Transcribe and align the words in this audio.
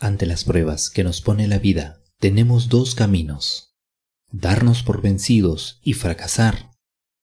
Ante 0.00 0.24
las 0.24 0.44
pruebas 0.44 0.88
que 0.88 1.04
nos 1.04 1.20
pone 1.20 1.46
la 1.46 1.58
vida, 1.58 2.02
tenemos 2.18 2.70
dos 2.70 2.94
caminos. 2.94 3.76
Darnos 4.32 4.82
por 4.82 5.02
vencidos 5.02 5.78
y 5.82 5.92
fracasar, 5.92 6.70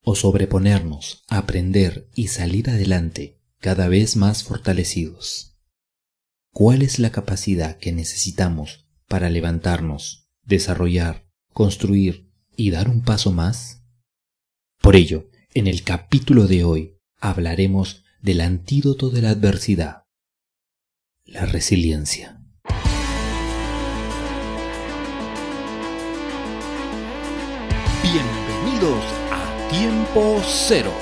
o 0.03 0.13
sobreponernos, 0.13 1.24
aprender 1.27 2.08
y 2.13 2.27
salir 2.27 2.69
adelante 2.69 3.42
cada 3.59 3.87
vez 3.87 4.16
más 4.16 4.43
fortalecidos. 4.43 5.58
¿Cuál 6.53 6.83
es 6.83 7.00
la 7.00 7.11
capacidad 7.11 7.77
que 7.79 7.92
necesitamos 7.92 8.88
para 9.07 9.32
levantarnos, 9.32 10.30
desarrollar, 10.44 11.28
construir 11.54 12.30
y 12.55 12.70
dar 12.70 12.89
un 12.89 13.02
paso 13.02 13.32
más? 13.32 13.82
Por 14.82 14.96
ello, 14.96 15.32
en 15.55 15.66
el 15.66 15.82
capítulo 15.82 16.46
de 16.46 16.64
hoy 16.64 17.00
hablaremos 17.20 18.04
del 18.21 18.41
antídoto 18.41 19.09
de 19.09 19.23
la 19.23 19.32
adversidad, 19.32 20.04
la 21.25 21.48
resiliencia. 21.48 22.36
Bienvenidos 28.13 29.03
a 29.34 29.67
Tiempo 29.70 30.41
Cero. 30.45 30.93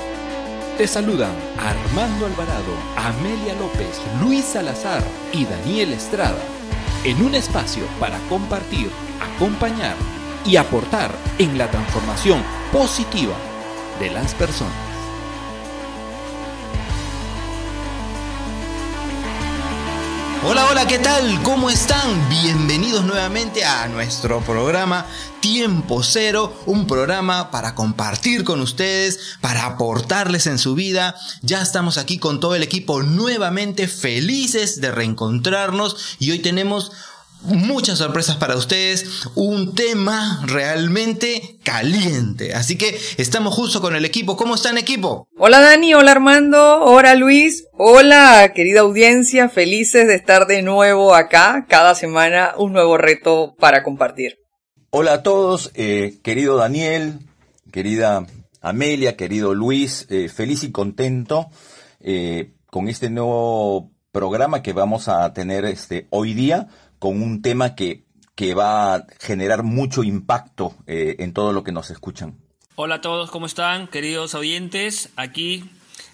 Te 0.76 0.88
saludan 0.88 1.36
Armando 1.56 2.26
Alvarado, 2.26 2.74
Amelia 2.96 3.54
López, 3.54 4.00
Luis 4.20 4.44
Salazar 4.44 5.04
y 5.32 5.44
Daniel 5.44 5.92
Estrada 5.92 6.42
en 7.04 7.22
un 7.22 7.36
espacio 7.36 7.84
para 8.00 8.18
compartir, 8.28 8.90
acompañar 9.20 9.94
y 10.44 10.56
aportar 10.56 11.12
en 11.38 11.56
la 11.56 11.70
transformación 11.70 12.42
positiva 12.72 13.36
de 14.00 14.10
las 14.10 14.34
personas. 14.34 14.95
Hola, 20.48 20.68
hola, 20.70 20.86
¿qué 20.86 21.00
tal? 21.00 21.42
¿Cómo 21.42 21.70
están? 21.70 22.28
Bienvenidos 22.28 23.04
nuevamente 23.04 23.64
a 23.64 23.88
nuestro 23.88 24.40
programa 24.42 25.04
Tiempo 25.40 26.04
Cero, 26.04 26.56
un 26.66 26.86
programa 26.86 27.50
para 27.50 27.74
compartir 27.74 28.44
con 28.44 28.60
ustedes, 28.60 29.38
para 29.40 29.66
aportarles 29.66 30.46
en 30.46 30.58
su 30.58 30.76
vida. 30.76 31.16
Ya 31.42 31.60
estamos 31.60 31.98
aquí 31.98 32.18
con 32.18 32.38
todo 32.38 32.54
el 32.54 32.62
equipo 32.62 33.02
nuevamente 33.02 33.88
felices 33.88 34.80
de 34.80 34.92
reencontrarnos 34.92 36.16
y 36.20 36.30
hoy 36.30 36.38
tenemos 36.38 36.92
muchas 37.46 37.98
sorpresas 37.98 38.36
para 38.36 38.56
ustedes, 38.56 39.26
un 39.34 39.74
tema 39.74 40.42
realmente 40.46 41.58
caliente. 41.62 42.54
Así 42.54 42.76
que 42.76 42.98
estamos 43.16 43.54
justo 43.54 43.80
con 43.80 43.94
el 43.96 44.04
equipo. 44.04 44.36
¿Cómo 44.36 44.54
están 44.54 44.78
equipo? 44.78 45.28
Hola 45.38 45.60
Dani, 45.60 45.94
hola 45.94 46.12
Armando, 46.12 46.82
hola 46.82 47.14
Luis, 47.14 47.64
hola 47.72 48.52
querida 48.54 48.80
audiencia, 48.80 49.48
felices 49.48 50.06
de 50.06 50.14
estar 50.14 50.46
de 50.46 50.62
nuevo 50.62 51.14
acá, 51.14 51.66
cada 51.68 51.94
semana 51.94 52.54
un 52.56 52.72
nuevo 52.72 52.96
reto 52.96 53.54
para 53.58 53.82
compartir. 53.82 54.38
Hola 54.90 55.14
a 55.14 55.22
todos, 55.22 55.70
eh, 55.74 56.18
querido 56.22 56.56
Daniel, 56.56 57.18
querida 57.72 58.26
Amelia, 58.60 59.16
querido 59.16 59.54
Luis, 59.54 60.06
eh, 60.10 60.28
feliz 60.28 60.64
y 60.64 60.72
contento 60.72 61.48
eh, 62.00 62.52
con 62.70 62.88
este 62.88 63.10
nuevo 63.10 63.90
programa 64.10 64.62
que 64.62 64.72
vamos 64.72 65.08
a 65.08 65.30
tener 65.34 65.66
este 65.66 66.06
hoy 66.10 66.32
día 66.32 66.68
con 67.06 67.22
un 67.22 67.40
tema 67.40 67.76
que, 67.76 68.02
que 68.34 68.54
va 68.54 68.96
a 68.96 69.06
generar 69.20 69.62
mucho 69.62 70.02
impacto 70.02 70.74
eh, 70.88 71.14
en 71.20 71.32
todo 71.32 71.52
lo 71.52 71.62
que 71.62 71.70
nos 71.70 71.88
escuchan. 71.92 72.36
Hola 72.74 72.96
a 72.96 73.00
todos, 73.00 73.30
¿cómo 73.30 73.46
están, 73.46 73.86
queridos 73.86 74.34
oyentes? 74.34 75.10
Aquí 75.14 75.62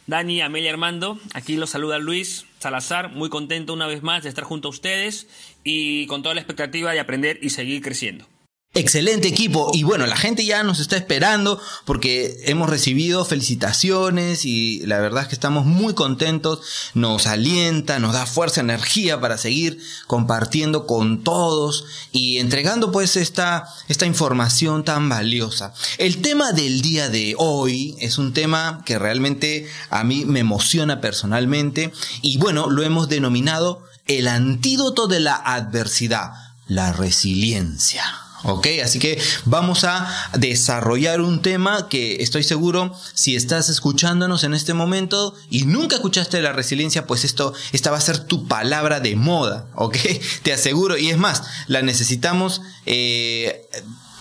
Dani, 0.07 0.43
Amelia 0.43 0.71
Armando, 0.71 1.19
aquí 1.33 1.57
los 1.57 1.71
saluda 1.71 1.99
Luis 1.99 2.45
Salazar, 2.59 3.11
muy 3.11 3.31
contento 3.31 3.73
una 3.73 3.87
vez 3.87 4.03
más 4.03 4.23
de 4.23 4.29
estar 4.29 4.45
junto 4.45 4.69
a 4.69 4.71
ustedes 4.71 5.29
y 5.65 6.07
con 6.09 6.23
toda 6.23 6.35
la 6.35 6.43
expectativa 6.43 6.93
de 6.93 7.01
aprender 7.01 7.39
y 7.41 7.49
seguir 7.49 7.81
creciendo. 7.81 8.27
Excelente 8.75 9.29
equipo. 9.29 9.71
Y 9.75 9.83
bueno, 9.83 10.07
la 10.07 10.17
gente 10.17 10.47
ya 10.47 10.63
nos 10.63 10.81
está 10.81 10.97
esperando 10.97 11.61
porque 11.85 12.39
hemos 12.47 12.71
recibido 12.71 13.23
felicitaciones 13.27 14.47
y 14.47 14.81
la 14.87 14.99
verdad 14.99 15.25
es 15.25 15.29
que 15.29 15.35
estamos 15.35 15.67
muy 15.67 15.93
contentos. 15.93 16.61
Nos 16.95 17.27
alienta, 17.27 17.99
nos 17.99 18.15
da 18.15 18.25
fuerza, 18.25 18.63
energía 18.63 19.21
para 19.21 19.37
seguir 19.37 19.79
compartiendo 20.07 20.87
con 20.87 21.23
todos 21.23 21.85
y 22.13 22.39
entregando 22.39 22.93
pues 22.93 23.17
esta, 23.17 23.69
esta 23.89 24.07
información 24.07 24.85
tan 24.85 25.07
valiosa. 25.11 25.75
El 25.99 26.23
tema 26.23 26.53
del 26.53 26.81
día 26.81 27.11
de 27.11 27.35
hoy 27.37 27.95
es 27.99 28.17
un 28.17 28.33
tema 28.33 28.83
que 28.87 28.99
realmente 28.99 29.69
a 29.91 30.03
mí 30.03 30.25
me 30.25 30.41
emociona 30.41 31.03
personalmente 31.03 31.93
y 32.23 32.39
bueno, 32.39 32.71
lo 32.71 32.83
hemos 32.83 33.11
denominado 33.11 33.83
el 34.07 34.29
antídoto 34.29 35.09
de 35.09 35.21
la 35.21 35.35
adversidad, 35.35 36.33
la 36.69 36.95
resiliencia. 36.95 38.22
¿Ok? 38.45 38.67
Así 38.85 38.99
que 38.99 39.21
vamos 39.45 39.85
a 39.85 40.09
desarrollar 40.35 41.21
un 41.21 41.43
tema 41.43 41.89
que 41.89 42.23
estoy 42.23 42.43
seguro, 42.43 42.95
si 43.15 43.37
estás 43.37 43.69
escuchándonos 43.69 44.45
en 44.45 44.55
este 44.55 44.75
momento 44.75 45.35
y 45.51 45.65
nunca 45.65 45.97
escuchaste 45.97 46.43
la 46.43 46.53
resiliencia, 46.53 47.07
pues 47.07 47.25
esto, 47.25 47.55
esta 47.73 47.91
va 47.91 47.99
a 47.99 48.01
ser 48.01 48.19
tu 48.19 48.49
palabra 48.49 49.01
de 49.01 49.17
moda, 49.17 49.67
¿ok? 49.75 49.97
Te 50.43 50.53
aseguro. 50.53 50.97
Y 50.97 51.11
es 51.11 51.19
más, 51.19 51.43
la 51.67 51.83
necesitamos... 51.83 52.63
Eh, 52.87 53.69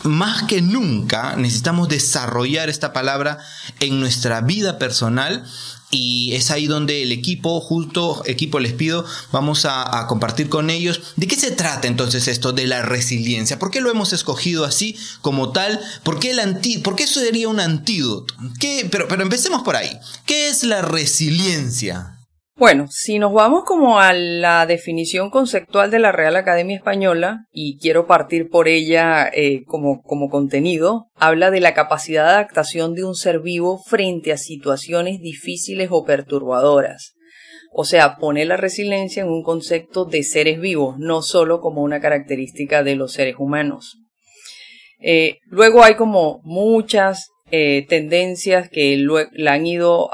más 0.04 0.44
que 0.44 0.62
nunca 0.64 1.36
necesitamos 1.36 1.88
desarrollar 1.88 2.70
esta 2.70 2.92
palabra 2.92 3.38
en 3.80 4.00
nuestra 4.00 4.42
vida 4.42 4.80
personal 4.80 5.46
y 5.92 6.34
es 6.34 6.50
ahí 6.50 6.68
donde 6.68 7.04
el 7.04 7.12
equipo, 7.12 7.60
justo 7.60 8.24
equipo 8.26 8.60
les 8.60 8.74
pido, 8.74 9.06
vamos 9.32 9.66
a, 9.66 10.08
compartir 10.08 10.50
con 10.50 10.70
ellos 10.70 11.02
de 11.18 11.28
qué 11.28 11.36
se 11.36 11.52
trata 11.52 11.88
entonces 11.88 12.28
esto 12.28 12.54
de 12.54 12.66
la 12.66 12.82
resiliencia, 12.82 13.60
por 13.60 13.72
qué 13.72 13.82
lo 13.82 13.92
hemos 13.92 14.14
escogido 14.14 14.66
así 14.66 14.96
como 15.22 15.52
tal, 15.52 15.80
por 16.04 16.20
qué, 16.20 16.32
el 16.32 16.40
anti, 16.40 16.78
por 16.80 16.96
qué 16.96 17.04
eso 17.04 17.20
sería 17.20 17.50
un 17.50 17.60
antídoto, 17.60 18.34
¿Qué? 18.60 18.88
Pero, 18.90 19.08
pero 19.08 19.22
empecemos 19.22 19.62
por 19.64 19.76
ahí, 19.76 19.92
¿qué 20.26 20.50
es 20.50 20.64
la 20.64 20.82
resiliencia? 20.82 22.21
Bueno, 22.58 22.86
si 22.90 23.18
nos 23.18 23.34
vamos 23.34 23.64
como 23.66 24.00
a 24.00 24.14
la 24.14 24.66
definición 24.66 25.30
conceptual 25.30 25.90
de 25.90 26.00
la 26.00 26.12
Real 26.12 26.36
Academia 26.36 26.76
Española, 26.76 27.46
y 27.52 27.80
quiero 27.80 28.08
partir 28.08 28.50
por 28.50 28.68
ella 28.68 29.30
eh, 29.34 29.64
como, 29.66 30.02
como 30.02 30.30
contenido, 30.30 31.08
habla 31.16 31.50
de 31.50 31.62
la 31.62 31.74
capacidad 31.74 32.26
de 32.26 32.32
adaptación 32.32 32.94
de 32.94 33.06
un 33.06 33.16
ser 33.16 33.40
vivo 33.40 33.82
frente 33.84 34.32
a 34.32 34.38
situaciones 34.38 35.22
difíciles 35.22 35.90
o 35.92 36.04
perturbadoras. 36.04 37.14
O 37.74 37.86
sea, 37.86 38.18
pone 38.18 38.44
la 38.46 38.58
resiliencia 38.58 39.24
en 39.24 39.30
un 39.30 39.44
concepto 39.44 40.04
de 40.04 40.24
seres 40.24 40.60
vivos, 40.60 40.98
no 41.00 41.22
solo 41.22 41.62
como 41.62 41.82
una 41.82 42.02
característica 42.02 42.84
de 42.84 42.96
los 42.96 43.14
seres 43.14 43.36
humanos. 43.40 43.98
Eh, 45.00 45.38
luego 45.46 45.84
hay 45.84 45.96
como 45.96 46.42
muchas 46.44 47.30
eh, 47.50 47.86
tendencias 47.88 48.70
que 48.70 48.98
la 49.32 49.54
han 49.54 49.66
ido 49.66 50.10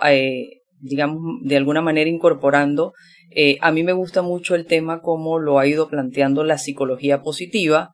digamos, 0.79 1.21
de 1.43 1.57
alguna 1.57 1.81
manera 1.81 2.09
incorporando. 2.09 2.93
Eh, 3.31 3.57
a 3.61 3.71
mí 3.71 3.83
me 3.83 3.93
gusta 3.93 4.21
mucho 4.21 4.55
el 4.55 4.65
tema 4.65 5.01
como 5.01 5.39
lo 5.39 5.59
ha 5.59 5.67
ido 5.67 5.89
planteando 5.89 6.43
la 6.43 6.57
psicología 6.57 7.21
positiva, 7.21 7.91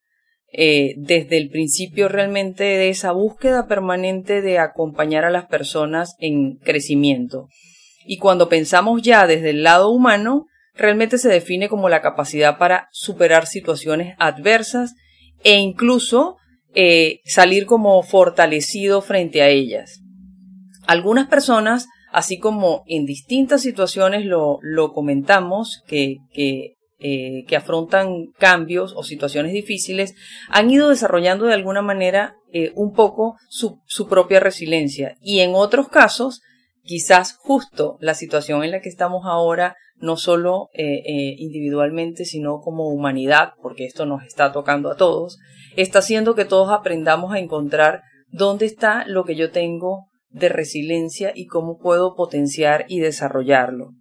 eh, 0.52 0.94
desde 0.98 1.38
el 1.38 1.50
principio 1.50 2.10
realmente 2.10 2.64
de 2.64 2.90
esa 2.90 3.12
búsqueda 3.12 3.68
permanente 3.68 4.42
de 4.42 4.60
acompañar 4.60 5.26
a 5.26 5.32
las 5.32 5.46
personas 5.46 6.16
en 6.20 6.58
crecimiento. 6.58 7.48
Y 8.06 8.18
cuando 8.18 8.50
pensamos 8.50 9.02
ya 9.02 9.26
desde 9.26 9.50
el 9.50 9.64
lado 9.64 9.90
humano, 9.90 10.46
realmente 10.76 11.18
se 11.18 11.30
define 11.30 11.70
como 11.70 11.90
la 11.90 12.02
capacidad 12.02 12.58
para 12.58 12.88
superar 12.92 13.48
situaciones 13.48 14.16
adversas 14.20 14.94
e 15.44 15.58
incluso 15.58 16.38
eh, 16.76 17.22
salir 17.26 17.66
como 17.66 18.02
fortalecido 18.04 19.02
frente 19.02 19.42
a 19.42 19.50
ellas. 19.50 20.02
Algunas 20.88 21.28
personas 21.28 21.88
así 22.14 22.38
como 22.38 22.84
en 22.86 23.06
distintas 23.06 23.64
situaciones 23.64 24.24
lo, 24.26 24.60
comentamos, 24.94 25.84
eh, 25.90 26.20
que, 26.32 27.56
afrontan 27.58 28.28
cambios 28.38 28.94
o 28.96 29.04
situaciones 29.04 29.52
difíciles, 29.52 30.14
han 30.48 30.70
ido 30.70 30.90
desarrollando 30.90 31.46
de 31.46 31.56
alguna 31.56 31.82
manera 31.82 32.36
eh, 32.54 32.72
un 32.76 32.94
poco 32.94 33.36
su, 33.50 33.82
su 33.88 34.08
propia 34.08 34.40
resiliencia. 34.40 35.18
Y 35.22 35.40
en 35.40 35.56
otros 35.56 35.90
casos, 35.90 36.42
quizás 36.84 37.36
justo 37.36 37.98
la 38.00 38.14
situación 38.14 38.64
en 38.64 38.72
la 38.72 38.82
que 38.82 38.90
estamos 38.90 39.26
ahora, 39.26 39.76
no 39.98 40.16
solo 40.16 40.70
eh, 40.74 41.02
individualmente, 41.40 42.26
sino 42.26 42.60
como 42.60 42.90
humanidad, 42.90 43.54
porque 43.60 43.86
esto 43.86 44.06
nos 44.06 44.24
está 44.24 44.52
tocando 44.52 44.92
a 44.92 44.98
todos, 44.98 45.40
está 45.76 46.00
haciendo 46.00 46.36
que 46.36 46.46
todos 46.46 46.72
aprendamos 46.72 47.34
a 47.34 47.40
encontrar 47.40 48.04
dónde 48.28 48.68
está 48.68 49.04
lo 49.08 49.24
que 49.26 49.36
yo 49.36 49.50
tengo 49.50 50.10
de 50.34 50.50
resiliencia 50.50 51.32
y 51.34 51.46
cómo 51.46 51.78
puedo 51.78 52.16
potenciar 52.16 52.86
y 52.90 53.00
desarrollarlo. 53.00 53.92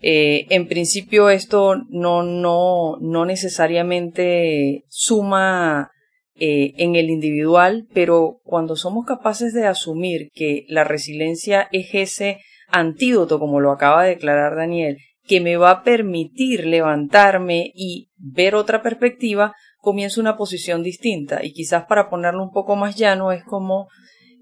Eh, 0.00 0.46
en 0.50 0.66
principio 0.66 1.30
esto 1.30 1.76
no, 1.88 2.24
no, 2.24 2.96
no 3.00 3.24
necesariamente 3.24 4.84
suma 4.88 5.92
eh, 6.34 6.72
en 6.78 6.96
el 6.96 7.08
individual, 7.08 7.86
pero 7.94 8.40
cuando 8.42 8.74
somos 8.74 9.06
capaces 9.06 9.52
de 9.52 9.66
asumir 9.66 10.30
que 10.34 10.64
la 10.66 10.82
resiliencia 10.82 11.68
es 11.70 11.90
ese 11.92 12.40
antídoto, 12.68 13.38
como 13.38 13.60
lo 13.60 13.70
acaba 13.70 14.02
de 14.02 14.10
declarar 14.10 14.56
Daniel, 14.56 14.96
que 15.24 15.40
me 15.40 15.56
va 15.56 15.70
a 15.70 15.82
permitir 15.84 16.66
levantarme 16.66 17.70
y 17.74 18.08
ver 18.16 18.56
otra 18.56 18.82
perspectiva, 18.82 19.54
comienzo 19.78 20.20
una 20.20 20.36
posición 20.36 20.82
distinta. 20.82 21.44
Y 21.44 21.52
quizás 21.52 21.84
para 21.84 22.08
ponerlo 22.08 22.42
un 22.42 22.50
poco 22.50 22.74
más 22.74 22.96
llano 22.96 23.30
es 23.30 23.44
como, 23.44 23.88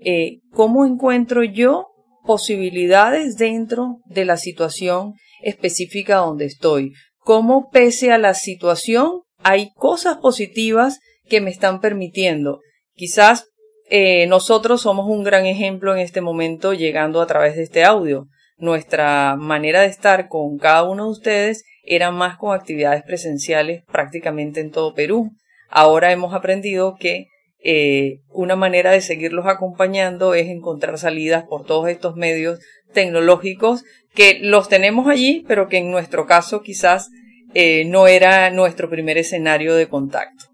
eh, 0.01 0.41
¿cómo 0.53 0.87
encuentro 0.87 1.45
yo 1.45 1.89
posibilidades 2.25 3.37
dentro 3.37 3.99
de 4.07 4.25
la 4.25 4.37
situación 4.37 5.15
específica 5.43 6.17
donde 6.17 6.47
estoy? 6.47 6.93
¿Cómo 7.19 7.71
pese 7.71 8.13
a 8.13 8.19
la 8.19 8.35
situación 8.35 9.23
hay 9.43 9.71
cosas 9.75 10.19
positivas 10.19 11.01
que 11.29 11.41
me 11.41 11.51
están 11.51 11.81
permitiendo? 11.81 12.61
Quizás 12.95 13.47
eh, 13.89 14.27
nosotros 14.27 14.83
somos 14.83 15.07
un 15.09 15.25
gran 15.25 15.47
ejemplo 15.47 15.93
en 15.93 16.01
este 16.01 16.21
momento 16.21 16.73
llegando 16.73 17.21
a 17.21 17.27
través 17.27 17.57
de 17.57 17.63
este 17.63 17.85
audio. 17.85 18.29
Nuestra 18.57 19.37
manera 19.37 19.81
de 19.81 19.89
estar 19.89 20.29
con 20.29 20.59
cada 20.59 20.85
uno 20.85 21.07
de 21.07 21.11
ustedes 21.11 21.65
era 21.83 22.11
más 22.11 22.37
con 22.37 22.55
actividades 22.55 23.03
presenciales 23.03 23.83
prácticamente 23.91 24.61
en 24.61 24.71
todo 24.71 24.95
Perú. 24.95 25.31
Ahora 25.69 26.13
hemos 26.13 26.35
aprendido 26.35 26.95
que 26.99 27.27
eh, 27.63 28.21
una 28.31 28.57
manera 28.57 28.91
de 28.91 29.01
seguirlos 29.01 29.47
acompañando 29.47 30.35
es 30.35 30.49
encontrar 30.49 30.99
salidas 30.99 31.45
por 31.45 31.67
todos 31.67 31.89
estos 31.89 32.17
medios 32.17 32.59
tecnológicos 32.93 33.85
que 34.15 34.39
los 34.41 34.69
tenemos 34.69 35.09
allí, 35.09 35.45
pero 35.47 35.69
que 35.69 35.79
en 35.79 35.91
nuestro 35.91 36.27
caso 36.27 36.63
quizás 36.63 37.11
eh, 37.55 37.85
no 37.85 38.07
era 38.07 38.51
nuestro 38.51 38.89
primer 38.89 39.19
escenario 39.19 39.75
de 39.75 39.89
contacto. 39.89 40.47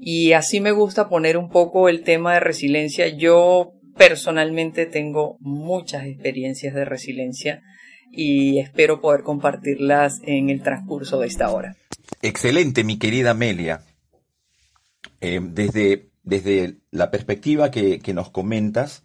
Y 0.00 0.32
así 0.32 0.60
me 0.60 0.72
gusta 0.72 1.08
poner 1.08 1.36
un 1.36 1.50
poco 1.50 1.88
el 1.88 2.02
tema 2.02 2.34
de 2.34 2.40
resiliencia. 2.40 3.08
Yo 3.08 3.72
personalmente 3.96 4.86
tengo 4.86 5.36
muchas 5.40 6.06
experiencias 6.06 6.74
de 6.74 6.86
resiliencia 6.86 7.62
y 8.10 8.58
espero 8.58 9.00
poder 9.00 9.22
compartirlas 9.22 10.20
en 10.24 10.48
el 10.50 10.62
transcurso 10.62 11.20
de 11.20 11.26
esta 11.26 11.50
hora. 11.50 11.76
Excelente, 12.22 12.82
mi 12.82 12.98
querida 12.98 13.32
Amelia. 13.32 13.82
Eh, 15.20 15.40
desde, 15.42 16.09
desde 16.22 16.78
la 16.90 17.10
perspectiva 17.10 17.70
que, 17.70 18.00
nos 18.14 18.30
comentas, 18.30 19.02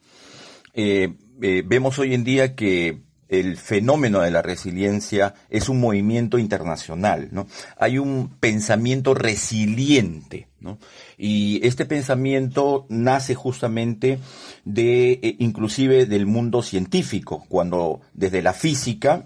eh, 0.73 1.13
eh, 1.41 1.63
vemos 1.65 1.99
hoy 1.99 2.13
en 2.13 2.23
día 2.23 2.55
que 2.55 3.03
el 3.27 3.57
fenómeno 3.57 4.21
de 4.21 4.29
la 4.29 4.43
resiliencia 4.43 5.33
es 5.49 5.67
un 5.67 5.79
movimiento 5.79 6.37
internacional, 6.37 7.29
¿no? 7.31 7.47
Hay 7.77 7.97
un 7.97 8.29
pensamiento 8.39 9.15
resiliente, 9.15 10.47
¿no? 10.59 10.77
Y 11.17 11.65
este 11.65 11.85
pensamiento 11.85 12.85
nace 12.89 13.33
justamente 13.33 14.19
de, 14.63 15.13
eh, 15.13 15.35
inclusive 15.39 16.05
del 16.05 16.27
mundo 16.27 16.61
científico, 16.61 17.45
cuando 17.49 18.01
desde 18.13 18.41
la 18.41 18.53
física, 18.53 19.25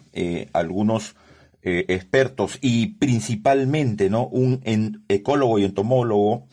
algunos 0.53 1.15
expertos 1.61 2.57
y 2.61 2.87
principalmente, 2.95 4.09
¿no? 4.09 4.27
Un 4.27 4.61
ecólogo 5.09 5.59
y 5.59 5.65
entomólogo, 5.65 6.47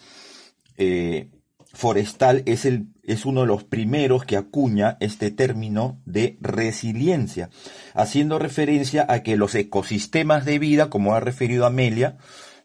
forestal 1.77 2.43
es, 2.47 2.65
el, 2.65 2.89
es 3.03 3.27
uno 3.27 3.43
de 3.43 3.47
los 3.47 3.65
primeros 3.65 4.25
que 4.25 4.37
acuña 4.37 4.97
este 5.01 5.31
término 5.31 6.01
de 6.07 6.39
resiliencia, 6.41 7.51
haciendo 7.95 8.39
referencia 8.39 9.07
a 9.09 9.23
que 9.23 9.37
los 9.37 9.55
ecosistemas 9.55 10.45
de 10.45 10.59
vida, 10.59 10.91
como 10.91 11.15
ha 11.15 11.21
referido 11.21 11.67
Amelia, 11.67 12.17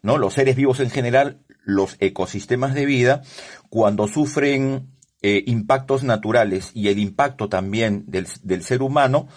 ¿no? 0.02 0.18
los 0.18 0.34
seres 0.34 0.56
vivos 0.56 0.80
en 0.80 0.90
general, 0.90 1.42
los 1.64 1.96
ecosistemas 2.00 2.74
de 2.74 2.86
vida, 2.86 3.22
cuando 3.68 4.08
sufren 4.08 4.88
eh, 5.20 5.44
impactos 5.46 6.02
naturales 6.02 6.72
y 6.74 6.88
el 6.88 6.98
impacto 6.98 7.48
también 7.48 8.04
del, 8.08 8.26
ser 8.62 8.82
humano, 8.82 9.28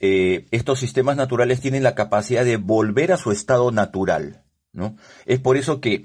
eh, 0.00 0.46
estos 0.52 0.78
sistemas 0.78 1.16
naturales 1.16 1.60
tienen 1.60 1.82
la 1.82 1.94
capacidad 1.94 2.44
de 2.44 2.56
volver 2.56 3.12
a 3.12 3.16
su 3.16 3.32
estado 3.32 3.70
natural. 3.70 4.44
¿no? 4.72 4.96
Es 5.26 5.40
por 5.40 5.56
eso 5.56 5.80
que 5.80 6.04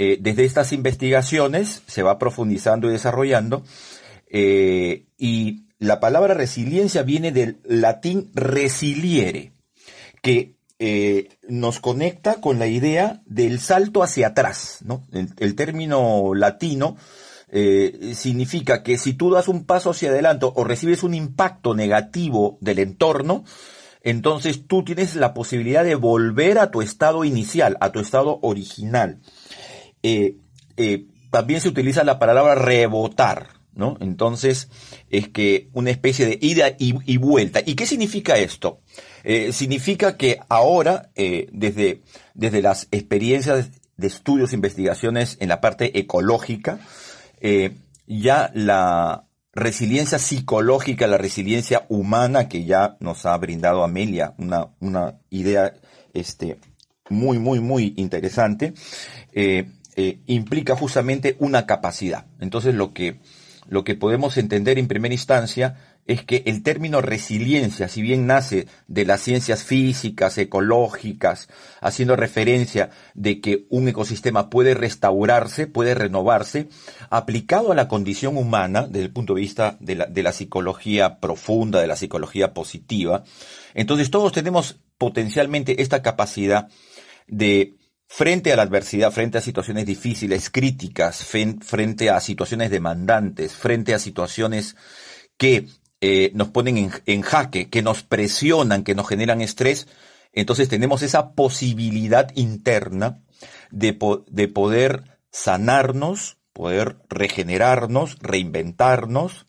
eh, 0.00 0.16
desde 0.20 0.44
estas 0.44 0.72
investigaciones 0.72 1.82
se 1.88 2.04
va 2.04 2.20
profundizando 2.20 2.88
y 2.88 2.92
desarrollando 2.92 3.64
eh, 4.30 5.06
y 5.18 5.64
la 5.80 5.98
palabra 5.98 6.34
resiliencia 6.34 7.02
viene 7.02 7.32
del 7.32 7.58
latín 7.64 8.30
resiliere, 8.32 9.52
que 10.22 10.54
eh, 10.78 11.30
nos 11.48 11.80
conecta 11.80 12.36
con 12.36 12.60
la 12.60 12.68
idea 12.68 13.22
del 13.26 13.58
salto 13.58 14.04
hacia 14.04 14.28
atrás. 14.28 14.78
¿no? 14.84 15.04
El, 15.12 15.56
término 15.56 16.32
latino 16.32 16.96
significa 18.14 18.82
que 18.82 18.98
si 18.98 19.14
tú 19.14 19.30
das 19.30 19.48
un 19.48 19.64
paso 19.64 19.90
hacia 19.90 20.10
adelante 20.10 20.46
o 20.52 20.64
recibes 20.64 21.02
un 21.02 21.14
impacto 21.14 21.74
negativo 21.74 22.58
del 22.60 22.78
entorno, 22.78 23.44
entonces 24.02 24.66
tú 24.66 24.84
tienes 24.84 25.16
la 25.16 25.34
posibilidad 25.34 25.82
de 25.82 25.94
volver 25.96 26.58
a 26.58 26.70
tu 26.70 26.82
estado 26.82 27.24
inicial, 27.24 27.76
a 27.80 27.90
tu 27.90 28.00
estado 28.00 28.38
original. 28.42 29.20
Eh, 30.08 30.36
eh, 30.78 31.06
también 31.30 31.60
se 31.60 31.68
utiliza 31.68 32.02
la 32.02 32.18
palabra 32.18 32.54
rebotar, 32.54 33.48
¿no? 33.74 33.98
Entonces, 34.00 34.70
es 35.10 35.28
que 35.28 35.68
una 35.74 35.90
especie 35.90 36.24
de 36.24 36.38
ida 36.40 36.74
y, 36.78 37.18
vuelta. 37.18 37.60
¿Y 37.64 37.74
qué 37.74 37.84
significa 37.84 38.38
esto? 38.38 38.80
Eh, 39.22 39.52
significa 39.52 40.16
que 40.16 40.40
ahora, 40.48 41.10
desde, 41.14 42.00
desde 42.32 42.62
las 42.62 42.88
experiencias 42.90 43.68
de 43.98 44.06
estudios 44.06 44.54
investigaciones 44.54 45.36
en 45.40 45.50
la 45.50 45.60
parte 45.60 45.98
ecológica, 45.98 46.80
ya 48.06 48.50
la 48.54 49.26
resiliencia 49.52 50.18
psicológica, 50.18 51.06
la 51.06 51.18
resiliencia 51.18 51.84
humana 51.90 52.48
que 52.48 52.64
ya 52.64 52.96
nos 53.00 53.26
ha 53.26 53.36
brindado 53.36 53.84
Amelia, 53.84 54.32
una, 54.38 54.68
una 54.80 55.18
idea 55.28 55.74
este, 56.14 56.56
muy, 57.10 57.38
muy, 57.38 57.60
muy 57.60 57.92
interesante, 57.96 58.72
implica 60.26 60.76
justamente 60.76 61.36
una 61.38 61.66
capacidad. 61.66 62.26
Entonces 62.40 62.74
lo 62.74 62.92
que, 62.92 63.20
lo 63.68 63.84
que 63.84 63.94
podemos 63.94 64.36
entender 64.36 64.78
en 64.78 64.88
primera 64.88 65.14
instancia 65.14 65.76
es 66.08 66.24
que 66.24 66.42
el 66.46 66.62
término 66.62 67.02
resiliencia, 67.02 67.86
si 67.86 68.00
bien 68.00 68.26
nace 68.26 68.66
de 68.86 69.04
las 69.04 69.20
ciencias 69.20 69.62
físicas, 69.62 70.38
ecológicas, 70.38 71.48
haciendo 71.82 72.16
referencia 72.16 72.88
de 73.12 73.42
que 73.42 73.66
un 73.68 73.88
ecosistema 73.88 74.48
puede 74.48 74.72
restaurarse, 74.72 75.66
puede 75.66 75.94
renovarse, 75.94 76.68
aplicado 77.10 77.72
a 77.72 77.74
la 77.74 77.88
condición 77.88 78.38
humana, 78.38 78.86
desde 78.86 79.04
el 79.04 79.12
punto 79.12 79.34
de 79.34 79.42
vista 79.42 79.76
de 79.80 79.96
la, 79.96 80.06
de 80.06 80.22
la 80.22 80.32
psicología 80.32 81.20
profunda, 81.20 81.78
de 81.78 81.86
la 81.86 81.96
psicología 81.96 82.54
positiva, 82.54 83.24
entonces 83.74 84.10
todos 84.10 84.32
tenemos 84.32 84.80
potencialmente 84.96 85.82
esta 85.82 86.00
capacidad 86.00 86.68
de 87.26 87.74
frente 88.08 88.52
a 88.52 88.56
la 88.56 88.62
adversidad, 88.62 89.12
frente 89.12 89.38
a 89.38 89.42
situaciones 89.42 89.86
difíciles, 89.86 90.50
críticas, 90.50 91.24
frente 91.24 92.10
a 92.10 92.20
situaciones 92.20 92.70
demandantes, 92.70 93.54
frente 93.54 93.94
a 93.94 93.98
situaciones 93.98 94.76
que 95.36 95.66
eh, 96.00 96.30
nos 96.34 96.48
ponen 96.48 96.90
en, 97.04 97.22
jaque, 97.22 97.68
que 97.68 97.82
nos 97.82 98.02
presionan, 98.02 98.82
que 98.82 98.94
nos 98.94 99.08
generan 99.08 99.40
estrés, 99.40 99.86
entonces 100.32 100.68
tenemos 100.68 101.02
esa 101.02 101.32
posibilidad 101.32 102.30
interna 102.34 103.22
de, 103.70 103.98
de 104.28 104.48
poder 104.48 105.18
sanarnos, 105.30 106.38
poder 106.52 106.96
regenerarnos, 107.08 108.18
reinventarnos, 108.20 109.46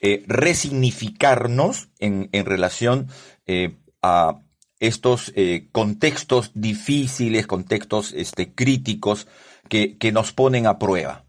eh, 0.00 0.22
resignificarnos 0.26 1.88
en, 1.98 2.28
relación 2.44 3.08
eh, 3.46 3.76
a 4.02 4.42
estos 4.86 5.32
eh, 5.36 5.66
contextos 5.72 6.50
difíciles, 6.54 7.46
contextos 7.46 8.12
este, 8.12 8.52
críticos 8.52 9.26
que, 9.68 9.96
que 9.98 10.12
nos 10.12 10.32
ponen 10.32 10.66
a 10.66 10.78
prueba. 10.78 11.24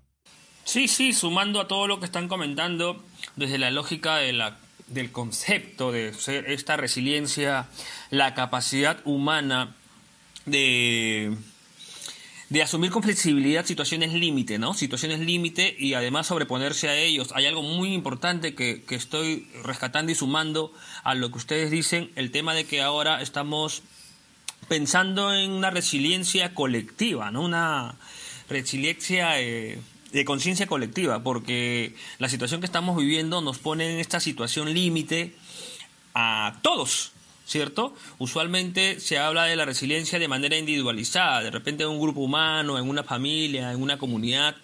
Sí, 0.63 0.87
sí, 0.87 1.13
sumando 1.13 1.61
a 1.61 1.67
todo 1.67 1.87
lo 1.87 1.99
que 1.99 2.05
están 2.05 2.27
comentando, 2.27 3.01
desde 3.35 3.57
la 3.57 3.71
lógica 3.71 4.17
de 4.17 4.33
la, 4.33 4.57
del 4.87 5.11
concepto 5.11 5.91
de 5.91 6.13
esta 6.47 6.77
resiliencia, 6.77 7.67
la 8.09 8.33
capacidad 8.33 8.99
humana 9.05 9.75
de 10.45 11.35
de 12.49 12.61
asumir 12.61 12.91
con 12.91 13.03
flexibilidad 13.03 13.65
situaciones 13.65 14.13
límite, 14.13 14.57
¿no? 14.57 14.73
Situaciones 14.73 15.19
límite 15.19 15.75
y 15.77 15.95
además 15.95 16.27
sobreponerse 16.27 16.87
a 16.87 16.95
ellos. 16.95 17.33
Hay 17.35 17.45
algo 17.45 17.61
muy 17.61 17.93
importante 17.93 18.55
que, 18.55 18.83
que 18.83 18.95
estoy 18.95 19.47
rescatando 19.63 20.11
y 20.11 20.15
sumando 20.15 20.71
a 21.03 21.13
lo 21.13 21.29
que 21.29 21.37
ustedes 21.37 21.71
dicen, 21.71 22.11
el 22.15 22.31
tema 22.31 22.53
de 22.53 22.65
que 22.65 22.81
ahora 22.81 23.21
estamos 23.21 23.83
pensando 24.67 25.33
en 25.33 25.51
una 25.51 25.69
resiliencia 25.71 26.53
colectiva, 26.53 27.31
¿no? 27.31 27.41
Una 27.41 27.95
resiliencia 28.49 29.39
eh, 29.41 29.79
de 30.11 30.25
conciencia 30.25 30.67
colectiva, 30.67 31.23
porque 31.23 31.95
la 32.17 32.29
situación 32.29 32.61
que 32.61 32.65
estamos 32.65 32.97
viviendo 32.97 33.41
nos 33.41 33.59
pone 33.59 33.91
en 33.91 33.99
esta 33.99 34.19
situación 34.19 34.73
límite 34.73 35.35
a 36.13 36.59
todos, 36.61 37.11
¿cierto? 37.47 37.95
Usualmente 38.19 38.99
se 38.99 39.17
habla 39.17 39.45
de 39.45 39.55
la 39.55 39.65
resiliencia 39.65 40.19
de 40.19 40.27
manera 40.27 40.57
individualizada, 40.57 41.41
de 41.41 41.49
repente 41.49 41.83
en 41.83 41.89
un 41.89 42.01
grupo 42.01 42.19
humano, 42.19 42.77
en 42.77 42.89
una 42.89 43.03
familia, 43.03 43.71
en 43.71 43.81
una 43.81 43.97
comunidad, 43.97 44.57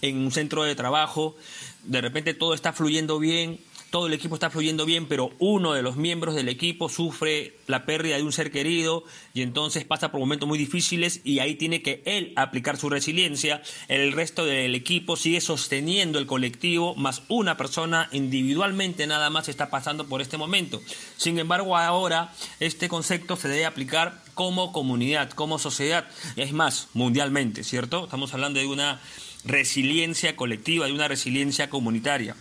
en 0.00 0.16
un 0.16 0.32
centro 0.32 0.64
de 0.64 0.74
trabajo, 0.74 1.36
de 1.84 2.00
repente 2.00 2.32
todo 2.32 2.54
está 2.54 2.72
fluyendo 2.72 3.18
bien, 3.18 3.60
todo 3.90 4.06
el 4.06 4.12
equipo 4.12 4.34
está 4.36 4.50
fluyendo 4.50 4.86
bien, 4.86 5.06
pero 5.06 5.32
uno 5.38 5.72
de 5.72 5.82
los 5.82 5.96
miembros 5.96 6.34
del 6.34 6.48
equipo 6.48 6.88
sufre 6.88 7.56
la 7.66 7.84
pérdida 7.84 8.16
de 8.16 8.22
un 8.22 8.32
ser 8.32 8.52
querido 8.52 9.04
y 9.34 9.42
entonces 9.42 9.84
pasa 9.84 10.12
por 10.12 10.20
momentos 10.20 10.48
muy 10.48 10.58
difíciles 10.58 11.20
y 11.24 11.40
ahí 11.40 11.56
tiene 11.56 11.82
que 11.82 12.02
él 12.06 12.32
aplicar 12.36 12.76
su 12.76 12.88
resiliencia. 12.88 13.62
El 13.88 14.12
resto 14.12 14.44
del 14.44 14.74
equipo 14.76 15.16
sigue 15.16 15.40
sosteniendo 15.40 16.18
el 16.18 16.26
colectivo, 16.26 16.94
más 16.94 17.22
una 17.28 17.56
persona 17.56 18.08
individualmente 18.12 19.06
nada 19.06 19.28
más 19.28 19.48
está 19.48 19.70
pasando 19.70 20.06
por 20.06 20.22
este 20.22 20.36
momento. 20.36 20.80
Sin 21.16 21.38
embargo, 21.38 21.76
ahora 21.76 22.32
este 22.60 22.88
concepto 22.88 23.36
se 23.36 23.48
debe 23.48 23.66
aplicar 23.66 24.22
como 24.34 24.72
comunidad, 24.72 25.30
como 25.30 25.58
sociedad, 25.58 26.08
es 26.36 26.52
más, 26.52 26.88
mundialmente, 26.94 27.64
¿cierto? 27.64 28.04
Estamos 28.04 28.32
hablando 28.34 28.60
de 28.60 28.66
una 28.66 29.00
resiliencia 29.44 30.36
colectiva, 30.36 30.86
de 30.86 30.92
una 30.92 31.08
resiliencia 31.08 31.68
comunitaria. 31.68 32.36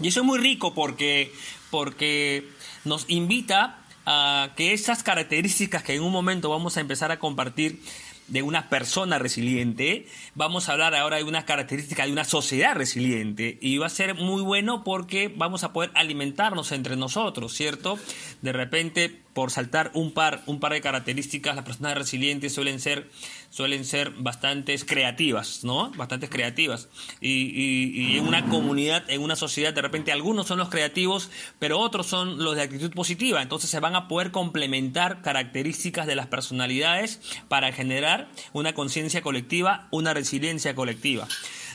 Y 0.00 0.08
eso 0.08 0.20
es 0.20 0.26
muy 0.26 0.38
rico 0.38 0.74
porque, 0.74 1.32
porque 1.70 2.48
nos 2.84 3.04
invita 3.08 3.80
a 4.04 4.50
que 4.56 4.72
esas 4.72 5.02
características 5.02 5.82
que 5.82 5.94
en 5.94 6.02
un 6.02 6.12
momento 6.12 6.50
vamos 6.50 6.76
a 6.76 6.80
empezar 6.80 7.10
a 7.10 7.18
compartir 7.18 7.80
de 8.28 8.42
una 8.42 8.68
persona 8.68 9.18
resiliente, 9.18 10.06
vamos 10.34 10.68
a 10.68 10.72
hablar 10.72 10.94
ahora 10.94 11.16
de 11.16 11.24
unas 11.24 11.44
características 11.44 12.06
de 12.06 12.12
una 12.12 12.24
sociedad 12.24 12.74
resiliente 12.74 13.58
y 13.60 13.78
va 13.78 13.86
a 13.86 13.90
ser 13.90 14.14
muy 14.14 14.42
bueno 14.42 14.82
porque 14.84 15.32
vamos 15.34 15.64
a 15.64 15.72
poder 15.72 15.90
alimentarnos 15.94 16.72
entre 16.72 16.96
nosotros, 16.96 17.52
¿cierto? 17.52 17.98
De 18.42 18.52
repente, 18.52 19.22
por 19.36 19.50
saltar 19.50 19.90
un 19.92 20.12
par, 20.12 20.40
un 20.46 20.60
par 20.60 20.72
de 20.72 20.80
características, 20.80 21.54
las 21.56 21.64
personas 21.66 21.94
resilientes 21.94 22.54
suelen 22.54 22.80
ser 22.80 23.10
suelen 23.50 23.84
ser 23.84 24.12
bastantes 24.12 24.86
creativas, 24.86 25.62
¿no? 25.62 25.90
Bastantes 25.90 26.30
creativas. 26.30 26.88
Y, 27.20 28.16
en 28.16 28.26
una 28.26 28.48
comunidad, 28.48 29.04
en 29.10 29.20
una 29.20 29.36
sociedad, 29.36 29.74
de 29.74 29.82
repente 29.82 30.10
algunos 30.10 30.46
son 30.46 30.58
los 30.58 30.70
creativos, 30.70 31.30
pero 31.58 31.78
otros 31.80 32.06
son 32.06 32.42
los 32.42 32.56
de 32.56 32.62
actitud 32.62 32.90
positiva. 32.92 33.42
Entonces 33.42 33.68
se 33.68 33.78
van 33.78 33.94
a 33.94 34.08
poder 34.08 34.30
complementar 34.30 35.20
características 35.20 36.06
de 36.06 36.16
las 36.16 36.28
personalidades 36.28 37.20
para 37.48 37.72
generar 37.72 38.28
una 38.54 38.72
conciencia 38.72 39.20
colectiva, 39.20 39.86
una 39.90 40.14
resiliencia 40.14 40.74
colectiva. 40.74 41.28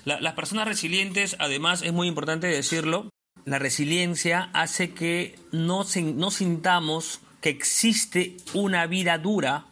las 0.05 0.33
personas 0.33 0.67
resilientes, 0.67 1.35
además, 1.37 1.83
es 1.83 1.93
muy 1.93 2.07
importante 2.07 2.47
decirlo, 2.47 3.11
la 3.45 3.59
resiliencia 3.59 4.49
hace 4.53 4.95
que 4.95 5.37
no, 5.51 5.85
no 6.15 6.31
sintamos 6.31 7.21
que 7.41 7.49
existe 7.49 8.37
una 8.53 8.87
vida 8.87 9.17
dura 9.17 9.65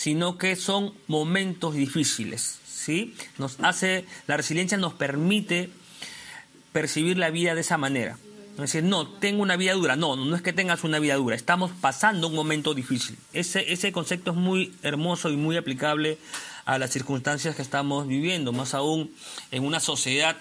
sino 0.00 0.38
que 0.38 0.56
son 0.56 0.94
momentos 1.08 1.74
difíciles, 1.74 2.58
¿sí? 2.66 3.14
Nos 3.36 3.60
hace, 3.60 4.06
la 4.26 4.38
resiliencia 4.38 4.78
nos 4.78 4.94
permite 4.94 5.68
percibir 6.72 7.18
la 7.18 7.28
vida 7.28 7.54
de 7.54 7.60
esa 7.60 7.76
manera. 7.76 8.16
No 8.56 8.62
decir, 8.62 8.82
no, 8.82 9.06
tengo 9.06 9.42
una 9.42 9.56
vida 9.56 9.74
dura. 9.74 9.96
No, 9.96 10.16
no 10.16 10.34
es 10.34 10.40
que 10.40 10.54
tengas 10.54 10.84
una 10.84 11.00
vida 11.00 11.16
dura. 11.16 11.36
Estamos 11.36 11.70
pasando 11.82 12.28
un 12.28 12.34
momento 12.34 12.72
difícil. 12.72 13.18
Ese, 13.34 13.74
ese 13.74 13.92
concepto 13.92 14.30
es 14.30 14.38
muy 14.38 14.74
hermoso 14.82 15.28
y 15.28 15.36
muy 15.36 15.58
aplicable 15.58 16.16
a 16.64 16.78
las 16.78 16.90
circunstancias 16.90 17.54
que 17.54 17.60
estamos 17.60 18.08
viviendo, 18.08 18.52
más 18.52 18.72
aún 18.72 19.12
en 19.50 19.66
una 19.66 19.80
sociedad 19.80 20.34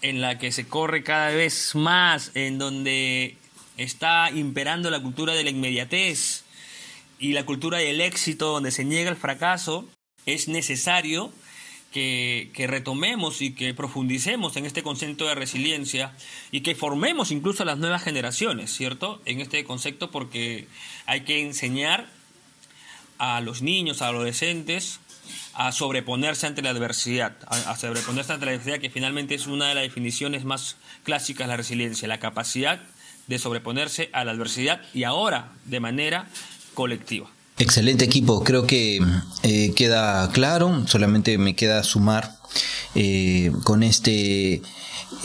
en 0.00 0.22
la 0.22 0.38
que 0.38 0.52
se 0.52 0.66
corre 0.66 1.02
cada 1.02 1.28
vez 1.28 1.74
más, 1.74 2.30
en 2.32 2.56
donde 2.56 3.36
está 3.76 4.30
imperando 4.30 4.90
la 4.90 5.00
cultura 5.00 5.34
de 5.34 5.44
la 5.44 5.50
inmediatez, 5.50 6.44
y 7.18 7.32
la 7.32 7.46
cultura 7.46 7.78
del 7.78 8.00
éxito 8.00 8.52
donde 8.52 8.70
se 8.70 8.84
niega 8.84 9.10
el 9.10 9.16
fracaso, 9.16 9.86
es 10.26 10.48
necesario 10.48 11.32
que, 11.92 12.50
retomemos 12.68 13.40
y 13.40 13.52
que 13.52 13.72
profundicemos 13.72 14.56
en 14.56 14.66
este 14.66 14.82
concepto 14.82 15.26
de 15.26 15.34
resiliencia 15.34 16.12
y 16.50 16.60
que 16.60 16.74
formemos 16.74 17.30
incluso 17.30 17.62
a 17.62 17.66
las 17.66 17.78
nuevas 17.78 18.02
generaciones, 18.02 18.70
¿cierto? 18.70 19.22
En 19.24 19.40
este 19.40 19.64
concepto 19.64 20.10
porque 20.10 20.68
hay 21.06 21.22
que 21.22 21.40
enseñar 21.40 22.10
a 23.18 23.40
los 23.40 23.62
niños, 23.62 24.02
a 24.02 24.08
adolescentes, 24.08 25.00
a 25.54 25.72
sobreponerse 25.72 26.46
ante 26.46 26.60
la 26.60 26.68
adversidad, 26.70 27.38
a, 27.46 27.70
a, 27.70 27.76
sobreponerse 27.76 28.34
ante 28.34 28.44
la 28.44 28.52
adversidad, 28.52 28.78
que 28.78 28.90
finalmente 28.90 29.34
es 29.34 29.46
una 29.46 29.68
de 29.68 29.74
las 29.74 29.84
definiciones 29.84 30.44
más 30.44 30.76
clásicas 31.02 31.46
de 31.46 31.52
la 31.52 31.56
resiliencia, 31.56 32.06
la 32.08 32.20
capacidad 32.20 32.82
de 33.26 33.38
sobreponerse 33.38 34.10
a 34.12 34.24
la 34.24 34.32
adversidad 34.32 34.80
y 34.94 35.04
ahora 35.04 35.52
de 35.64 35.80
manera 35.80 36.28
colectiva. 36.74 37.28
Excelente 37.58 38.04
equipo, 38.04 38.44
creo 38.44 38.66
que 38.66 39.00
eh, 39.42 39.72
queda 39.74 40.30
claro, 40.30 40.86
solamente 40.86 41.38
me 41.38 41.56
queda 41.56 41.82
sumar 41.84 42.36
eh, 42.94 43.50
con 43.64 43.82
este, 43.82 44.60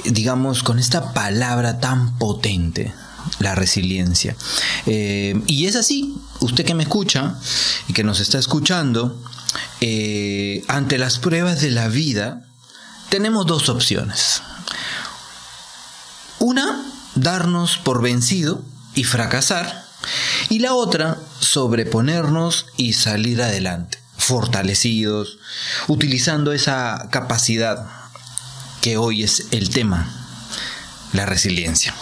digamos, 0.06 0.64
con 0.64 0.80
esta 0.80 1.14
palabra 1.14 1.82
tan 1.82 2.18
potente, 2.18 2.94
la 3.40 3.54
resiliencia. 3.54 4.38
Eh, 4.86 5.42
y 5.46 5.66
es 5.66 5.76
así, 5.76 6.16
usted 6.40 6.66
que 6.66 6.74
me 6.74 6.84
escucha 6.84 7.36
y 7.90 7.94
que 7.94 8.06
nos 8.06 8.22
está 8.22 8.40
escuchando, 8.40 9.22
ante 10.68 10.98
las 10.98 11.20
pruebas 11.20 11.60
de 11.60 11.72
la 11.72 11.90
vida, 11.90 12.46
tenemos 13.10 13.46
dos 13.46 13.68
opciones. 13.68 14.42
Una, 16.40 16.82
darnos 17.16 17.78
por 17.78 18.02
vencido 18.02 18.64
y 18.96 19.04
fracasar 19.04 19.82
y 20.50 20.60
la 20.60 20.74
otra, 20.74 21.18
sobreponernos 21.40 22.66
y 22.78 22.94
salir 22.94 23.42
adelante, 23.42 24.00
fortalecidos, 24.18 25.38
utilizando 25.88 26.54
esa 26.54 27.08
capacidad 27.12 27.88
que 28.82 28.98
hoy 28.98 29.24
es 29.24 29.48
el 29.52 29.70
tema, 29.70 30.10
la 31.14 31.26
resiliencia. 31.26 31.94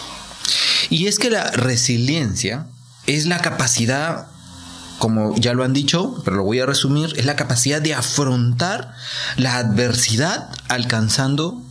Y 0.88 1.06
es 1.06 1.18
que 1.18 1.30
la 1.30 1.50
resiliencia 1.50 2.66
es 3.06 3.26
la 3.26 3.38
capacidad, 3.38 4.28
como 4.98 5.36
ya 5.36 5.52
lo 5.52 5.62
han 5.62 5.72
dicho, 5.72 6.20
pero 6.24 6.36
lo 6.36 6.44
voy 6.44 6.60
a 6.60 6.66
resumir, 6.66 7.12
es 7.16 7.26
la 7.26 7.36
capacidad 7.36 7.80
de 7.80 7.94
afrontar 7.94 8.94
la 9.36 9.56
adversidad 9.56 10.48
alcanzando 10.68 11.62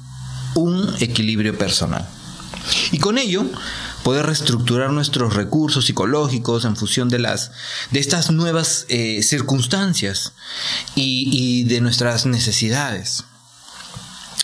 un 0.53 0.95
equilibrio 0.99 1.57
personal. 1.57 2.07
Y 2.91 2.99
con 2.99 3.17
ello 3.17 3.45
poder 4.03 4.25
reestructurar 4.25 4.91
nuestros 4.91 5.35
recursos 5.35 5.85
psicológicos 5.85 6.65
en 6.65 6.75
función 6.75 7.09
de 7.09 7.19
las 7.19 7.51
de 7.91 7.99
estas 7.99 8.31
nuevas 8.31 8.85
eh, 8.89 9.21
circunstancias 9.23 10.33
y, 10.95 11.63
de 11.65 11.81
nuestras 11.81 12.25
necesidades. 12.25 13.23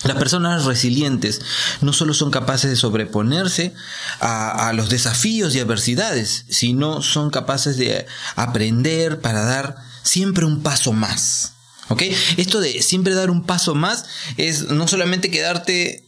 Las 0.03 0.17
personas 0.17 0.65
resilientes 0.65 1.41
no 1.81 1.91
solo 1.91 2.13
son 2.13 2.29
capaces 2.29 2.69
de 2.69 2.75
sobreponerse 2.75 3.73
a, 4.19 4.71
los 4.75 4.89
desafíos 4.89 5.55
y 5.55 5.59
adversidades, 5.59 6.45
sino 6.47 7.01
son 7.01 7.31
capaces 7.31 7.77
de 7.77 8.05
aprender 8.35 9.19
para 9.19 9.43
dar 9.43 9.77
siempre 10.03 10.45
un 10.45 10.61
paso 10.61 10.93
más. 10.93 11.53
¿Ok? 11.87 12.03
Esto 12.37 12.59
de 12.59 12.83
siempre 12.83 13.15
dar 13.15 13.31
un 13.31 13.45
paso 13.45 13.73
más 13.73 14.05
es 14.37 14.69
no 14.69 14.87
solamente 14.87 15.31
quedarte 15.31 16.04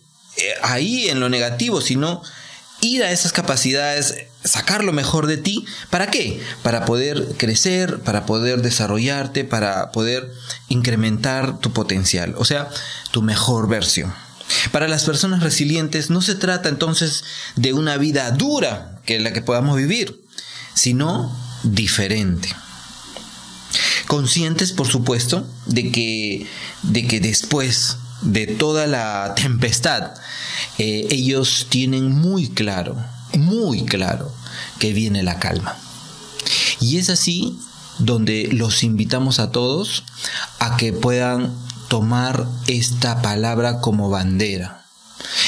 ahí 0.62 1.10
en 1.10 1.20
lo 1.20 1.29
negativo, 1.29 1.82
sino 1.82 2.22
ir 2.82 3.03
a 3.03 3.12
esas 3.12 3.32
capacidades, 3.32 4.15
sacar 4.44 4.84
lo 4.84 4.94
mejor 4.94 5.27
de 5.27 5.38
ti. 5.38 5.65
¿Para 5.89 6.08
qué? 6.08 6.41
Para 6.63 6.86
poder 6.86 7.36
crecer, 7.38 8.00
para 8.00 8.25
poder 8.25 8.62
desarrollarte, 8.62 9.44
para 9.44 9.91
poder 9.91 10.32
incrementar 10.70 11.60
tu 11.60 11.74
potencial, 11.74 12.36
o 12.38 12.46
sea, 12.46 12.70
tu 13.12 13.22
mejor 13.22 13.67
versión. 13.67 14.13
Para 14.72 14.88
las 14.88 15.03
personas 15.03 15.44
resilientes 15.44 16.10
no 16.10 16.22
se 16.22 16.36
trata 16.36 16.70
entonces 16.70 17.24
de 17.56 17.74
una 17.74 17.98
vida 17.98 18.32
dura 18.32 19.00
que 19.06 19.20
la 19.20 19.34
que 19.34 19.41
podamos 19.41 19.75
vivir, 19.75 20.22
sino 20.74 21.36
diferente. 21.63 22.50
Conscientes, 24.08 24.72
por 24.72 24.88
supuesto, 24.88 25.46
de 25.65 25.91
que, 25.91 26.48
de 26.84 27.08
que 27.08 27.20
después 27.20 27.98
de 28.21 28.47
toda 28.47 28.88
la 28.88 29.33
tempestad, 29.36 30.13
eh, 30.77 31.07
ellos 31.12 31.67
tienen 31.69 32.12
muy 32.12 32.50
claro, 32.50 32.95
muy 33.38 33.86
claro, 33.86 34.31
que 34.79 34.93
viene 34.93 35.24
la 35.24 35.39
calma. 35.39 35.77
Y 36.79 36.97
es 36.97 37.09
así 37.09 37.59
donde 38.00 38.50
los 38.51 38.83
invitamos 38.83 39.39
a 39.39 39.51
todos 39.51 40.03
a 40.59 40.77
que 40.77 40.93
puedan 40.93 41.53
tomar 41.88 42.47
esta 42.67 43.21
palabra 43.21 43.79
como 43.79 44.09
bandera. 44.09 44.86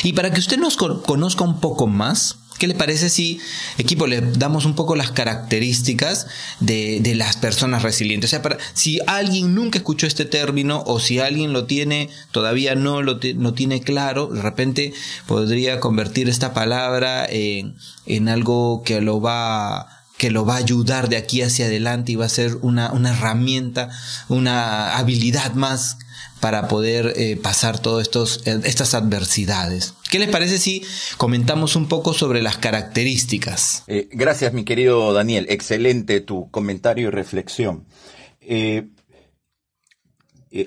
Y 0.04 0.14
para 0.14 0.32
que 0.32 0.40
usted 0.40 0.58
nos 0.58 0.78
conozca 0.78 1.44
un 1.44 1.60
poco 1.60 1.88
más, 1.88 2.38
¿Qué 2.60 2.68
le 2.68 2.76
parece 2.76 3.10
si, 3.10 3.40
equipo, 3.78 4.06
le 4.06 4.20
damos 4.20 4.66
un 4.66 4.76
poco 4.76 4.98
las 4.98 5.12
características 5.12 6.28
de, 6.60 7.02
las 7.16 7.38
personas 7.38 7.84
resilientes? 7.84 8.30
O 8.30 8.32
sea, 8.32 8.42
para, 8.42 8.58
si 8.74 9.00
alguien 9.08 9.56
nunca 9.56 9.80
escuchó 9.80 10.06
este 10.06 10.26
término 10.26 10.84
o 10.86 11.00
si 11.00 11.20
alguien 11.20 11.54
lo 11.54 11.66
tiene, 11.66 12.10
todavía 12.32 12.76
no 12.76 13.02
lo 13.02 13.20
no 13.36 13.54
tiene 13.54 13.82
claro, 13.82 14.28
de 14.28 14.42
repente 14.42 14.94
podría 15.26 15.80
convertir 15.80 16.28
esta 16.28 16.54
palabra 16.54 17.26
en, 17.30 17.76
en 18.06 18.28
algo 18.28 18.84
que 18.84 19.00
lo 19.00 19.22
va 19.22 19.88
que 20.18 20.32
lo 20.32 20.46
va 20.46 20.56
a 20.56 20.58
ayudar 20.58 21.08
de 21.08 21.16
aquí 21.16 21.42
hacia 21.42 21.68
adelante 21.68 22.12
y 22.12 22.16
va 22.16 22.26
a 22.26 22.30
ser 22.30 22.58
una, 22.62 22.92
una 22.92 23.12
herramienta, 23.12 23.90
una 24.28 24.98
habilidad 24.98 25.54
más 25.54 25.98
para 26.40 26.68
poder 26.68 27.14
eh, 27.16 27.38
pasar 27.38 27.80
todas 27.80 28.08
eh, 28.46 28.60
estas 28.64 28.94
adversidades. 28.94 29.94
¿Qué 30.10 30.20
les 30.20 30.30
parece 30.30 30.58
si 30.58 30.84
comentamos 31.18 31.76
un 31.76 31.88
poco 31.88 32.14
sobre 32.14 32.42
las 32.42 32.58
características? 32.58 33.84
Eh, 33.88 34.08
gracias, 34.12 34.54
mi 34.54 34.64
querido 34.64 35.14
Daniel. 35.14 35.46
Excelente 35.50 36.22
tu 36.22 36.50
comentario 36.50 37.08
y 37.08 37.12
reflexión. 37.12 37.86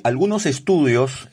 algunos 0.05 0.47
estudios 0.47 1.29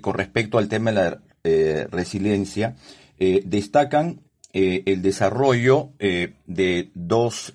con 0.00 0.14
respecto 0.14 0.58
al 0.58 0.68
tema 0.68 0.92
de 0.92 0.96
la 0.96 1.86
resiliencia 1.90 2.76
destacan 3.18 4.22
el 4.52 5.02
desarrollo 5.02 5.90
de 5.98 6.90
dos 6.94 7.54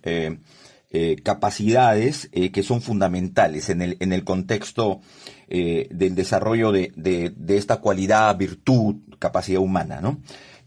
capacidades 1.23 2.29
que 2.53 2.63
son 2.63 2.81
fundamentales 2.81 3.69
en 3.69 3.81
el, 3.81 3.97
en 3.99 4.13
el 4.13 4.23
contexto 4.23 5.01
eh, 5.51 5.87
del 5.89 6.13
desarrollo 6.13 6.71
de, 6.71 6.93
de, 6.95 7.57
esta 7.57 7.77
cualidad, 7.77 8.37
virtud, 8.37 8.97
capacidad 9.17 9.59
humana, 9.59 9.99
¿no? 9.99 10.19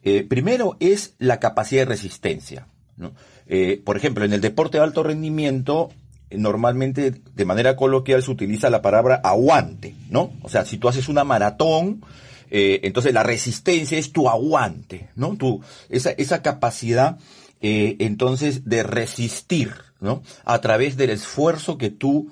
Eh, 0.03 0.27
primero 0.29 0.77
es 0.81 1.15
la 1.21 1.39
capacidad 1.39 1.83
de 1.83 1.87
resistencia, 1.91 2.67
¿no? 2.97 3.12
Eh, 3.47 3.81
por 3.85 3.97
ejemplo, 3.97 4.25
en 4.25 4.33
el 4.33 4.41
deporte 4.41 4.79
de 4.79 4.83
alto 4.85 5.05
rendimiento, 5.05 5.91
normalmente 6.33 7.12
de 7.12 7.45
manera 7.45 7.77
coloquial 7.77 8.25
se 8.25 8.33
utiliza 8.33 8.71
la 8.71 8.83
palabra 8.83 9.21
aguante, 9.23 9.95
¿no? 10.11 10.33
O 10.43 10.49
sea, 10.49 10.65
si 10.65 10.79
tú 10.79 10.89
haces 10.89 11.09
una 11.09 11.23
maratón, 11.23 12.05
entonces 12.51 13.15
la 13.15 13.23
resistencia 13.23 13.97
es 13.97 14.12
tu 14.12 14.29
aguante, 14.29 15.11
¿no? 15.15 15.37
Tu, 15.37 15.62
esa, 15.91 16.11
esa 16.11 16.43
capacidad, 16.43 17.19
entonces, 17.61 18.69
de 18.69 18.83
resistir, 18.83 19.75
¿no? 20.01 20.25
A 20.45 20.61
través 20.61 20.97
del 20.97 21.11
esfuerzo 21.11 21.79
que 21.79 21.91
tú 21.91 22.31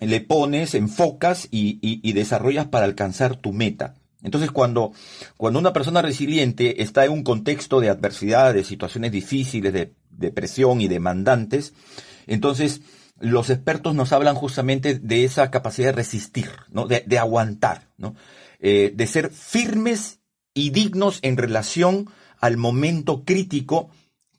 le 0.00 0.20
pones, 0.20 0.74
enfocas 0.74 1.48
y, 1.50 2.12
desarrollas 2.12 2.66
para 2.66 2.86
alcanzar 2.86 3.36
tu 3.36 3.52
meta. 3.52 3.94
Entonces, 4.22 4.50
cuando, 4.50 4.92
cuando 5.36 5.58
una 5.58 5.72
persona 5.72 6.02
resiliente 6.02 6.82
está 6.82 7.04
en 7.04 7.12
un 7.12 7.22
contexto 7.22 7.80
de 7.80 7.88
adversidad, 7.88 8.54
de 8.54 8.64
situaciones 8.64 9.12
difíciles, 9.12 9.72
de, 9.72 9.92
presión 10.32 10.80
y 10.82 10.88
demandantes, 10.88 11.72
entonces 12.26 12.82
los 13.18 13.48
expertos 13.48 13.94
nos 13.94 14.12
hablan 14.12 14.34
justamente 14.34 14.98
de 14.98 15.24
esa 15.24 15.50
capacidad 15.50 15.88
de 15.88 15.92
resistir, 15.92 16.50
¿no? 16.70 16.86
de, 16.86 17.18
aguantar, 17.18 17.88
¿no? 17.96 18.14
Eh, 18.58 18.92
de 18.94 19.06
ser 19.06 19.30
firmes 19.30 20.20
y 20.52 20.70
dignos 20.70 21.20
en 21.22 21.38
relación 21.38 22.10
al 22.38 22.58
momento 22.58 23.24
crítico 23.24 23.90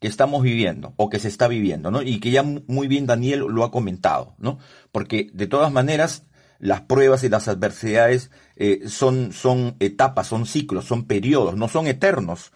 que 0.02 0.08
estamos 0.08 0.42
viviendo 0.42 0.94
o 0.96 1.08
que 1.08 1.20
se 1.20 1.28
está 1.28 1.46
viviendo, 1.46 1.92
¿no? 1.92 2.02
Y 2.02 2.18
que 2.18 2.32
ya 2.32 2.42
muy 2.42 2.88
bien 2.88 3.06
Daniel 3.06 3.46
lo 3.48 3.62
ha 3.62 3.70
comentado, 3.70 4.34
¿no? 4.36 4.58
Porque 4.90 5.30
de 5.32 5.46
todas 5.46 5.70
maneras 5.70 6.24
las 6.58 6.80
pruebas 6.80 7.22
y 7.22 7.28
las 7.28 7.46
adversidades 7.46 8.32
eh, 8.56 8.88
son, 8.88 9.32
son 9.32 9.76
etapas, 9.78 10.26
son 10.26 10.44
ciclos, 10.44 10.86
son 10.86 11.04
periodos, 11.04 11.54
no 11.54 11.68
son 11.68 11.86
eternos. 11.86 12.50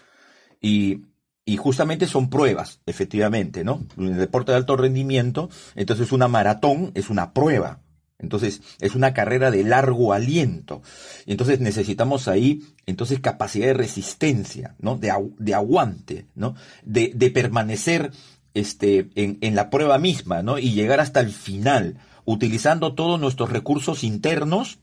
Y, 0.61 1.05
y 1.45 1.57
justamente 1.57 2.09
son 2.09 2.31
pruebas, 2.31 2.81
efectivamente, 2.85 3.63
¿no? 3.63 3.87
En 3.97 4.07
el 4.07 4.17
deporte 4.17 4.51
de 4.51 4.59
alto 4.59 4.77
rendimiento, 4.77 5.49
entonces 5.77 6.11
una 6.11 6.27
maratón 6.27 6.91
es 6.97 7.11
una 7.11 7.33
prueba, 7.33 7.79
entonces, 8.19 8.63
es 8.81 8.95
una 8.95 9.13
carrera 9.13 9.51
de 9.51 9.63
largo 9.63 10.13
aliento. 10.13 10.83
Y 11.27 11.33
entonces 11.33 11.61
necesitamos 11.61 12.29
ahí, 12.29 12.63
entonces, 12.87 13.21
capacidad 13.21 13.67
de 13.67 13.75
resistencia, 13.75 14.75
¿no? 14.79 14.97
De, 14.97 15.13
de 15.39 15.55
aguante, 15.55 16.27
¿no? 16.35 16.55
De, 16.83 17.13
de 17.15 17.31
permanecer 17.31 18.13
este, 18.55 19.11
en, 19.17 19.39
en, 19.43 19.55
la 19.55 19.69
prueba 19.69 19.99
misma, 19.99 20.43
¿no? 20.43 20.59
Y 20.59 20.73
llegar 20.73 21.01
hasta 21.01 21.21
el 21.21 21.31
final, 21.31 21.99
utilizando 22.25 22.95
todos 22.95 23.21
nuestros 23.21 23.51
recursos 23.51 24.03
internos 24.03 24.79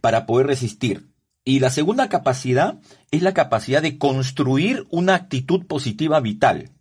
para 0.00 0.24
poder 0.24 0.46
resistir. 0.46 1.10
Y 1.44 1.60
la 1.60 1.70
segunda 1.70 2.08
capacidad 2.08 2.80
es 3.10 3.22
la 3.22 3.34
capacidad 3.34 3.82
de 3.82 3.98
construir 3.98 4.86
una 4.90 5.14
actitud 5.14 5.66
positiva 5.66 6.18
vital. 6.20 6.72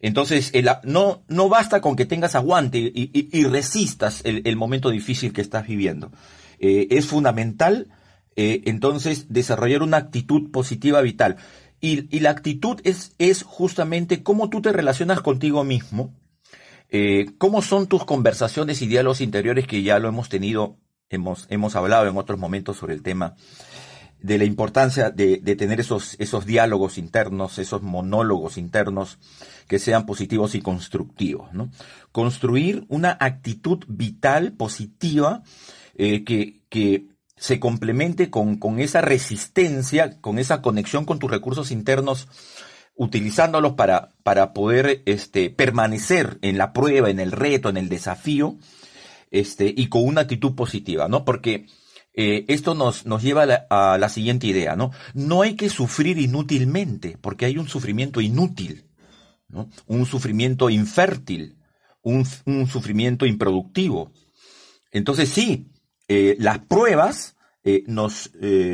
Entonces, 0.00 0.52
no, 0.84 1.24
no 1.28 1.48
basta 1.48 1.80
con 1.80 1.96
que 1.96 2.06
tengas 2.06 2.34
aguante 2.34 2.78
y, 2.78 3.44
resistas 3.44 4.22
el, 4.24 4.56
momento 4.56 4.90
difícil 4.90 5.32
que 5.32 5.40
estás 5.40 5.66
viviendo. 5.66 6.12
Eh, 6.60 6.86
es 6.90 7.06
fundamental, 7.06 7.88
eh, 8.36 8.62
entonces, 8.66 9.26
desarrollar 9.28 9.82
una 9.82 9.96
actitud 9.96 10.50
positiva 10.50 11.00
vital. 11.00 11.36
Y, 11.80 12.20
la 12.20 12.30
actitud 12.30 12.80
es, 12.84 13.12
es 13.18 13.42
justamente 13.42 14.22
cómo 14.22 14.50
tú 14.50 14.62
te 14.62 14.72
relacionas 14.72 15.20
contigo 15.20 15.64
mismo, 15.64 16.14
eh, 16.90 17.32
cómo 17.38 17.60
son 17.60 17.88
tus 17.88 18.04
conversaciones 18.04 18.82
y 18.82 18.86
diálogos 18.86 19.20
interiores 19.20 19.66
que 19.66 19.82
ya 19.82 19.98
lo 19.98 20.08
hemos 20.08 20.28
tenido, 20.28 20.78
hemos, 21.10 21.46
hemos 21.50 21.74
hablado 21.74 22.06
en 22.08 22.16
otros 22.16 22.38
momentos 22.38 22.76
sobre 22.76 22.94
el 22.94 23.02
tema 23.02 23.34
de 24.20 24.38
la 24.38 24.44
importancia 24.44 25.10
de, 25.10 25.38
de, 25.38 25.56
tener 25.56 25.80
esos, 25.80 26.16
esos 26.18 26.44
diálogos 26.44 26.98
internos, 26.98 27.58
esos 27.58 27.82
monólogos 27.82 28.58
internos 28.58 29.18
que 29.68 29.78
sean 29.78 30.06
positivos 30.06 30.54
y 30.54 30.60
constructivos. 30.60 31.52
¿no? 31.52 31.70
Construir 32.10 32.84
una 32.88 33.16
actitud 33.20 33.84
vital 33.86 34.52
positiva 34.52 35.42
eh, 35.94 36.24
que, 36.24 36.62
que 36.68 37.06
se 37.36 37.60
complemente 37.60 38.30
con, 38.30 38.56
con 38.56 38.80
esa 38.80 39.00
resistencia, 39.00 40.20
con 40.20 40.38
esa 40.38 40.62
conexión 40.62 41.04
con 41.04 41.18
tus 41.18 41.30
recursos 41.30 41.70
internos 41.70 42.28
utilizándolos 42.96 43.74
para, 43.74 44.10
para 44.24 44.52
poder 44.52 45.02
este, 45.06 45.50
permanecer 45.50 46.38
en 46.42 46.58
la 46.58 46.72
prueba, 46.72 47.10
en 47.10 47.20
el 47.20 47.30
reto, 47.30 47.68
en 47.68 47.76
el 47.76 47.88
desafío, 47.88 48.56
este, 49.30 49.72
y 49.74 49.88
con 49.88 50.04
una 50.04 50.22
actitud 50.22 50.56
positiva, 50.56 51.06
¿no? 51.06 51.24
Porque 51.24 51.66
eh, 52.20 52.46
esto 52.48 52.74
nos, 52.74 53.06
nos 53.06 53.22
lleva 53.22 53.44
a 53.44 53.96
la, 53.96 54.08
siguiente 54.08 54.48
idea, 54.48 54.74
¿no? 54.74 54.90
No 55.14 55.42
hay 55.42 55.54
que 55.54 55.70
sufrir 55.70 56.18
inútilmente, 56.18 57.16
porque 57.20 57.44
hay 57.44 57.58
un 57.58 57.68
sufrimiento 57.68 58.20
inútil, 58.20 58.86
¿no? 59.46 59.70
Un 59.86 60.04
sufrimiento 60.04 60.68
infértil, 60.68 61.58
un, 62.02 62.26
sufrimiento 62.66 63.24
improductivo. 63.24 64.10
Entonces 64.90 65.28
sí, 65.28 65.70
eh, 66.08 66.34
las 66.40 66.58
pruebas 66.58 67.36
eh, 67.62 67.84
nos, 67.86 68.32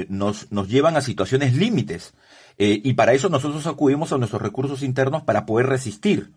nos, 0.09 0.50
nos, 0.50 0.68
llevan 0.70 0.96
a 0.96 1.02
situaciones 1.02 1.54
límites, 1.54 2.14
y 2.57 2.94
para 2.94 3.12
eso 3.12 3.28
nosotros 3.28 3.66
acudimos 3.66 4.11
a 4.14 4.16
nuestros 4.16 4.40
recursos 4.40 4.83
internos 4.83 5.24
para 5.24 5.44
poder 5.44 5.66
resistir. 5.66 6.33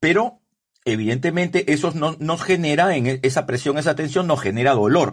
pero 0.00 0.40
evidentemente 0.86 1.74
eso 1.74 1.92
no, 1.94 2.16
nos 2.20 2.42
genera, 2.42 2.96
en 2.96 3.20
esa 3.22 3.44
presión, 3.44 3.76
esa 3.76 3.94
tensión 3.96 4.26
nos 4.26 4.40
genera 4.40 4.72
dolor. 4.72 5.12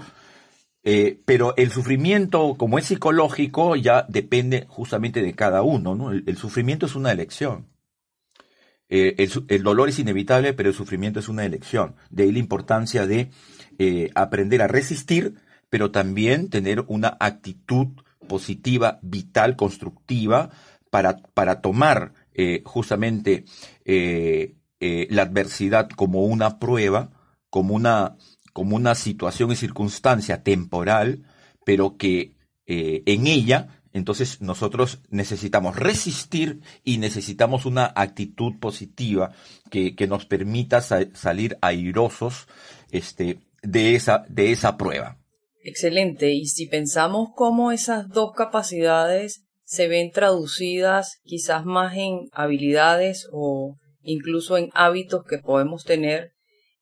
Eh, 0.83 1.19
pero 1.25 1.55
el 1.57 1.71
sufrimiento, 1.71 2.55
como 2.57 2.77
es 2.77 2.85
psicológico, 2.85 3.75
ya 3.75 4.05
depende 4.07 4.65
justamente 4.69 5.21
de 5.21 5.33
cada 5.33 5.61
uno. 5.61 5.95
¿no? 5.95 6.11
El, 6.11 6.37
sufrimiento 6.37 6.85
es 6.85 6.95
una 6.95 7.11
elección. 7.11 7.67
Eh, 8.87 9.27
el, 9.49 9.63
dolor 9.63 9.89
es 9.89 9.99
inevitable, 9.99 10.53
pero 10.53 10.69
el 10.69 10.75
sufrimiento 10.75 11.19
es 11.19 11.29
una 11.29 11.45
elección. 11.45 11.95
De 12.09 12.23
ahí 12.23 12.31
la 12.31 12.39
importancia 12.39 13.05
de 13.05 13.29
eh, 13.77 14.09
aprender 14.15 14.61
a 14.61 14.67
resistir, 14.67 15.35
pero 15.69 15.91
también 15.91 16.49
tener 16.49 16.83
una 16.87 17.15
actitud 17.19 17.87
positiva, 18.27 18.99
vital, 19.01 19.55
constructiva, 19.55 20.49
para, 20.89 21.17
para 21.35 21.61
tomar 21.61 22.13
justamente 22.63 23.43
la 23.85 25.21
adversidad 25.21 25.89
como 25.89 26.23
una 26.23 26.57
prueba, 26.57 27.11
como 27.49 27.75
una 27.75 28.15
como 28.59 28.75
una 28.75 28.93
situación 28.93 29.53
y 29.53 29.55
circunstancia 29.55 30.43
temporal, 30.43 31.23
pero 31.63 31.95
que 31.95 32.33
eh, 32.65 33.03
en 33.05 33.25
ella 33.25 33.79
entonces 33.93 34.41
nosotros 34.41 34.99
necesitamos 35.09 35.77
resistir 35.77 36.59
y 36.83 36.97
necesitamos 36.97 37.65
una 37.65 37.93
actitud 37.95 38.59
positiva 38.59 39.31
que, 39.71 39.95
nos 40.09 40.25
permita 40.25 40.81
salir 40.81 41.57
airosos 41.61 42.47
este, 42.91 43.39
de, 43.63 43.95
esa, 43.95 44.25
de 44.27 44.51
esa 44.51 44.75
prueba. 44.75 45.17
Excelente. 45.63 46.33
Y 46.33 46.47
si 46.47 46.67
pensamos 46.67 47.29
cómo 47.33 47.71
esas 47.71 48.09
dos 48.09 48.33
capacidades 48.35 49.45
se 49.63 49.87
ven 49.87 50.11
traducidas 50.11 51.21
quizás 51.23 51.63
más 51.63 51.95
en 51.95 52.27
habilidades 52.33 53.25
o 53.31 53.77
incluso 54.01 54.57
en 54.57 54.69
hábitos 54.73 55.23
que 55.23 55.37
podemos 55.37 55.85
tener, 55.85 56.33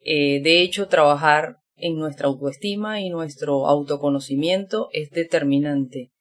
eh, 0.01 0.41
de 0.41 0.63
hecho 0.63 0.87
trabajar 0.87 1.57
en 1.77 1.97
nuestra 1.97 2.27
autoestima 2.27 3.01
y 3.01 3.09
nuestro 3.09 3.67
autoconocimiento 3.67 4.89
es 4.91 5.09
determinante. 5.11 6.11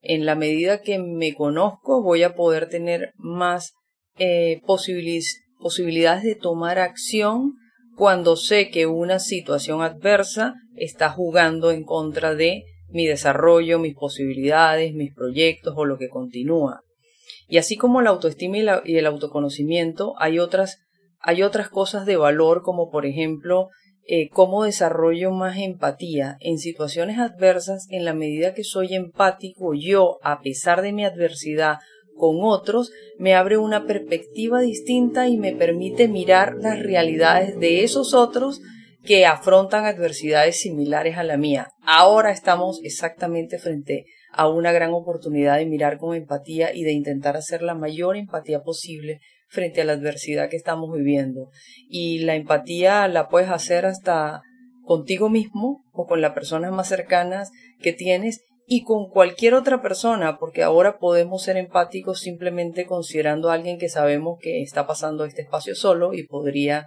En 0.00 0.24
la 0.24 0.34
medida 0.34 0.80
que 0.80 0.98
me 0.98 1.34
conozco 1.34 2.02
voy 2.02 2.22
a 2.22 2.34
poder 2.34 2.68
tener 2.68 3.12
más 3.16 3.74
eh, 4.18 4.60
posibilidades 4.66 6.22
de 6.22 6.34
tomar 6.36 6.78
acción 6.78 7.54
cuando 7.96 8.36
sé 8.36 8.70
que 8.70 8.86
una 8.86 9.18
situación 9.18 9.82
adversa 9.82 10.54
está 10.74 11.10
jugando 11.10 11.70
en 11.70 11.84
contra 11.84 12.34
de 12.34 12.62
mi 12.88 13.06
desarrollo, 13.06 13.78
mis 13.78 13.94
posibilidades, 13.94 14.94
mis 14.94 15.14
proyectos 15.14 15.74
o 15.76 15.84
lo 15.84 15.98
que 15.98 16.08
continúa. 16.08 16.80
Y 17.46 17.58
así 17.58 17.76
como 17.76 18.00
la 18.00 18.10
autoestima 18.10 18.58
y, 18.58 18.66
y 18.84 18.96
el 18.96 19.06
autoconocimiento, 19.06 20.14
hay 20.18 20.38
otras, 20.38 20.78
hay 21.18 21.42
otras 21.42 21.68
cosas 21.68 22.06
de 22.06 22.16
valor 22.16 22.62
como 22.62 22.90
por 22.90 23.06
ejemplo 23.06 23.68
eh, 24.12 24.28
cómo 24.28 24.64
desarrollo 24.64 25.30
más 25.30 25.56
empatía 25.56 26.36
en 26.40 26.58
situaciones 26.58 27.20
adversas 27.20 27.86
en 27.90 28.04
la 28.04 28.12
medida 28.12 28.54
que 28.54 28.64
soy 28.64 28.96
empático 28.96 29.72
yo, 29.72 30.18
a 30.24 30.40
pesar 30.40 30.82
de 30.82 30.90
mi 30.90 31.04
adversidad 31.04 31.78
con 32.16 32.38
otros, 32.40 32.90
me 33.20 33.36
abre 33.36 33.56
una 33.56 33.86
perspectiva 33.86 34.62
distinta 34.62 35.28
y 35.28 35.36
me 35.36 35.52
permite 35.52 36.08
mirar 36.08 36.56
las 36.56 36.80
realidades 36.80 37.60
de 37.60 37.84
esos 37.84 38.12
otros 38.12 38.60
que 39.04 39.26
afrontan 39.26 39.86
adversidades 39.86 40.58
similares 40.58 41.16
a 41.16 41.22
la 41.22 41.36
mía. 41.36 41.68
Ahora 41.86 42.32
estamos 42.32 42.80
exactamente 42.82 43.58
frente 43.58 44.06
a 44.32 44.48
una 44.48 44.72
gran 44.72 44.90
oportunidad 44.92 45.58
de 45.58 45.66
mirar 45.66 45.98
con 45.98 46.16
empatía 46.16 46.74
y 46.74 46.82
de 46.82 46.90
intentar 46.90 47.36
hacer 47.36 47.62
la 47.62 47.76
mayor 47.76 48.16
empatía 48.16 48.60
posible 48.64 49.20
frente 49.50 49.82
a 49.82 49.84
la 49.84 49.92
adversidad 49.92 50.48
que 50.48 50.56
estamos 50.56 50.96
viviendo. 50.96 51.50
Y 51.88 52.20
la 52.20 52.36
empatía 52.36 53.06
la 53.08 53.28
puedes 53.28 53.50
hacer 53.50 53.84
hasta 53.84 54.42
contigo 54.82 55.28
mismo 55.28 55.84
o 55.92 56.06
con 56.06 56.20
las 56.20 56.32
personas 56.32 56.72
más 56.72 56.88
cercanas 56.88 57.50
que 57.80 57.92
tienes 57.92 58.40
y 58.66 58.84
con 58.84 59.08
cualquier 59.10 59.54
otra 59.54 59.82
persona, 59.82 60.38
porque 60.38 60.62
ahora 60.62 60.98
podemos 60.98 61.42
ser 61.42 61.56
empáticos 61.56 62.20
simplemente 62.20 62.86
considerando 62.86 63.50
a 63.50 63.54
alguien 63.54 63.78
que 63.78 63.88
sabemos 63.88 64.38
que 64.40 64.62
está 64.62 64.86
pasando 64.86 65.24
este 65.24 65.42
espacio 65.42 65.74
solo 65.74 66.14
y 66.14 66.24
podría 66.26 66.86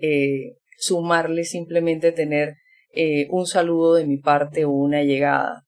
eh, 0.00 0.56
sumarle 0.76 1.44
simplemente 1.44 2.10
tener 2.10 2.56
eh, 2.92 3.28
un 3.30 3.46
saludo 3.46 3.94
de 3.94 4.06
mi 4.06 4.18
parte 4.18 4.64
o 4.64 4.70
una 4.70 5.04
llegada. 5.04 5.62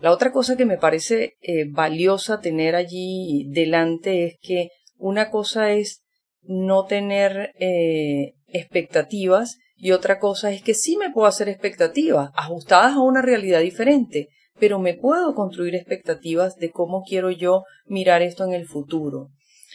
La 0.00 0.10
otra 0.10 0.32
cosa 0.32 0.56
que 0.56 0.64
me 0.64 0.78
parece 0.78 1.34
eh, 1.42 1.66
valiosa 1.70 2.40
tener 2.40 2.74
allí 2.74 3.46
delante 3.50 4.24
es 4.24 4.38
que 4.40 4.70
una 5.02 5.30
cosa 5.30 5.72
es 5.72 6.02
no 6.42 6.84
tener 6.84 7.52
eh, 7.58 8.34
expectativas 8.46 9.58
y 9.76 9.90
otra 9.90 10.20
cosa 10.20 10.52
es 10.52 10.62
que 10.62 10.74
sí 10.74 10.96
me 10.96 11.10
puedo 11.10 11.26
hacer 11.26 11.48
expectativas 11.48 12.30
ajustadas 12.34 12.94
a 12.94 13.00
una 13.00 13.20
realidad 13.20 13.60
diferente, 13.60 14.28
pero 14.60 14.78
me 14.78 14.94
puedo 14.94 15.34
construir 15.34 15.74
expectativas 15.74 16.54
de 16.56 16.70
cómo 16.70 17.02
quiero 17.02 17.32
yo 17.32 17.64
mirar 17.86 18.22
esto 18.22 18.44
en 18.44 18.52
el 18.52 18.66
futuro. 18.66 19.30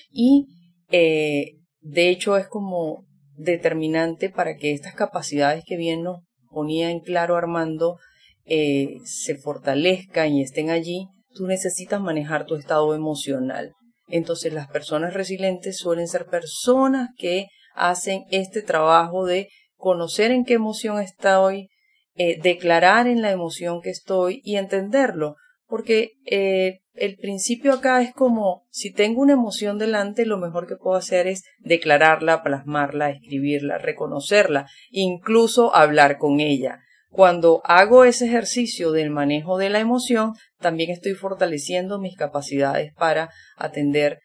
Y 0.09 0.47
de 0.89 2.09
hecho 2.09 2.37
es 2.37 2.47
como 2.47 3.05
determinante 3.35 4.29
para 4.29 4.55
que 4.55 4.71
estas 4.71 4.95
capacidades 4.95 5.63
que 5.65 5.75
bien 5.75 6.03
nos 6.03 6.21
ponía 6.49 6.89
en 6.89 7.01
claro 7.01 7.35
Armando 7.35 7.97
eh, 8.45 8.99
se 9.03 9.35
fortalezcan 9.35 10.33
y 10.33 10.41
estén 10.41 10.69
allí, 10.69 11.07
tú 11.33 11.47
necesitas 11.47 11.99
manejar 11.99 12.45
tu 12.45 12.55
estado 12.55 12.95
emocional. 12.95 13.73
Entonces 14.07 14.53
las 14.53 14.67
personas 14.67 15.13
resilientes 15.13 15.77
suelen 15.77 16.07
ser 16.07 16.25
personas 16.25 17.09
que 17.17 17.47
hacen 17.75 18.23
este 18.31 18.61
trabajo 18.61 19.25
de 19.25 19.49
conocer 19.75 20.31
en 20.31 20.45
qué 20.45 20.53
emoción 20.53 20.99
estoy, 20.99 21.69
eh, 22.15 22.39
declarar 22.41 23.07
en 23.07 23.21
la 23.21 23.31
emoción 23.31 23.81
que 23.81 23.91
estoy 23.91 24.41
y 24.43 24.55
entenderlo. 24.55 25.35
Porque 25.67 26.13
eh, 26.25 26.79
el 26.93 27.17
principio 27.17 27.73
acá 27.73 28.01
es 28.01 28.13
como 28.13 28.65
si 28.71 28.91
tengo 28.91 29.21
una 29.21 29.33
emoción 29.33 29.77
delante, 29.77 30.25
lo 30.25 30.37
mejor 30.37 30.65
que 30.65 30.77
puedo 30.77 30.95
hacer 30.97 31.27
es 31.27 31.43
declararla, 31.59 32.41
plasmarla, 32.41 33.11
escribirla, 33.11 33.77
reconocerla, 33.77 34.67
incluso 34.89 35.75
hablar 35.75 36.17
con 36.17 36.39
ella. 36.39 36.79
Cuando 37.09 37.61
hago 37.63 38.03
ese 38.03 38.25
ejercicio 38.25 38.91
del 38.91 39.09
manejo 39.09 39.57
de 39.57 39.69
la 39.69 39.79
emoción, 39.79 40.33
también 40.59 40.91
estoy 40.91 41.13
fortaleciendo 41.13 41.99
mis 41.99 42.15
capacidades 42.15 42.93
para 42.95 43.29
atender 43.55 44.19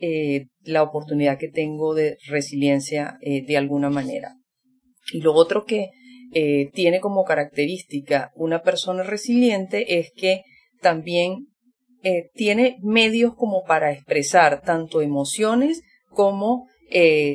eh, 0.00 0.46
la 0.62 0.84
oportunidad 0.84 1.38
que 1.38 1.48
tengo 1.48 1.92
de 1.92 2.18
resiliencia 2.28 3.18
eh, 3.20 3.44
de 3.44 3.56
alguna 3.56 3.90
manera. 3.90 4.36
Y 5.12 5.22
lo 5.22 5.34
otro 5.34 5.64
que 5.64 5.90
eh, 6.32 6.70
tiene 6.72 7.00
como 7.00 7.24
característica 7.24 8.30
una 8.36 8.62
persona 8.62 9.02
resiliente 9.02 9.98
es 9.98 10.12
que 10.14 10.42
también 10.80 11.48
tiene 12.32 12.78
medios 12.80 13.34
como 13.34 13.64
para 13.64 13.92
expresar 13.92 14.62
tanto 14.62 15.02
emociones 15.02 15.82
como 16.08 16.68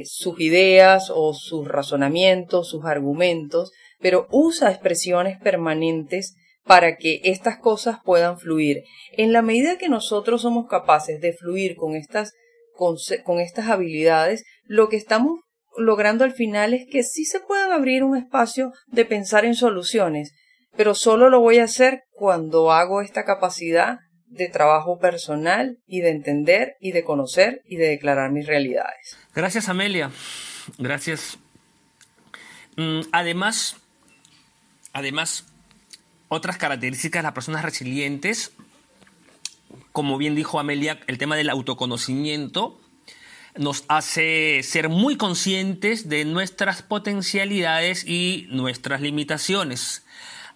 sus 0.06 0.40
ideas 0.40 1.12
o 1.14 1.34
sus 1.34 1.68
razonamientos, 1.68 2.70
sus 2.70 2.86
argumentos, 2.86 3.72
pero 4.04 4.28
usa 4.30 4.70
expresiones 4.70 5.40
permanentes 5.40 6.36
para 6.66 6.98
que 6.98 7.22
estas 7.24 7.58
cosas 7.58 7.98
puedan 8.04 8.38
fluir. 8.38 8.84
En 9.14 9.32
la 9.32 9.42
medida 9.42 9.78
que 9.78 9.90
nosotros 9.90 10.42
somos 10.42 10.68
capaces 10.68 11.22
de 11.22 11.34
fluir 11.34 11.76
con 11.76 11.96
estas, 11.96 12.34
con, 12.76 12.98
con 13.24 13.40
estas 13.40 13.70
habilidades, 13.70 14.44
lo 14.66 14.90
que 14.90 14.98
estamos 14.98 15.40
logrando 15.78 16.26
al 16.26 16.34
final 16.34 16.74
es 16.74 16.86
que 16.92 17.04
sí 17.04 17.24
se 17.24 17.40
pueda 17.40 17.74
abrir 17.74 18.04
un 18.04 18.18
espacio 18.18 18.74
de 18.88 19.06
pensar 19.06 19.46
en 19.46 19.56
soluciones, 19.56 20.34
pero 20.76 20.96
solo 20.96 21.30
lo 21.30 21.40
voy 21.40 21.60
a 21.60 21.64
hacer 21.64 22.04
cuando 22.12 22.74
hago 22.74 23.02
esta 23.02 23.24
capacidad 23.24 24.00
de 24.26 24.50
trabajo 24.50 25.00
personal 25.00 25.78
y 25.86 26.02
de 26.02 26.10
entender 26.10 26.76
y 26.82 26.92
de 26.92 27.04
conocer 27.04 27.62
y 27.66 27.78
de 27.78 27.88
declarar 27.88 28.32
mis 28.32 28.48
realidades. 28.48 29.18
Gracias 29.34 29.70
Amelia, 29.70 30.12
gracias. 30.78 31.38
Mm, 32.76 33.02
además, 33.12 33.78
además, 34.94 35.46
otras 36.30 36.58
características 36.58 37.22
de 37.22 37.24
las 37.24 37.34
personas 37.34 37.64
resilientes, 37.64 38.54
como 39.92 40.18
bien 40.18 40.36
dijo 40.36 40.60
Amelia, 40.60 41.00
el 41.08 41.18
tema 41.18 41.36
del 41.36 41.50
autoconocimiento 41.50 42.80
nos 43.56 43.84
hace 43.88 44.62
ser 44.64 44.90
muy 44.90 45.16
conscientes 45.16 46.10
de 46.10 46.26
nuestras 46.26 46.82
potencialidades 46.82 48.04
y 48.08 48.48
nuestras 48.50 49.02
limitaciones 49.02 50.04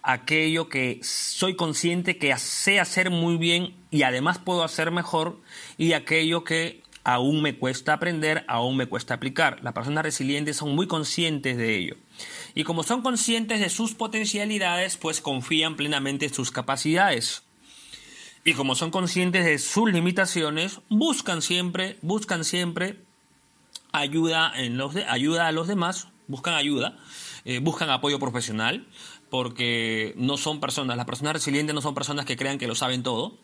aquello 0.02 0.68
que 0.68 1.00
soy 1.02 1.54
consciente 1.54 2.16
que 2.16 2.36
sé 2.38 2.80
hacer 2.80 3.10
muy 3.10 3.36
bien 3.36 3.74
y 3.90 4.02
además 4.02 4.38
puedo 4.38 4.64
hacer 4.64 4.90
mejor 4.90 5.38
y 5.76 5.92
aquello 5.92 6.44
que 6.44 6.82
aún 7.04 7.42
me 7.42 7.56
cuesta 7.58 7.94
aprender, 7.94 8.44
aún 8.48 8.76
me 8.76 8.86
cuesta 8.86 9.14
aplicar. 9.14 9.62
Las 9.62 9.74
personas 9.74 10.04
resilientes 10.04 10.56
son 10.56 10.74
muy 10.74 10.86
conscientes 10.86 11.56
de 11.56 11.76
ello. 11.76 11.96
Y 12.54 12.64
como 12.64 12.82
son 12.82 13.02
conscientes 13.02 13.60
de 13.60 13.70
sus 13.70 13.94
potencialidades, 13.94 14.96
pues 14.96 15.20
confían 15.20 15.76
plenamente 15.76 16.26
en 16.26 16.34
sus 16.34 16.50
capacidades. 16.50 17.42
Y 18.44 18.54
como 18.54 18.74
son 18.74 18.90
conscientes 18.90 19.44
de 19.44 19.58
sus 19.58 19.90
limitaciones, 19.92 20.80
buscan 20.88 21.42
siempre, 21.42 21.98
buscan 22.02 22.44
siempre 22.44 23.00
ayuda, 23.92 24.52
en 24.54 24.76
los 24.76 24.96
ayuda 24.96 25.48
a 25.48 25.52
los 25.52 25.68
demás, 25.68 26.08
buscan 26.26 26.54
ayuda, 26.54 26.96
eh, 27.44 27.58
buscan 27.58 27.90
apoyo 27.90 28.18
profesional, 28.18 28.86
porque 29.30 30.14
no 30.16 30.36
son 30.36 30.60
personas, 30.60 30.96
las 30.96 31.06
personas 31.06 31.34
resilientes 31.34 31.74
no 31.74 31.82
son 31.82 31.94
personas 31.94 32.24
que 32.24 32.36
crean 32.36 32.58
que 32.58 32.66
lo 32.66 32.74
saben 32.74 33.02
todo, 33.02 33.38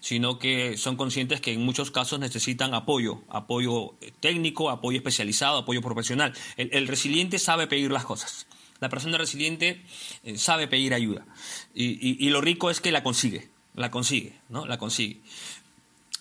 sino 0.00 0.38
que 0.38 0.76
son 0.76 0.96
conscientes 0.96 1.40
que 1.40 1.52
en 1.52 1.64
muchos 1.64 1.90
casos 1.90 2.18
necesitan 2.18 2.74
apoyo, 2.74 3.22
apoyo 3.28 3.94
técnico, 4.20 4.70
apoyo 4.70 4.98
especializado, 4.98 5.58
apoyo 5.58 5.82
profesional. 5.82 6.32
El, 6.56 6.88
resiliente 6.88 7.38
sabe 7.38 7.66
pedir 7.66 7.90
las 7.90 8.04
cosas. 8.04 8.46
La 8.80 8.88
persona 8.88 9.18
resiliente 9.18 9.82
eh, 10.22 10.38
sabe 10.38 10.68
pedir 10.68 10.94
ayuda. 10.94 11.26
Y, 11.74 12.28
lo 12.30 12.40
rico 12.40 12.70
es 12.70 12.80
que 12.80 12.92
la 12.92 13.02
consigue, 13.02 13.48
la 13.74 13.90
consigue, 13.90 14.34
¿no? 14.48 14.66
La 14.66 14.78
consigue. 14.78 15.20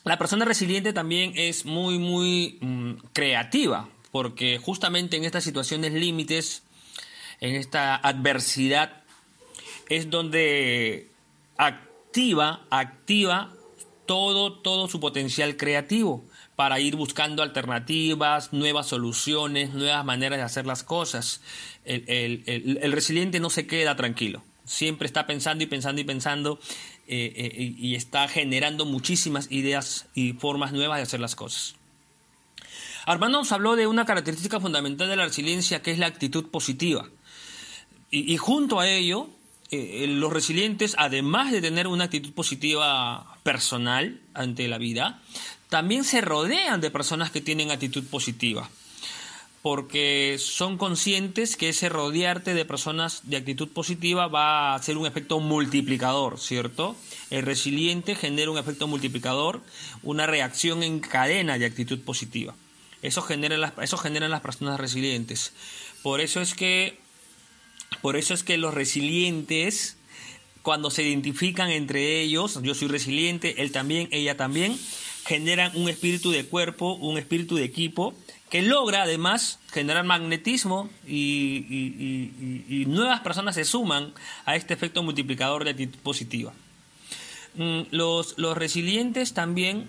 La 0.03 0.17
persona 0.17 0.45
resiliente 0.45 0.93
también 0.93 1.33
es 1.35 1.65
muy, 1.65 1.99
muy 1.99 2.57
mm, 2.61 2.93
creativa, 3.13 3.89
porque 4.11 4.57
justamente 4.57 5.17
en 5.17 5.25
estas 5.25 5.43
situaciones 5.43 5.93
límites, 5.93 6.63
en 7.41 7.55
esta 7.55 7.95
adversidad, 7.95 9.03
es 9.89 10.09
donde 10.09 11.11
activa, 11.57 12.65
activa 12.69 13.56
todo, 14.07 14.53
todo 14.53 14.87
su 14.87 14.99
potencial 14.99 15.57
creativo 15.57 16.25
para 16.55 16.79
ir 16.79 16.95
buscando 16.95 17.43
alternativas, 17.43 18.51
nuevas 18.51 18.87
soluciones, 18.87 19.73
nuevas 19.75 20.03
maneras 20.03 20.39
de 20.39 20.43
hacer 20.43 20.65
las 20.65 20.83
cosas. 20.83 21.41
El, 21.85 22.91
resiliente 22.91 23.39
no 23.39 23.51
se 23.51 23.67
queda 23.67 23.95
tranquilo, 23.95 24.41
siempre 24.65 25.05
está 25.05 25.27
pensando 25.27 25.63
y 25.63 25.67
pensando 25.67 26.01
y 26.01 26.03
pensando 26.03 26.59
eh, 27.07 27.31
eh, 27.35 27.75
y 27.77 27.93
está 27.93 28.27
generando 28.27 28.85
muchísimas 28.85 29.51
ideas 29.51 30.07
y 30.15 30.33
formas 30.33 30.73
nuevas 30.73 30.97
de 30.97 31.03
hacer 31.03 31.19
las 31.19 31.35
cosas. 31.35 31.75
Armando 33.05 33.37
nos 33.37 33.51
habló 33.51 33.75
de 33.75 33.85
una 33.85 34.05
característica 34.05 34.59
fundamental 34.59 35.07
de 35.07 35.15
la 35.15 35.25
resiliencia 35.25 35.81
que 35.81 35.91
es 35.91 35.99
la 35.99 36.07
actitud 36.07 36.47
positiva. 36.49 37.07
y 38.09 38.37
junto 38.37 38.79
a 38.79 38.89
ello, 38.89 39.29
eh, 39.69 40.05
los 40.07 40.31
resilientes, 40.31 40.95
además 40.97 41.51
de 41.51 41.59
tener 41.59 41.87
una 41.87 42.05
actitud 42.05 42.31
positiva 42.31 43.36
personal 43.47 44.19
ante 44.33 44.67
la 44.67 44.77
vida, 44.77 45.21
también 45.69 46.03
se 46.03 46.19
rodean 46.19 46.81
de 46.81 46.91
personas 46.91 47.31
que 47.31 47.39
tienen 47.39 47.71
actitud 47.71 48.03
positiva, 48.03 48.69
porque 49.61 50.35
son 50.37 50.77
conscientes 50.77 51.55
que 51.55 51.69
ese 51.69 51.87
rodearte 51.87 52.53
de 52.53 52.65
personas 52.65 53.21
de 53.23 53.37
actitud 53.37 53.69
positiva 53.69 54.27
va 54.27 54.75
a 54.75 54.83
ser 54.83 54.97
un 54.97 55.07
efecto 55.07 55.39
multiplicador, 55.39 56.41
¿cierto? 56.41 56.97
El 57.29 57.43
resiliente 57.43 58.15
genera 58.15 58.51
un 58.51 58.57
efecto 58.57 58.85
multiplicador, 58.85 59.61
una 60.03 60.25
reacción 60.27 60.83
en 60.83 60.99
cadena 60.99 61.57
de 61.57 61.67
actitud 61.67 61.99
positiva. 62.01 62.53
Eso 63.01 63.21
genera 63.21 63.55
las, 63.57 63.71
eso 63.81 63.97
generan 63.97 64.31
las 64.31 64.41
personas 64.41 64.77
resilientes. 64.77 65.53
Por 66.03 66.19
eso 66.19 66.41
es 66.41 66.53
que 66.53 66.99
Por 68.01 68.17
eso 68.17 68.33
es 68.33 68.43
que 68.43 68.57
los 68.57 68.73
resilientes, 68.73 69.96
cuando 70.67 70.91
se 70.91 71.01
identifican 71.01 71.69
entre 71.69 72.19
ellos, 72.19 72.59
yo 72.61 72.75
soy 72.75 72.89
resiliente, 72.89 73.61
él 73.61 73.71
también, 73.71 74.09
ella 74.11 74.35
también, 74.35 74.77
generan 75.23 75.71
un 75.75 75.87
espíritu 75.87 76.29
de 76.29 76.43
cuerpo, 76.43 76.95
un 76.95 77.17
espíritu 77.17 77.55
de 77.55 77.63
equipo, 77.63 78.13
que 78.49 78.61
logra 78.61 79.03
además 79.03 79.61
generar 79.71 80.03
magnetismo 80.03 80.89
y, 81.07 82.83
nuevas 82.85 83.21
personas 83.21 83.55
se 83.55 83.63
suman 83.63 84.13
a 84.43 84.57
este 84.57 84.73
efecto 84.73 85.03
multiplicador 85.03 85.63
de 85.63 85.69
actitud 85.69 85.99
positiva. 85.99 86.51
Mm, 87.55 87.83
los, 87.91 88.37
los 88.37 88.57
resilientes 88.57 89.33
también, 89.33 89.87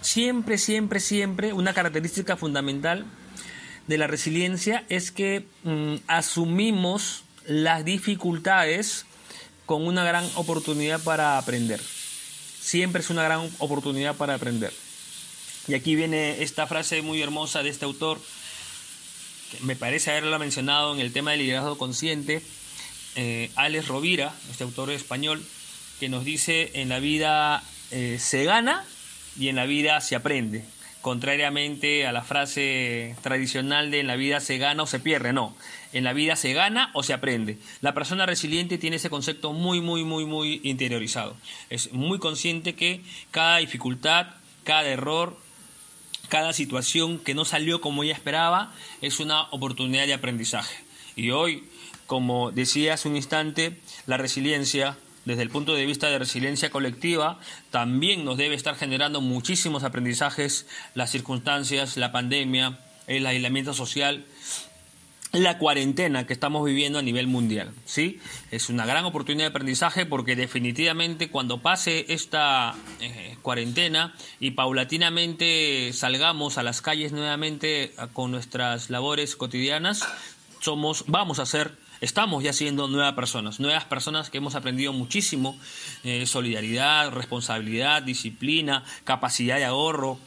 siempre, 0.00 0.58
siempre, 0.58 0.98
siempre, 0.98 1.52
una 1.52 1.74
característica 1.74 2.36
fundamental 2.36 3.06
de 3.86 3.98
la 3.98 4.08
resiliencia 4.08 4.84
es 4.88 5.12
que 5.12 5.46
mm, 5.62 5.94
asumimos 6.08 7.22
las 7.46 7.84
dificultades 7.84 9.06
con 9.72 9.86
una 9.86 10.04
gran 10.04 10.28
oportunidad 10.34 11.02
para 11.02 11.38
aprender. 11.38 11.80
Siempre 12.60 13.00
es 13.00 13.08
una 13.08 13.22
gran 13.22 13.48
oportunidad 13.58 14.14
para 14.14 14.34
aprender. 14.34 14.70
Y 15.66 15.72
aquí 15.72 15.94
viene 15.94 16.42
esta 16.42 16.66
frase 16.66 17.00
muy 17.00 17.22
hermosa 17.22 17.62
de 17.62 17.70
este 17.70 17.86
autor, 17.86 18.20
que 19.50 19.64
me 19.64 19.74
parece 19.74 20.10
haberla 20.10 20.38
mencionado 20.38 20.92
en 20.92 21.00
el 21.00 21.10
tema 21.10 21.30
del 21.30 21.40
liderazgo 21.40 21.78
consciente, 21.78 22.42
eh, 23.16 23.50
Alex 23.54 23.88
Rovira, 23.88 24.34
este 24.50 24.64
autor 24.64 24.90
español, 24.90 25.42
que 25.98 26.10
nos 26.10 26.22
dice, 26.22 26.72
en 26.74 26.90
la 26.90 26.98
vida 26.98 27.62
eh, 27.92 28.18
se 28.20 28.44
gana 28.44 28.84
y 29.38 29.48
en 29.48 29.56
la 29.56 29.64
vida 29.64 29.98
se 30.02 30.16
aprende 30.16 30.66
contrariamente 31.02 32.06
a 32.06 32.12
la 32.12 32.22
frase 32.22 33.16
tradicional 33.22 33.90
de 33.90 34.00
en 34.00 34.06
la 34.06 34.16
vida 34.16 34.38
se 34.40 34.56
gana 34.58 34.84
o 34.84 34.86
se 34.86 35.00
pierde, 35.00 35.32
no, 35.32 35.54
en 35.92 36.04
la 36.04 36.12
vida 36.12 36.36
se 36.36 36.52
gana 36.52 36.90
o 36.94 37.02
se 37.02 37.12
aprende. 37.12 37.58
La 37.80 37.94
persona 37.94 38.26
resiliente 38.26 38.78
tiene 38.78 38.96
ese 38.96 39.10
concepto 39.10 39.52
muy, 39.52 39.80
muy, 39.80 40.04
muy, 40.04 40.24
muy 40.24 40.60
interiorizado. 40.64 41.36
Es 41.70 41.92
muy 41.92 42.18
consciente 42.18 42.74
que 42.74 43.02
cada 43.30 43.58
dificultad, 43.58 44.28
cada 44.64 44.88
error, 44.88 45.38
cada 46.28 46.52
situación 46.52 47.18
que 47.18 47.34
no 47.34 47.44
salió 47.44 47.80
como 47.80 48.02
ella 48.02 48.14
esperaba 48.14 48.72
es 49.00 49.20
una 49.20 49.42
oportunidad 49.50 50.06
de 50.06 50.14
aprendizaje. 50.14 50.76
Y 51.14 51.30
hoy, 51.30 51.64
como 52.06 52.50
decía 52.50 52.94
hace 52.94 53.08
un 53.08 53.16
instante, 53.16 53.78
la 54.06 54.16
resiliencia 54.16 54.96
desde 55.24 55.42
el 55.42 55.50
punto 55.50 55.74
de 55.74 55.86
vista 55.86 56.08
de 56.08 56.18
resiliencia 56.18 56.70
colectiva, 56.70 57.38
también 57.70 58.24
nos 58.24 58.36
debe 58.36 58.54
estar 58.54 58.74
generando 58.74 59.20
muchísimos 59.20 59.84
aprendizajes, 59.84 60.66
las 60.94 61.10
circunstancias, 61.10 61.96
la 61.96 62.10
pandemia, 62.10 62.78
el 63.06 63.26
aislamiento 63.26 63.74
social, 63.74 64.24
la 65.32 65.56
cuarentena 65.58 66.26
que 66.26 66.34
estamos 66.34 66.64
viviendo 66.64 66.98
a 66.98 67.02
nivel 67.02 67.26
mundial. 67.26 67.72
¿sí? 67.86 68.20
Es 68.50 68.68
una 68.68 68.84
gran 68.84 69.04
oportunidad 69.04 69.46
de 69.46 69.50
aprendizaje 69.50 70.04
porque 70.04 70.36
definitivamente 70.36 71.30
cuando 71.30 71.62
pase 71.62 72.06
esta 72.08 72.74
eh, 73.00 73.36
cuarentena 73.40 74.14
y 74.40 74.52
paulatinamente 74.52 75.90
salgamos 75.94 76.58
a 76.58 76.62
las 76.62 76.82
calles 76.82 77.12
nuevamente 77.12 77.94
con 78.12 78.30
nuestras 78.30 78.90
labores 78.90 79.34
cotidianas, 79.36 80.06
somos, 80.60 81.04
vamos 81.06 81.38
a 81.38 81.46
ser 81.46 81.76
estamos 82.02 82.42
ya 82.42 82.52
siendo 82.52 82.88
nuevas 82.88 83.14
personas, 83.14 83.60
nuevas 83.60 83.84
personas 83.84 84.28
que 84.28 84.38
hemos 84.38 84.56
aprendido 84.56 84.92
muchísimo, 84.92 85.58
eh, 86.04 86.26
solidaridad, 86.26 87.10
responsabilidad, 87.10 88.02
disciplina, 88.02 88.84
capacidad 89.04 89.56
de 89.56 89.64
ahorro, 89.64 90.18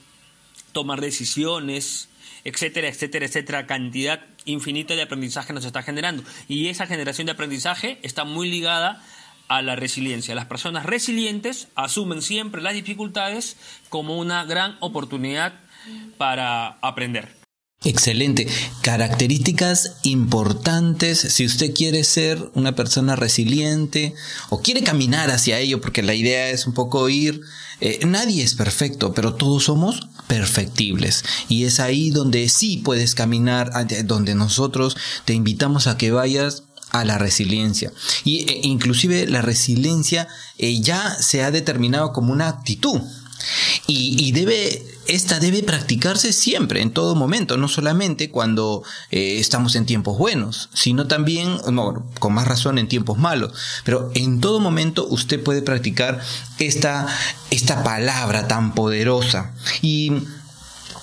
tomar 0.71 1.01
decisiones, 1.01 2.07
etcétera, 2.45 2.87
etcétera, 2.87 3.25
etcétera, 3.25 3.67
cantidad 3.67 4.21
infinita 4.45 4.95
de 4.95 5.01
aprendizaje 5.01 5.53
nos 5.53 5.65
está 5.65 5.83
generando. 5.83 6.23
Y 6.47 6.67
esa 6.67 6.87
generación 6.87 7.25
de 7.25 7.33
aprendizaje 7.33 7.99
está 8.03 8.23
muy 8.23 8.49
ligada 8.49 9.03
a 9.47 9.61
la 9.61 9.75
resiliencia. 9.75 10.35
Las 10.35 10.45
personas 10.45 10.85
resilientes 10.85 11.67
asumen 11.75 12.21
siempre 12.21 12.61
las 12.61 12.73
dificultades 12.73 13.57
como 13.89 14.17
una 14.17 14.43
gran 14.45 14.77
oportunidad 14.79 15.53
para 16.17 16.77
aprender. 16.81 17.35
Excelente. 17.83 18.47
Características 18.81 19.97
importantes 20.03 21.19
si 21.19 21.45
usted 21.45 21.73
quiere 21.73 22.03
ser 22.03 22.39
una 22.55 22.75
persona 22.75 23.15
resiliente 23.15 24.15
o 24.49 24.61
quiere 24.61 24.81
caminar 24.81 25.29
hacia 25.29 25.59
ello, 25.59 25.81
porque 25.81 26.01
la 26.01 26.15
idea 26.15 26.49
es 26.49 26.65
un 26.65 26.73
poco 26.73 27.09
ir. 27.09 27.41
Eh, 27.81 27.99
nadie 28.05 28.43
es 28.43 28.55
perfecto, 28.55 29.13
pero 29.13 29.35
todos 29.35 29.65
somos 29.65 30.07
perfectibles. 30.27 31.23
Y 31.49 31.65
es 31.65 31.79
ahí 31.79 32.09
donde 32.09 32.47
sí 32.49 32.77
puedes 32.77 33.15
caminar, 33.15 33.71
donde 34.05 34.35
nosotros 34.35 34.95
te 35.25 35.33
invitamos 35.33 35.87
a 35.87 35.97
que 35.97 36.11
vayas 36.11 36.63
a 36.91 37.03
la 37.03 37.17
resiliencia. 37.17 37.91
Y 38.23 38.49
e, 38.49 38.61
inclusive 38.63 39.27
la 39.27 39.41
resiliencia 39.41 40.27
eh, 40.57 40.79
ya 40.81 41.15
se 41.19 41.43
ha 41.43 41.51
determinado 41.51 42.13
como 42.13 42.31
una 42.31 42.47
actitud. 42.47 43.01
Y, 43.87 44.31
debe, 44.31 44.83
esta 45.07 45.39
debe 45.39 45.63
practicarse 45.63 46.33
siempre, 46.33 46.81
en 46.81 46.91
todo 46.91 47.15
momento, 47.15 47.57
no 47.57 47.67
solamente 47.67 48.29
cuando 48.29 48.83
eh, 49.11 49.39
estamos 49.39 49.75
en 49.75 49.85
tiempos 49.85 50.17
buenos, 50.17 50.69
sino 50.73 51.07
también, 51.07 51.57
con 52.19 52.33
más 52.33 52.47
razón 52.47 52.77
en 52.77 52.87
tiempos 52.87 53.17
malos. 53.17 53.53
Pero 53.83 54.11
en 54.15 54.41
todo 54.41 54.59
momento 54.59 55.05
usted 55.07 55.41
puede 55.41 55.61
practicar 55.61 56.21
esta, 56.59 57.07
esta 57.51 57.83
palabra 57.83 58.47
tan 58.47 58.73
poderosa. 58.73 59.53
Y 59.81 60.11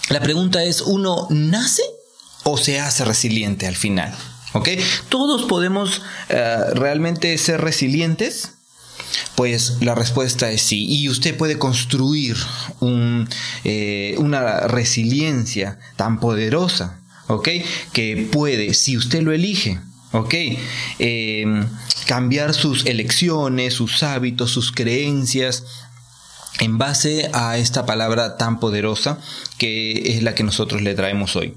la 0.09 0.21
pregunta 0.21 0.65
es, 0.65 0.81
¿uno 0.81 1.27
nace 1.31 1.83
o 2.45 2.59
se 2.59 2.81
hace 2.81 3.05
resiliente 3.05 3.67
al 3.67 3.77
final? 3.77 4.15
¿Ok? 4.53 4.69
Todos 5.09 5.45
podemos 5.45 6.03
eh, 6.29 6.59
realmente 6.75 7.37
ser 7.39 7.61
resilientes 7.61 8.53
pues 9.35 9.79
la 9.81 9.95
respuesta 9.95 10.51
es 10.51 10.63
sí. 10.63 10.87
Y 10.89 11.09
usted 11.09 11.37
puede 11.37 11.59
construir 11.59 12.37
eh, 13.65 14.15
una 14.19 14.61
resiliencia 14.61 15.79
tan 15.97 16.21
poderosa, 16.21 17.01
¿ok? 17.29 17.49
Que 17.93 18.29
puede, 18.31 18.75
si 18.75 18.97
usted 18.97 19.23
lo 19.23 19.33
elige, 19.33 19.81
¿ok? 20.13 20.35
Eh, 20.99 21.65
cambiar 22.07 22.55
sus 22.55 22.87
elecciones, 22.87 23.75
sus 23.75 24.03
hábitos, 24.03 24.51
sus 24.51 24.73
creencias, 24.73 25.65
en 26.61 26.79
base 26.79 27.31
a 27.33 27.57
esta 27.57 27.87
palabra 27.87 28.37
tan 28.37 28.61
poderosa 28.61 29.19
que 29.59 30.15
es 30.15 30.23
la 30.23 30.35
que 30.35 30.43
nosotros 30.43 30.83
le 30.83 30.95
traemos 30.95 31.35
hoy. 31.37 31.55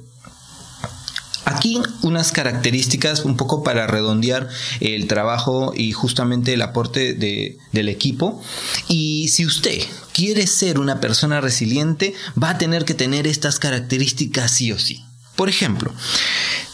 Aquí 1.46 1.80
unas 2.02 2.32
características 2.32 3.24
un 3.24 3.38
poco 3.38 3.64
para 3.64 3.88
redondear 3.88 4.50
el 4.80 5.08
trabajo 5.08 5.74
y 5.76 5.92
justamente 5.92 6.54
el 6.54 6.62
aporte 6.64 7.14
del 7.14 7.90
equipo. 7.90 8.42
Y 8.88 9.28
si 9.30 9.46
usted 9.46 9.80
quiere 10.12 10.48
ser 10.48 10.80
una 10.80 11.00
persona 11.00 11.42
resiliente, 11.42 12.14
va 12.42 12.52
a 12.52 12.58
tener 12.58 12.84
que 12.84 12.96
tener 12.96 13.28
estas 13.28 13.60
características 13.60 14.52
sí 14.52 14.72
o 14.72 14.80
sí. 14.80 15.04
Por 15.36 15.50
ejemplo, 15.50 15.94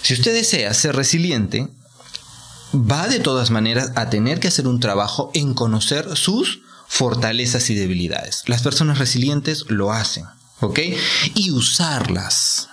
si 0.02 0.14
usted 0.14 0.34
desea 0.34 0.74
ser 0.74 0.96
resiliente, 0.96 1.68
va 2.74 3.08
de 3.08 3.20
todas 3.20 3.52
maneras 3.52 3.92
a 3.96 4.10
tener 4.10 4.40
que 4.40 4.48
hacer 4.48 4.68
un 4.68 4.80
trabajo 4.80 5.32
en 5.34 5.54
conocer 5.54 6.16
sus 6.16 6.62
fortalezas 6.88 7.70
y 7.70 7.76
debilidades. 7.76 8.44
Las 8.48 8.62
personas 8.62 9.00
resilientes 9.00 9.66
lo 9.68 9.92
hacen. 9.92 10.26
Y 11.36 11.52
usarlas. 11.52 12.70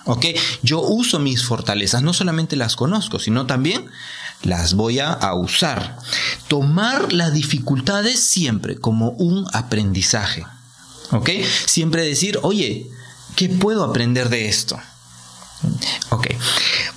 Yo 0.61 0.81
uso 0.81 1.19
mis 1.19 1.43
fortalezas, 1.43 2.03
no 2.03 2.13
solamente 2.13 2.55
las 2.55 2.75
conozco, 2.75 3.19
sino 3.19 3.45
también 3.45 3.89
las 4.43 4.73
voy 4.73 4.99
a, 4.99 5.33
usar. 5.33 5.97
Tomar 6.47 7.13
las 7.13 7.33
dificultades 7.33 8.19
siempre 8.19 8.77
como 8.77 9.09
un 9.11 9.47
aprendizaje. 9.53 10.45
Siempre 11.65 12.03
decir, 12.03 12.39
oye, 12.43 12.89
¿qué 13.35 13.49
puedo 13.49 13.83
aprender 13.83 14.29
de 14.29 14.47
esto? 14.47 14.79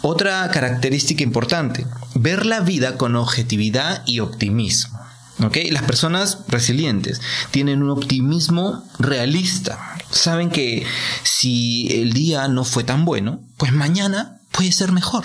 Otra 0.02 0.48
característica 0.50 1.22
importante, 1.22 1.86
ver 2.14 2.46
la 2.46 2.60
vida 2.60 2.96
con 2.96 3.16
objetividad 3.16 4.02
y 4.06 4.20
optimismo. 4.20 5.01
Las 5.70 5.82
personas 5.82 6.38
resilientes 6.48 7.20
tienen 7.50 7.82
un 7.82 7.90
optimismo 7.90 8.84
realista. 8.98 9.96
Saben 10.10 10.50
que 10.50 10.86
si 11.24 11.88
el 11.90 12.12
día 12.12 12.46
no 12.48 12.64
fue 12.64 12.84
tan 12.84 13.04
bueno, 13.04 13.40
pues 13.56 13.72
mañana 13.72 14.40
puede 14.52 14.70
ser 14.72 14.92
mejor. 14.92 15.24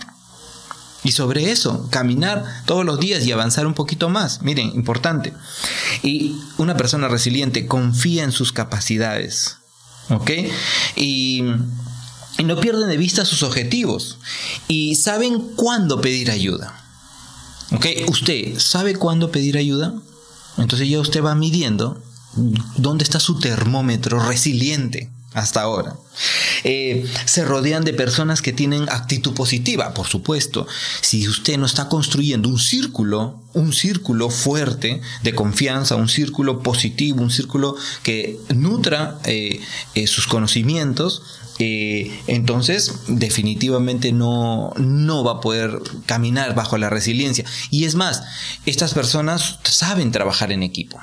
Y 1.04 1.12
sobre 1.12 1.52
eso, 1.52 1.88
caminar 1.92 2.44
todos 2.66 2.84
los 2.84 3.00
días 3.00 3.26
y 3.26 3.32
avanzar 3.32 3.68
un 3.68 3.74
poquito 3.74 4.10
más. 4.10 4.42
Miren, 4.42 4.72
importante. 4.74 5.34
Y 6.04 6.36
una 6.58 6.76
persona 6.76 7.08
resiliente 7.08 7.68
confía 7.68 8.24
en 8.24 8.32
sus 8.32 8.52
capacidades. 8.52 9.58
¿Ok? 10.10 10.32
Y, 10.96 11.44
y 12.40 12.44
no 12.44 12.60
pierden 12.60 12.90
de 12.90 12.98
vista 12.98 13.24
sus 13.24 13.44
objetivos. 13.44 14.18
Y 14.68 14.96
saben 14.96 15.40
cuándo 15.56 16.02
pedir 16.02 16.32
ayuda. 16.32 16.74
¿Ok? 17.72 17.86
¿Usted 18.08 18.58
sabe 18.60 18.96
cuándo 18.96 19.32
pedir 19.32 19.58
ayuda? 19.58 19.94
Entonces 20.58 20.90
ya 20.90 21.00
usted 21.00 21.24
va 21.24 21.36
midiendo 21.36 22.02
dónde 22.76 23.04
está 23.04 23.20
su 23.20 23.40
termómetro 23.40 24.20
resiliente 24.28 25.10
hasta 25.34 25.62
ahora. 25.62 25.96
Eh, 26.64 27.06
se 27.26 27.46
rodean 27.46 27.84
de 27.84 27.94
personas 27.94 28.42
que 28.42 28.54
tienen 28.54 28.90
actitud 28.90 29.34
positiva, 29.34 29.94
por 29.94 30.08
supuesto. 30.08 30.66
Si 31.02 31.28
usted 31.28 31.58
no 31.58 31.66
está 31.66 31.90
construyendo 31.90 32.50
un 32.50 32.58
círculo, 32.58 33.40
un 33.54 33.72
círculo 33.72 34.30
fuerte 34.32 35.02
de 35.22 35.36
confianza, 35.36 35.96
un 35.96 36.10
círculo 36.10 36.64
positivo, 36.64 37.22
un 37.22 37.30
círculo 37.30 37.76
que 38.02 38.40
nutra 38.56 39.20
eh, 39.26 39.62
eh, 39.94 40.08
sus 40.08 40.26
conocimientos, 40.26 41.22
entonces 41.60 42.94
definitivamente 43.08 44.12
no, 44.12 44.74
no 44.78 45.24
va 45.24 45.34
a 45.34 45.42
poder 45.42 45.80
caminar 46.06 46.56
bajo 46.56 46.78
la 46.78 46.90
resiliencia. 46.90 47.46
Y 47.72 47.86
es 47.86 47.96
más, 47.96 48.24
estas 48.66 48.94
personas 48.94 49.60
saben 49.64 50.12
trabajar 50.12 50.52
en 50.52 50.64
equipo. 50.64 51.00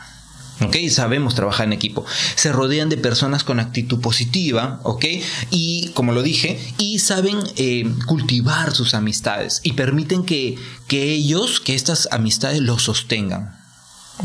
¿ok? 0.60 0.76
Sabemos 0.90 1.34
trabajar 1.34 1.66
en 1.66 1.72
equipo. 1.72 2.04
Se 2.36 2.52
rodean 2.52 2.88
de 2.88 2.96
personas 2.96 3.44
con 3.44 3.60
actitud 3.60 4.00
positiva, 4.00 4.80
¿ok? 4.84 5.04
Y, 5.50 5.90
como 5.94 6.12
lo 6.12 6.22
dije, 6.22 6.60
y 6.78 6.98
saben 6.98 7.38
eh, 7.56 7.90
cultivar 8.06 8.74
sus 8.74 8.94
amistades 8.94 9.60
y 9.62 9.72
permiten 9.72 10.24
que, 10.24 10.56
que 10.86 11.12
ellos, 11.12 11.60
que 11.60 11.74
estas 11.74 12.08
amistades 12.12 12.60
los 12.60 12.82
sostengan, 12.82 13.56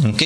¿ok? 0.05 0.23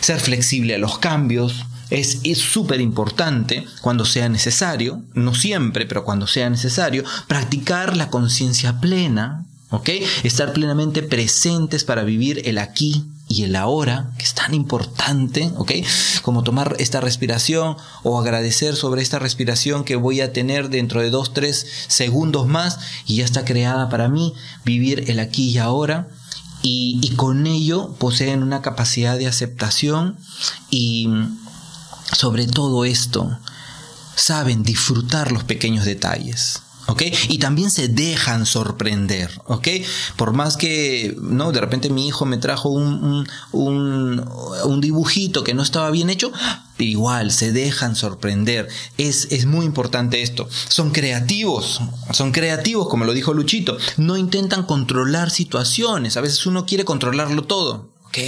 Ser 0.00 0.20
flexible 0.20 0.74
a 0.74 0.78
los 0.78 0.98
cambios, 0.98 1.54
es 1.92 2.38
súper 2.38 2.80
importante 2.80 3.66
cuando 3.80 4.04
sea 4.04 4.28
necesario, 4.28 5.02
no 5.14 5.34
siempre, 5.34 5.86
pero 5.86 6.04
cuando 6.04 6.26
sea 6.26 6.48
necesario, 6.48 7.04
practicar 7.26 7.96
la 7.96 8.08
conciencia 8.08 8.80
plena, 8.80 9.44
¿ok? 9.70 9.90
Estar 10.22 10.52
plenamente 10.52 11.02
presentes 11.02 11.84
para 11.84 12.04
vivir 12.04 12.42
el 12.46 12.58
aquí 12.58 13.04
y 13.28 13.44
el 13.44 13.56
ahora, 13.56 14.10
que 14.18 14.24
es 14.24 14.34
tan 14.34 14.54
importante, 14.54 15.50
¿ok? 15.56 15.72
Como 16.22 16.42
tomar 16.42 16.76
esta 16.78 17.00
respiración 17.00 17.76
o 18.02 18.18
agradecer 18.18 18.76
sobre 18.76 19.02
esta 19.02 19.18
respiración 19.18 19.84
que 19.84 19.96
voy 19.96 20.20
a 20.20 20.32
tener 20.32 20.68
dentro 20.68 21.00
de 21.00 21.10
dos, 21.10 21.32
tres 21.32 21.66
segundos 21.88 22.46
más 22.46 22.78
y 23.06 23.16
ya 23.16 23.24
está 23.24 23.44
creada 23.44 23.88
para 23.88 24.08
mí, 24.08 24.34
vivir 24.64 25.10
el 25.10 25.18
aquí 25.20 25.50
y 25.50 25.58
ahora. 25.58 26.08
Y, 26.64 27.00
y 27.02 27.16
con 27.16 27.48
ello 27.48 27.96
poseen 27.98 28.40
una 28.40 28.62
capacidad 28.62 29.18
de 29.18 29.26
aceptación 29.26 30.16
y 30.70 31.08
sobre 32.12 32.46
todo 32.46 32.84
esto, 32.84 33.38
saben 34.14 34.62
disfrutar 34.62 35.32
los 35.32 35.44
pequeños 35.44 35.84
detalles. 35.84 36.62
¿ok? 36.86 37.02
Y 37.28 37.38
también 37.38 37.70
se 37.70 37.88
dejan 37.88 38.44
sorprender, 38.44 39.30
¿ok? 39.46 39.68
Por 40.16 40.32
más 40.32 40.56
que, 40.56 41.16
¿no? 41.20 41.52
De 41.52 41.60
repente 41.60 41.90
mi 41.90 42.08
hijo 42.08 42.26
me 42.26 42.38
trajo 42.38 42.68
un, 42.68 43.26
un, 43.52 44.24
un, 44.64 44.80
dibujito 44.80 45.44
que 45.44 45.54
no 45.54 45.62
estaba 45.62 45.90
bien 45.90 46.10
hecho, 46.10 46.32
igual 46.78 47.30
se 47.30 47.52
dejan 47.52 47.96
sorprender. 47.96 48.68
Es, 48.98 49.28
es 49.30 49.46
muy 49.46 49.64
importante 49.64 50.22
esto. 50.22 50.48
Son 50.68 50.90
creativos, 50.90 51.80
son 52.12 52.32
creativos, 52.32 52.88
como 52.88 53.04
lo 53.04 53.14
dijo 53.14 53.32
Luchito. 53.32 53.76
No 53.96 54.16
intentan 54.16 54.64
controlar 54.64 55.30
situaciones. 55.30 56.16
A 56.16 56.20
veces 56.20 56.46
uno 56.46 56.66
quiere 56.66 56.84
controlarlo 56.84 57.44
todo. 57.44 57.90
Ok, 58.06 58.18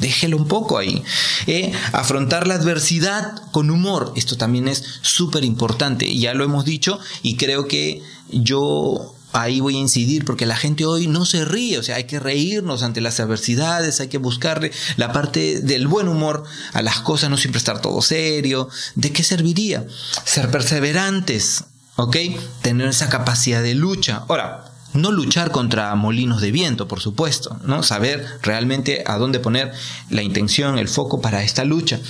déjelo 0.00 0.36
un 0.36 0.48
poco 0.48 0.78
ahí. 0.78 1.02
Eh, 1.46 1.72
afrontar 1.92 2.46
la 2.46 2.54
adversidad 2.54 3.42
con 3.52 3.70
humor, 3.70 4.12
esto 4.16 4.36
también 4.36 4.68
es 4.68 4.84
súper 5.02 5.44
importante, 5.44 6.16
ya 6.16 6.34
lo 6.34 6.44
hemos 6.44 6.64
dicho 6.64 6.98
y 7.22 7.36
creo 7.36 7.68
que 7.68 8.02
yo 8.30 9.14
ahí 9.32 9.60
voy 9.60 9.76
a 9.76 9.80
incidir 9.80 10.24
porque 10.24 10.46
la 10.46 10.56
gente 10.56 10.84
hoy 10.84 11.06
no 11.06 11.24
se 11.24 11.44
ríe, 11.44 11.78
o 11.78 11.82
sea, 11.82 11.96
hay 11.96 12.04
que 12.04 12.20
reírnos 12.20 12.82
ante 12.82 13.00
las 13.00 13.20
adversidades, 13.20 14.00
hay 14.00 14.08
que 14.08 14.18
buscarle 14.18 14.72
la 14.96 15.12
parte 15.12 15.60
del 15.60 15.86
buen 15.86 16.08
humor 16.08 16.44
a 16.72 16.82
las 16.82 17.00
cosas, 17.00 17.30
no 17.30 17.36
siempre 17.36 17.58
estar 17.58 17.80
todo 17.80 18.02
serio. 18.02 18.68
¿De 18.94 19.12
qué 19.12 19.22
serviría? 19.22 19.86
Ser 20.24 20.50
perseverantes, 20.50 21.64
¿ok? 21.96 22.16
Tener 22.62 22.88
esa 22.88 23.08
capacidad 23.08 23.62
de 23.62 23.74
lucha. 23.74 24.24
Ahora, 24.28 24.69
no 24.94 25.12
luchar 25.12 25.50
contra 25.50 25.94
molinos 25.94 26.40
de 26.40 26.50
viento, 26.50 26.88
por 26.88 27.00
supuesto, 27.00 27.58
¿no? 27.64 27.82
Saber 27.82 28.26
realmente 28.42 29.04
a 29.06 29.16
dónde 29.18 29.40
poner 29.40 29.72
la 30.08 30.22
intención, 30.22 30.78
el 30.78 30.88
foco 30.88 31.20
para 31.20 31.42
esta 31.42 31.64
lucha. 31.64 32.00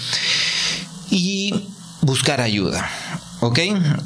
Y 1.11 1.69
buscar 2.03 2.41
ayuda. 2.41 2.89
¿Ok? 3.41 3.59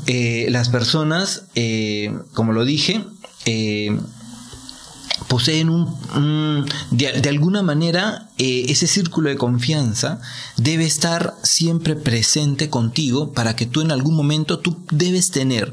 Eh, 0.06 0.46
las 0.50 0.68
personas, 0.68 1.44
eh, 1.54 2.16
como 2.34 2.52
lo 2.52 2.64
dije, 2.64 3.04
eh, 3.46 3.98
poseen 5.28 5.68
un, 5.68 6.66
de, 6.90 7.28
alguna 7.28 7.62
manera 7.62 8.28
ese 8.38 8.86
círculo 8.86 9.30
de 9.30 9.36
confianza 9.36 10.20
debe 10.56 10.84
estar 10.84 11.34
siempre 11.42 11.96
presente 11.96 12.68
contigo 12.68 13.32
para 13.32 13.56
que 13.56 13.66
tú 13.66 13.80
en 13.80 13.90
algún 13.90 14.14
momento 14.14 14.58
tú 14.58 14.84
debes 14.90 15.30
tener 15.30 15.72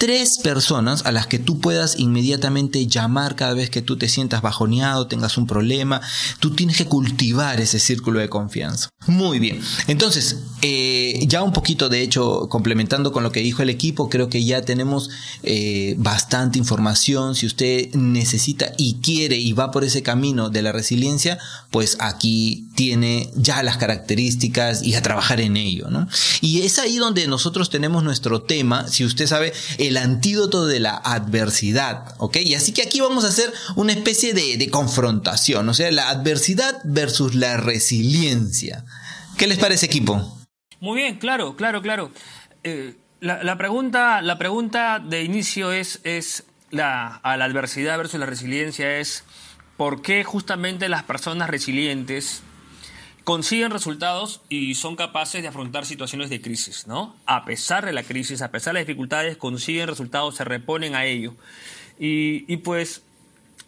tres 0.00 0.38
personas 0.38 1.04
a 1.04 1.12
las 1.12 1.26
que 1.26 1.38
tú 1.38 1.60
puedas 1.60 1.98
inmediatamente 1.98 2.86
llamar 2.86 3.36
cada 3.36 3.52
vez 3.52 3.68
que 3.68 3.82
tú 3.82 3.98
te 3.98 4.08
sientas 4.08 4.40
bajoneado, 4.40 5.06
tengas 5.08 5.36
un 5.36 5.46
problema. 5.46 6.00
Tú 6.40 6.52
tienes 6.52 6.78
que 6.78 6.86
cultivar 6.86 7.60
ese 7.60 7.78
círculo 7.78 8.18
de 8.18 8.30
confianza. 8.30 8.88
Muy 9.06 9.38
bien. 9.38 9.60
Entonces, 9.88 10.38
eh, 10.62 11.22
ya 11.26 11.42
un 11.42 11.52
poquito, 11.52 11.90
de 11.90 12.00
hecho, 12.00 12.48
complementando 12.48 13.12
con 13.12 13.22
lo 13.22 13.30
que 13.30 13.40
dijo 13.40 13.62
el 13.62 13.68
equipo, 13.68 14.08
creo 14.08 14.30
que 14.30 14.42
ya 14.42 14.62
tenemos 14.62 15.10
eh, 15.42 15.96
bastante 15.98 16.58
información. 16.58 17.34
Si 17.34 17.44
usted 17.44 17.92
necesita 17.92 18.72
y 18.78 19.00
quiere 19.02 19.36
y 19.36 19.52
va 19.52 19.70
por 19.70 19.84
ese 19.84 20.02
camino 20.02 20.48
de 20.48 20.62
la 20.62 20.72
resiliencia, 20.72 21.38
pues 21.70 21.98
aquí 22.00 22.68
tiene 22.74 23.30
ya 23.36 23.62
las 23.62 23.76
características 23.76 24.82
y 24.82 24.94
a 24.94 25.02
trabajar 25.02 25.42
en 25.42 25.58
ello. 25.58 25.88
¿no? 25.90 26.08
Y 26.40 26.62
es 26.62 26.78
ahí 26.78 26.96
donde 26.96 27.26
nosotros 27.26 27.68
tenemos 27.68 28.02
nuestro 28.02 28.40
tema. 28.40 28.88
Si 28.88 29.04
usted 29.04 29.26
sabe, 29.26 29.52
el 29.89 29.89
antídoto 29.96 30.66
de 30.66 30.80
la 30.80 30.96
adversidad, 30.96 32.14
¿ok? 32.18 32.36
Y 32.36 32.54
así 32.54 32.72
que 32.72 32.82
aquí 32.82 33.00
vamos 33.00 33.24
a 33.24 33.28
hacer 33.28 33.52
una 33.76 33.92
especie 33.92 34.34
de, 34.34 34.70
confrontación, 34.70 35.68
o 35.68 35.74
sea, 35.74 35.90
la 35.90 36.08
adversidad 36.10 36.80
versus 36.84 37.34
la 37.34 37.56
resiliencia. 37.56 38.84
¿Qué 39.36 39.46
les 39.46 39.58
parece, 39.58 39.86
equipo? 39.86 40.38
Muy 40.80 40.98
bien, 40.98 41.18
claro, 41.18 41.56
claro, 41.56 41.82
claro. 41.82 42.10
Eh, 42.62 42.94
la, 43.20 43.58
pregunta, 43.58 44.22
la 44.22 44.38
pregunta 44.38 44.98
de 44.98 45.24
inicio 45.24 45.72
es, 45.72 46.00
es 46.04 46.44
la, 46.70 47.16
a 47.16 47.36
la 47.36 47.44
adversidad 47.44 47.96
versus 47.96 48.20
la 48.20 48.26
resiliencia 48.26 48.98
es 48.98 49.24
¿por 49.76 50.02
qué 50.02 50.24
justamente 50.24 50.90
las 50.90 51.04
personas 51.04 51.48
resilientes 51.48 52.42
consiguen 53.30 53.70
resultados 53.70 54.40
y 54.48 54.74
son 54.74 54.96
capaces 54.96 55.40
de 55.40 55.46
afrontar 55.46 55.86
situaciones 55.86 56.30
de 56.30 56.40
crisis, 56.40 56.88
¿no? 56.88 57.14
A 57.26 57.44
pesar 57.44 57.86
de 57.86 57.92
la 57.92 58.02
crisis, 58.02 58.42
a 58.42 58.50
pesar 58.50 58.72
de 58.74 58.80
las 58.80 58.88
dificultades, 58.88 59.36
consiguen 59.36 59.86
resultados, 59.86 60.34
se 60.34 60.42
reponen 60.42 60.96
a 60.96 61.04
ello. 61.04 61.36
Y, 61.96 62.56
pues 62.56 63.04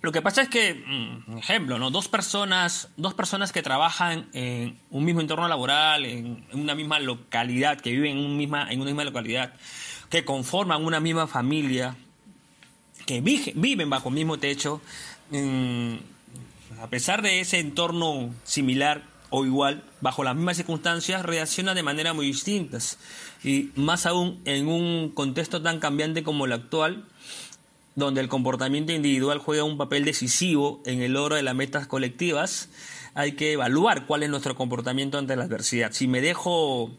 lo 0.01 0.11
que 0.11 0.20
pasa 0.20 0.42
es 0.42 0.48
que, 0.48 0.75
mm, 0.75 1.38
ejemplo, 1.38 1.79
¿no? 1.79 1.92
Dos 1.92 2.09
personas, 2.09 2.88
dos 2.96 3.14
personas 3.14 3.53
que 3.53 3.62
trabajan 3.62 4.27
en 4.33 4.81
un 4.90 5.05
mismo 5.05 5.20
entorno 5.20 5.46
laboral, 5.46 6.07
en, 6.07 6.44
una 6.55 6.75
misma 6.75 6.98
localidad, 6.98 7.81
que 7.81 7.92
viven 7.92 8.18
en, 8.18 8.25
un 8.25 8.37
misma, 8.37 8.66
en 8.68 8.81
una 8.81 8.90
misma 8.90 9.05
localidad, 9.05 9.55
que 10.11 10.25
conforman 10.25 10.85
una 10.85 10.98
misma 10.98 11.29
familia, 11.29 11.94
que 13.07 13.20
viven 13.20 13.88
bajo 13.88 14.09
el 14.09 14.16
mismo 14.16 14.40
techo, 14.40 14.81
mm, 15.31 15.94
a 16.83 16.88
pesar 16.88 17.22
de 17.22 17.38
ese 17.38 17.61
entorno 17.61 18.35
similar, 18.42 19.12
o 19.35 19.47
igual, 19.47 19.83
bajo 20.03 20.23
las 20.25 20.37
mismas 20.37 20.59
circunstancias, 20.59 21.25
reacciona 21.25 21.75
de 21.75 21.83
manera 21.83 22.12
muy 22.12 22.27
distintas. 22.27 22.99
Y 23.42 23.71
más 23.77 24.05
aún 24.05 24.42
en 24.45 24.68
un 24.68 25.09
contexto 25.09 25.62
tan 25.62 25.81
cambiante 25.81 26.23
como 26.23 26.45
el 26.45 26.53
actual, 26.53 27.07
donde 27.95 28.21
el 28.21 28.29
comportamiento 28.29 28.92
individual 28.92 29.38
juega 29.38 29.64
un 29.64 29.79
papel 29.79 30.05
decisivo 30.05 30.83
en 30.85 31.01
el 31.01 31.14
logro 31.14 31.37
de 31.37 31.42
las 31.42 31.55
metas 31.55 31.87
colectivas, 31.87 32.68
hay 33.14 33.33
que 33.33 33.53
evaluar 33.53 34.05
cuál 34.05 34.23
es 34.23 34.29
nuestro 34.29 34.55
comportamiento 34.55 35.16
ante 35.16 35.35
la 35.35 35.45
adversidad. 35.45 35.92
Si 35.92 36.09
me 36.09 36.21
dejo, 36.21 36.90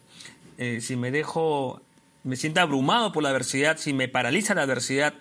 eh, 0.58 0.82
si 0.82 0.96
me 0.96 1.12
dejo, 1.12 1.84
me 2.24 2.36
siento 2.36 2.62
abrumado 2.62 3.12
por 3.12 3.22
la 3.22 3.30
adversidad, 3.30 3.78
si 3.78 3.94
me 3.94 4.08
paraliza 4.08 4.56
la 4.56 4.64
adversidad 4.64 5.14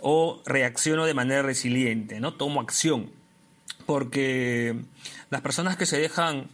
o 0.00 0.42
reacciono 0.46 1.06
de 1.06 1.14
manera 1.14 1.42
resiliente, 1.42 2.18
¿no? 2.18 2.34
Tomo 2.34 2.60
acción 2.60 3.19
porque 3.80 4.76
las 5.30 5.40
personas 5.40 5.76
que 5.76 5.86
se 5.86 5.98
dejan 5.98 6.48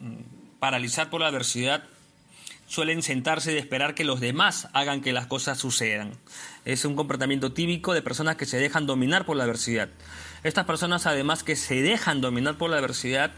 mm, 0.00 0.58
paralizar 0.58 1.10
por 1.10 1.20
la 1.20 1.28
adversidad 1.28 1.84
suelen 2.66 3.02
sentarse 3.02 3.52
y 3.52 3.58
esperar 3.58 3.94
que 3.94 4.04
los 4.04 4.20
demás 4.20 4.68
hagan 4.72 5.02
que 5.02 5.12
las 5.12 5.26
cosas 5.26 5.58
sucedan. 5.58 6.12
Es 6.64 6.86
un 6.86 6.96
comportamiento 6.96 7.52
típico 7.52 7.92
de 7.92 8.00
personas 8.00 8.36
que 8.36 8.46
se 8.46 8.58
dejan 8.58 8.86
dominar 8.86 9.26
por 9.26 9.36
la 9.36 9.44
adversidad. 9.44 9.90
Estas 10.42 10.64
personas, 10.64 11.06
además 11.06 11.42
que 11.42 11.54
se 11.54 11.82
dejan 11.82 12.22
dominar 12.22 12.56
por 12.56 12.70
la 12.70 12.78
adversidad, 12.78 13.32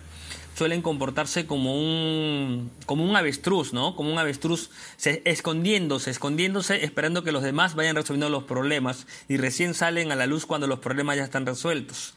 suelen 0.56 0.82
comportarse 0.82 1.46
como 1.46 1.74
un, 1.74 2.70
como 2.86 3.04
un 3.04 3.16
avestruz, 3.16 3.72
¿no? 3.72 3.96
Como 3.96 4.12
un 4.12 4.18
avestruz 4.18 4.70
escondiéndose, 5.02 6.10
escondiéndose, 6.10 6.84
esperando 6.84 7.24
que 7.24 7.32
los 7.32 7.42
demás 7.42 7.74
vayan 7.74 7.96
resolviendo 7.96 8.28
los 8.28 8.44
problemas 8.44 9.06
y 9.28 9.36
recién 9.36 9.74
salen 9.74 10.12
a 10.12 10.16
la 10.16 10.26
luz 10.26 10.46
cuando 10.46 10.66
los 10.66 10.78
problemas 10.78 11.16
ya 11.16 11.24
están 11.24 11.44
resueltos. 11.44 12.14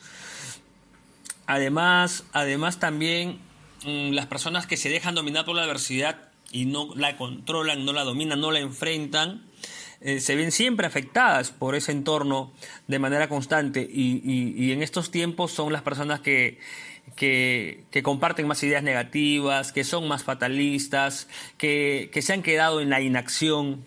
Además, 1.48 2.26
además 2.34 2.80
también 2.80 3.40
mm, 3.86 4.12
las 4.12 4.28
personas 4.28 4.68
que 4.68 4.78
se 4.78 4.90
dejan 4.90 5.16
dominar 5.16 5.46
por 5.46 5.56
la 5.56 5.64
adversidad 5.64 6.30
y 6.52 6.66
no 6.66 6.94
la 6.96 7.18
controlan, 7.18 7.86
no 7.86 7.94
la 7.94 8.04
dominan, 8.04 8.40
no 8.40 8.52
la 8.52 8.60
enfrentan, 8.60 9.48
eh, 10.00 10.20
se 10.20 10.36
ven 10.36 10.52
siempre 10.52 10.86
afectadas 10.86 11.50
por 11.50 11.74
ese 11.74 11.92
entorno 11.92 12.52
de 12.88 13.00
manera 13.00 13.28
constante 13.28 13.88
y, 13.90 14.72
en 14.72 14.84
estos 14.84 15.10
tiempos 15.10 15.52
son 15.52 15.74
las 15.74 15.82
personas 15.82 16.20
que, 16.20 16.60
que, 17.16 17.86
comparten 18.04 18.46
más 18.46 18.62
ideas 18.62 18.84
negativas, 18.84 19.72
que 19.72 19.84
son 19.84 20.08
más 20.08 20.24
fatalistas, 20.24 21.28
que, 21.58 22.12
se 22.22 22.34
han 22.34 22.44
quedado 22.44 22.80
en 22.80 22.90
la 22.90 23.02
inacción. 23.02 23.86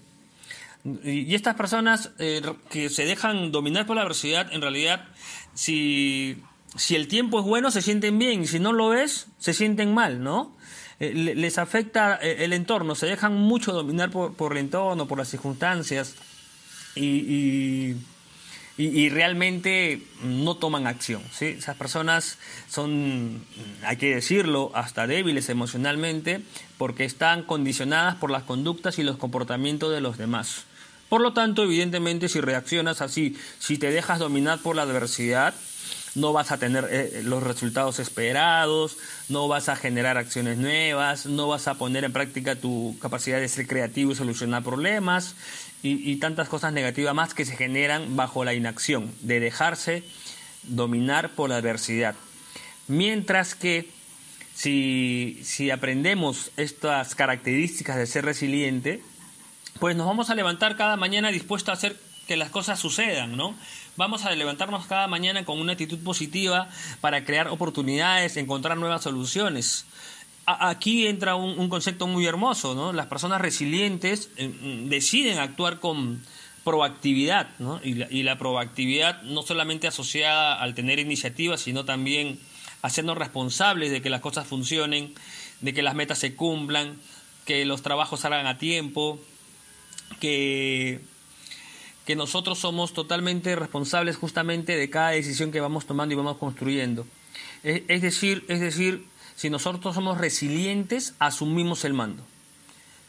Y 1.05 1.35
estas 1.35 1.55
personas 1.55 2.11
eh, 2.19 2.41
que 2.71 2.89
se 2.89 3.05
dejan 3.05 3.53
dominar 3.53 3.87
por 3.87 3.97
la 3.97 4.03
adversidad, 4.03 4.53
en 4.53 4.63
realidad, 4.63 5.07
si, 5.55 6.43
si 6.77 6.95
el 6.95 7.09
tiempo 7.09 7.41
es 7.41 7.45
bueno, 7.45 7.71
se 7.71 7.83
sienten 7.83 8.19
bien, 8.19 8.43
y 8.43 8.47
si 8.47 8.59
no 8.59 8.73
lo 8.73 8.95
es, 8.95 9.27
se 9.39 9.55
sienten 9.55 9.93
mal, 9.95 10.23
¿no? 10.23 10.55
Eh, 11.01 11.15
les 11.15 11.57
afecta 11.57 12.19
eh, 12.21 12.45
el 12.45 12.53
entorno, 12.53 12.95
se 12.95 13.07
dejan 13.07 13.35
mucho 13.35 13.73
dominar 13.73 14.11
por, 14.11 14.35
por 14.35 14.53
el 14.53 14.59
entorno, 14.59 15.09
por 15.09 15.17
las 15.17 15.29
circunstancias 15.29 16.15
y, 16.95 17.97
y, 18.77 19.09
realmente 19.09 20.03
no 20.23 20.57
toman 20.57 20.87
acción. 20.87 21.23
¿sí? 21.33 21.47
Esas 21.47 21.77
personas 21.77 22.39
son, 22.69 23.45
hay 23.83 23.97
que 23.97 24.15
decirlo, 24.15 24.73
hasta 24.75 25.07
débiles 25.07 25.49
emocionalmente 25.49 26.41
porque 26.79 27.05
están 27.05 27.43
condicionadas 27.43 28.17
por 28.17 28.31
las 28.31 28.43
conductas 28.45 28.99
y 28.99 29.03
los 29.03 29.17
comportamientos 29.17 29.93
de 29.93 30.01
los 30.01 30.19
demás. 30.19 30.65
Por 31.09 31.21
lo 31.21 31.33
tanto, 31.33 31.65
evidentemente, 31.65 32.29
si 32.29 32.41
reaccionas 32.41 33.03
así, 33.03 33.37
si 33.59 33.79
te 33.79 33.91
dejas 33.91 34.19
dominar 34.19 34.61
por 34.61 34.77
la 34.77 34.83
adversidad, 34.83 35.55
no 36.15 36.33
vas 36.33 36.51
a 36.51 36.59
tener 36.59 36.89
eh, 36.91 37.23
los 37.25 37.43
resultados 37.43 37.99
esperados, 37.99 38.97
no 39.29 39.49
vas 39.49 39.69
a 39.69 39.77
generar 39.77 40.17
acciones 40.17 40.59
nuevas, 40.59 41.27
no 41.27 41.49
vas 41.49 41.69
a 41.69 41.75
poner 41.75 42.05
en 42.05 42.13
práctica 42.13 42.57
tu 42.57 42.97
capacidad 43.01 43.41
de 43.41 43.49
ser 43.49 43.67
creativo 43.67 44.13
y 44.13 44.17
solucionar 44.17 44.63
problemas 44.63 45.37
y, 45.83 46.17
tantas 46.17 46.49
cosas 46.49 46.75
negativas 46.75 47.15
más 47.15 47.33
que 47.33 47.47
se 47.47 47.57
generan 47.57 48.15
bajo 48.15 48.45
la 48.45 48.53
inacción, 48.53 49.11
de 49.23 49.41
dejarse 49.41 50.03
dominar 50.65 51.31
por 51.31 51.49
la 51.49 51.57
adversidad. 51.57 52.15
Mientras 52.87 53.55
que 53.55 53.89
si, 54.55 55.41
si 55.43 55.71
aprendemos 55.71 56.51
estas 56.59 57.15
características 57.15 57.97
de 57.97 58.07
ser 58.07 58.27
resiliente, 58.27 59.03
pues 59.79 59.97
nos 59.97 60.07
vamos 60.07 60.29
a 60.29 60.35
levantar 60.35 60.77
cada 60.77 60.97
mañana 60.97 61.31
dispuesto 61.31 61.71
a 61.71 61.75
hacer 61.75 61.97
que 62.27 62.37
las 62.37 62.51
cosas 62.51 62.79
sucedan, 62.79 63.37
¿no? 63.37 63.57
Vamos 64.01 64.25
a 64.25 64.35
levantarnos 64.35 64.87
cada 64.87 65.09
mañana 65.09 65.45
con 65.45 65.61
una 65.61 65.73
actitud 65.73 65.99
positiva 65.99 66.71
para 67.03 67.23
crear 67.27 67.49
oportunidades, 67.49 68.39
encontrar 68.39 68.79
nuevas 68.79 69.03
soluciones. 69.03 69.85
aquí 70.47 71.07
entra 71.07 71.35
un, 71.35 71.69
concepto 71.69 72.07
muy 72.07 72.25
hermoso, 72.25 72.75
¿no? 72.75 72.95
Las 72.95 73.09
personas 73.09 73.43
resilientes 73.43 74.31
eh, 74.39 74.49
mm, 74.49 74.89
deciden 74.89 75.39
actuar 75.39 75.81
con 75.81 76.25
proactividad, 76.65 77.51
¿no? 77.59 77.79
Y 77.85 77.93
la, 77.93 78.07
y 78.11 78.23
la 78.23 78.39
proactividad 78.39 79.21
no 79.21 79.43
solamente 79.43 79.87
asociada 79.87 80.59
al 80.59 80.75
tener 80.75 80.99
iniciativas, 80.99 81.61
sino 81.61 81.85
también 81.85 82.41
hacernos 82.81 83.19
responsables 83.19 83.91
de 83.91 84.01
que 84.01 84.09
las 84.09 84.23
cosas 84.23 84.47
funcionen, 84.47 85.13
de 85.61 85.75
que 85.75 85.83
las 85.83 85.95
metas 85.95 86.19
se 86.19 86.35
cumplan, 86.35 86.97
que 87.45 87.67
los 87.67 87.83
trabajos 87.83 88.21
salgan 88.21 88.47
a 88.47 88.57
tiempo, 88.57 89.21
que 90.21 91.03
que 92.11 92.17
nosotros 92.17 92.59
somos 92.59 92.93
totalmente 92.93 93.55
responsables 93.55 94.17
justamente 94.17 94.77
de 94.77 94.91
cada 94.91 95.11
decisión 95.11 95.53
que 95.53 95.61
vamos 95.61 95.87
tomando 95.87 96.13
y 96.13 96.17
vamos 96.17 96.39
construyendo. 96.39 97.07
Es, 97.63 98.03
decir, 98.03 98.45
es 98.49 98.59
decir, 98.59 99.07
si 99.37 99.49
nosotros 99.49 99.95
somos 99.95 100.19
resilientes, 100.19 101.15
asumimos 101.21 101.85
el 101.85 101.95
mando. 101.95 102.25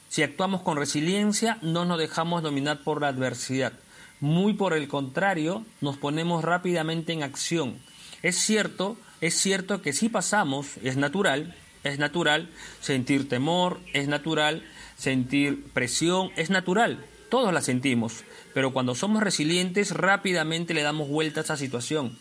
Si 0.08 0.22
actuamos 0.22 0.62
con 0.62 0.78
resiliencia, 0.78 1.58
no 1.64 1.84
nos 1.84 1.98
dejamos 1.98 2.44
dominar 2.44 2.84
por 2.84 3.02
la 3.02 3.08
adversidad. 3.08 3.74
Muy 4.20 4.54
por 4.54 4.76
el 4.76 4.88
contrario, 4.88 5.66
nos 5.82 5.98
ponemos 5.98 6.44
rápidamente 6.44 7.12
en 7.12 7.24
acción. 7.24 7.80
Es 8.22 8.36
cierto, 8.36 8.98
es 9.20 9.34
cierto 9.34 9.82
que 9.82 9.94
si 9.94 10.10
pasamos, 10.10 10.78
es 10.84 10.96
natural, 10.96 11.56
es 11.84 11.98
natural 11.98 12.52
sentir 12.82 13.28
temor, 13.28 13.80
es 13.94 14.08
natural 14.08 14.64
sentir 14.96 15.64
presión, 15.74 16.30
es 16.36 16.52
natural, 16.52 17.04
todos 17.32 17.52
la 17.52 17.62
sentimos, 17.62 18.26
pero 18.54 18.72
cuando 18.72 18.96
somos 18.96 19.24
resilientes 19.24 19.92
rápidamente 19.92 20.74
le 20.74 20.82
damos 20.82 21.08
vuelta 21.08 21.42
a 21.42 21.44
esa 21.44 21.58
situación. 21.58 22.18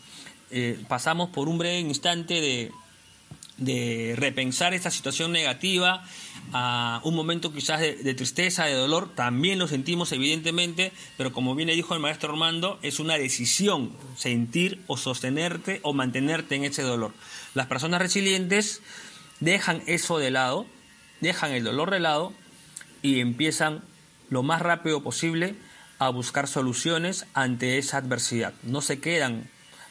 Eh, 0.51 0.79
pasamos 0.87 1.29
por 1.29 1.47
un 1.47 1.57
breve 1.57 1.79
instante 1.79 2.41
de, 2.41 2.71
de 3.61 4.15
repensar 4.17 4.73
esta 4.73 4.89
situación 4.89 5.31
negativa 5.31 6.03
a 6.51 6.99
un 7.03 7.15
momento 7.15 7.53
quizás 7.53 7.79
de, 7.79 8.13
tristeza, 8.15 8.65
de 8.65 8.73
dolor, 8.73 9.13
también 9.13 9.59
lo 9.59 9.67
sentimos 9.67 10.11
evidentemente, 10.11 10.91
pero 11.15 11.31
como 11.31 11.55
bien 11.55 11.67
le 11.67 11.75
dijo 11.75 11.93
el 11.93 11.99
maestro 11.99 12.31
Armando, 12.31 12.79
es 12.81 12.99
una 12.99 13.17
decisión 13.17 13.95
sentir 14.17 14.81
o 14.87 14.97
sostenerte 14.97 15.79
o 15.83 15.93
mantenerte 15.93 16.55
en 16.55 16.65
ese 16.65 16.81
dolor. 16.81 17.13
Las 17.53 17.67
personas 17.67 18.01
resilientes 18.01 18.81
dejan 19.39 19.83
eso 19.85 20.17
de 20.17 20.31
lado, 20.31 20.65
dejan 21.21 21.51
el 21.51 21.63
dolor 21.63 21.91
de 21.91 21.99
lado 21.99 22.33
y 23.03 23.19
empiezan 23.19 23.83
lo 24.29 24.41
más 24.43 24.61
rápido 24.61 25.03
posible 25.03 25.55
a 26.01 26.09
buscar 26.09 26.47
soluciones 26.47 27.27
ante 27.35 27.77
esa 27.77 27.97
adversidad. 27.97 28.53
No 28.63 28.81
se 28.81 28.99
quedan 28.99 29.43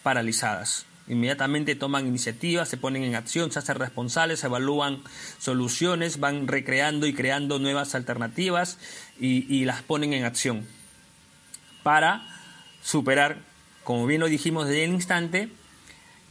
paralizadas. 0.03 0.85
Inmediatamente 1.07 1.77
toman 1.77 2.09
iniciativas, 2.09 2.69
se 2.69 2.77
ponen 2.77 3.05
en 3.05 3.15
acción, 3.15 3.53
se 3.53 3.61
hacen 3.61 3.77
responsables, 3.77 4.43
evalúan 4.43 5.05
soluciones, 5.39 6.19
van 6.19 6.49
recreando 6.49 7.07
y 7.07 7.15
creando 7.15 7.61
nuevas 7.61 7.95
alternativas 7.95 8.79
y, 9.21 9.65
las 9.67 9.83
ponen 9.83 10.13
en 10.13 10.25
acción 10.25 10.67
para 11.85 12.27
superar, 12.83 13.37
como 13.85 14.05
bien 14.05 14.21
lo 14.21 14.27
dijimos 14.27 14.67
desde 14.67 14.83
el 14.83 14.91
instante, 14.91 15.49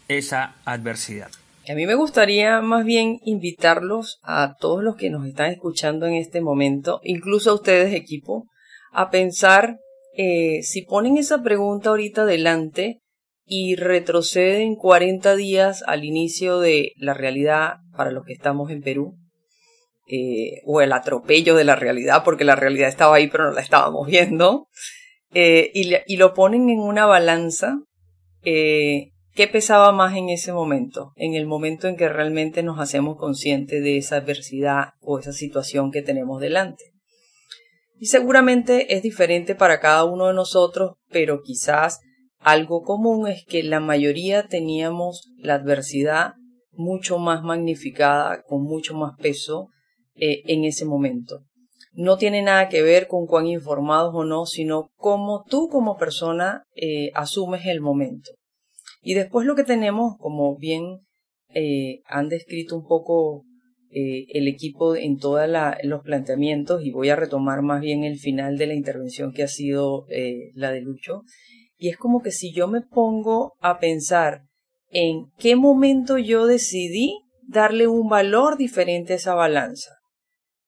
esa 0.09 0.55
adversidad. 0.65 1.31
A 1.69 1.73
mí 1.73 1.85
me 1.85 1.95
gustaría 1.95 2.59
más 2.59 2.83
bien 2.83 3.21
invitarlos 3.23 4.19
a 4.23 4.57
todos 4.59 4.83
los 4.83 4.97
que 4.97 5.09
nos 5.09 5.25
están 5.25 5.51
escuchando 5.51 6.05
en 6.05 6.15
este 6.15 6.41
momento, 6.41 6.99
incluso 7.01 7.51
a 7.51 7.53
ustedes 7.53 7.93
equipo, 7.93 8.49
a 8.91 9.09
pensar 9.09 9.79
eh, 10.13 10.61
si 10.63 10.81
ponen 10.81 11.17
esa 11.17 11.41
pregunta 11.41 11.89
ahorita 11.89 12.23
adelante 12.23 12.99
y 13.45 13.75
retroceden 13.75 14.75
40 14.75 15.35
días 15.35 15.83
al 15.87 16.03
inicio 16.03 16.59
de 16.59 16.93
la 16.97 17.13
realidad 17.13 17.77
para 17.95 18.11
los 18.11 18.25
que 18.25 18.33
estamos 18.33 18.69
en 18.71 18.81
Perú, 18.81 19.15
eh, 20.07 20.61
o 20.65 20.81
el 20.81 20.91
atropello 20.91 21.55
de 21.55 21.63
la 21.63 21.75
realidad, 21.75 22.23
porque 22.23 22.43
la 22.43 22.55
realidad 22.55 22.89
estaba 22.89 23.15
ahí 23.15 23.27
pero 23.27 23.45
no 23.45 23.51
la 23.51 23.61
estábamos 23.61 24.07
viendo, 24.07 24.67
eh, 25.33 25.71
y, 25.73 25.93
y, 26.07 26.17
lo 26.17 26.33
ponen 26.33 26.69
en 26.69 26.79
una 26.79 27.05
balanza, 27.05 27.77
¿Qué 29.39 29.47
pesaba 29.47 29.93
más 29.93 30.17
en 30.17 30.27
ese 30.27 30.51
momento? 30.51 31.13
En 31.15 31.33
el 31.33 31.47
momento 31.47 31.87
en 31.87 31.95
que 31.95 32.09
realmente 32.09 32.61
nos 32.61 32.77
hacemos 32.77 33.15
conscientes 33.15 33.81
de 33.81 33.95
esa 33.95 34.17
adversidad 34.17 34.95
o 34.99 35.17
esa 35.17 35.31
situación 35.31 35.91
que 35.91 36.01
tenemos 36.01 36.41
delante. 36.41 36.91
Y 37.99 38.05
seguramente 38.05 38.95
es 38.95 39.03
diferente 39.03 39.55
para 39.55 39.81
cada 39.81 40.05
uno 40.05 40.27
de 40.27 40.33
nosotros, 40.33 40.93
pero 41.09 41.41
quizás 41.41 41.99
algo 42.39 42.81
común 42.83 43.27
es 43.27 43.45
que 43.45 43.61
la 43.61 43.81
mayoría 43.81 44.47
teníamos 44.47 45.29
la 45.37 45.55
adversidad 45.55 46.35
mucho 46.71 47.19
más 47.19 47.43
magnificada, 47.43 48.41
con 48.43 48.63
mucho 48.63 48.95
más 48.95 49.17
peso 49.17 49.67
eh, 50.15 50.43
en 50.45 50.63
ese 50.63 50.85
momento. 50.85 51.41
No 51.91 52.17
tiene 52.17 52.41
nada 52.41 52.69
que 52.69 52.81
ver 52.81 53.07
con 53.07 53.27
cuán 53.27 53.47
informados 53.47 54.15
o 54.15 54.23
no, 54.23 54.45
sino 54.45 54.89
cómo 54.95 55.43
tú 55.49 55.67
como 55.67 55.97
persona 55.97 56.63
eh, 56.75 57.11
asumes 57.15 57.65
el 57.65 57.81
momento. 57.81 58.31
Y 59.01 59.13
después 59.13 59.45
lo 59.45 59.55
que 59.55 59.65
tenemos, 59.65 60.15
como 60.19 60.55
bien 60.55 60.99
eh, 61.53 62.01
han 62.05 62.29
descrito 62.29 62.77
un 62.77 62.87
poco 62.87 63.43
eh, 63.91 64.25
el 64.29 64.47
equipo 64.47 64.95
en 64.95 65.17
todos 65.17 65.47
los 65.83 66.03
planteamientos, 66.03 66.83
y 66.83 66.91
voy 66.91 67.09
a 67.09 67.15
retomar 67.15 67.61
más 67.61 67.81
bien 67.81 68.03
el 68.03 68.19
final 68.19 68.57
de 68.57 68.67
la 68.67 68.75
intervención 68.75 69.33
que 69.33 69.43
ha 69.43 69.47
sido 69.47 70.05
eh, 70.09 70.51
la 70.53 70.71
de 70.71 70.81
Lucho, 70.81 71.23
y 71.77 71.89
es 71.89 71.97
como 71.97 72.21
que 72.21 72.31
si 72.31 72.53
yo 72.53 72.67
me 72.67 72.81
pongo 72.81 73.53
a 73.59 73.79
pensar 73.79 74.41
en 74.89 75.31
qué 75.37 75.55
momento 75.55 76.17
yo 76.17 76.45
decidí 76.45 77.15
darle 77.41 77.87
un 77.87 78.09
valor 78.09 78.57
diferente 78.57 79.13
a 79.13 79.15
esa 79.15 79.33
balanza. 79.33 79.95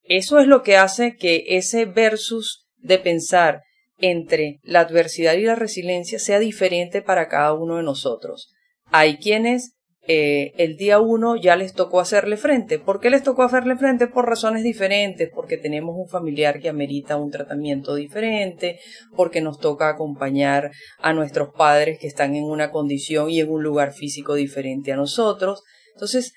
Eso 0.04 0.40
es 0.40 0.48
lo 0.48 0.64
que 0.64 0.78
hace 0.78 1.16
que 1.16 1.44
ese 1.48 1.86
versus 1.86 2.68
de 2.78 2.98
pensar 2.98 3.62
entre 3.98 4.60
la 4.64 4.80
adversidad 4.80 5.36
y 5.36 5.44
la 5.44 5.56
resiliencia 5.56 6.18
sea 6.18 6.40
diferente 6.40 7.02
para 7.02 7.28
cada 7.28 7.54
uno 7.54 7.78
de 7.78 7.84
nosotros. 7.84 8.52
Hay 8.86 9.18
quienes 9.18 9.76
eh, 10.08 10.54
el 10.58 10.78
día 10.78 11.00
uno 11.00 11.36
ya 11.36 11.56
les 11.56 11.74
tocó 11.74 12.00
hacerle 12.00 12.36
frente. 12.38 12.80
¿Por 12.80 13.00
qué 13.00 13.12
les 13.12 13.22
tocó 13.22 13.44
hacerle 13.44 13.76
frente? 13.76 14.08
Por 14.08 14.28
razones 14.28 14.64
diferentes, 14.64 15.30
porque 15.34 15.58
tenemos 15.58 15.96
un 15.96 16.08
familiar 16.08 16.60
que 16.60 16.70
amerita 16.70 17.18
un 17.18 17.30
tratamiento 17.30 17.94
diferente, 17.96 18.80
porque 19.16 19.42
nos 19.42 19.60
toca 19.60 19.90
acompañar 19.90 20.72
a 21.00 21.14
nuestros 21.14 21.50
padres 21.56 22.00
que 22.00 22.08
están 22.08 22.36
en 22.36 22.46
una 22.46 22.72
condición 22.72 23.30
y 23.30 23.42
en 23.42 23.52
un 23.52 23.62
lugar 23.62 23.94
físico 23.94 24.34
diferente 24.34 24.92
a 24.92 24.96
nosotros. 24.96 25.62
Entonces, 25.94 26.34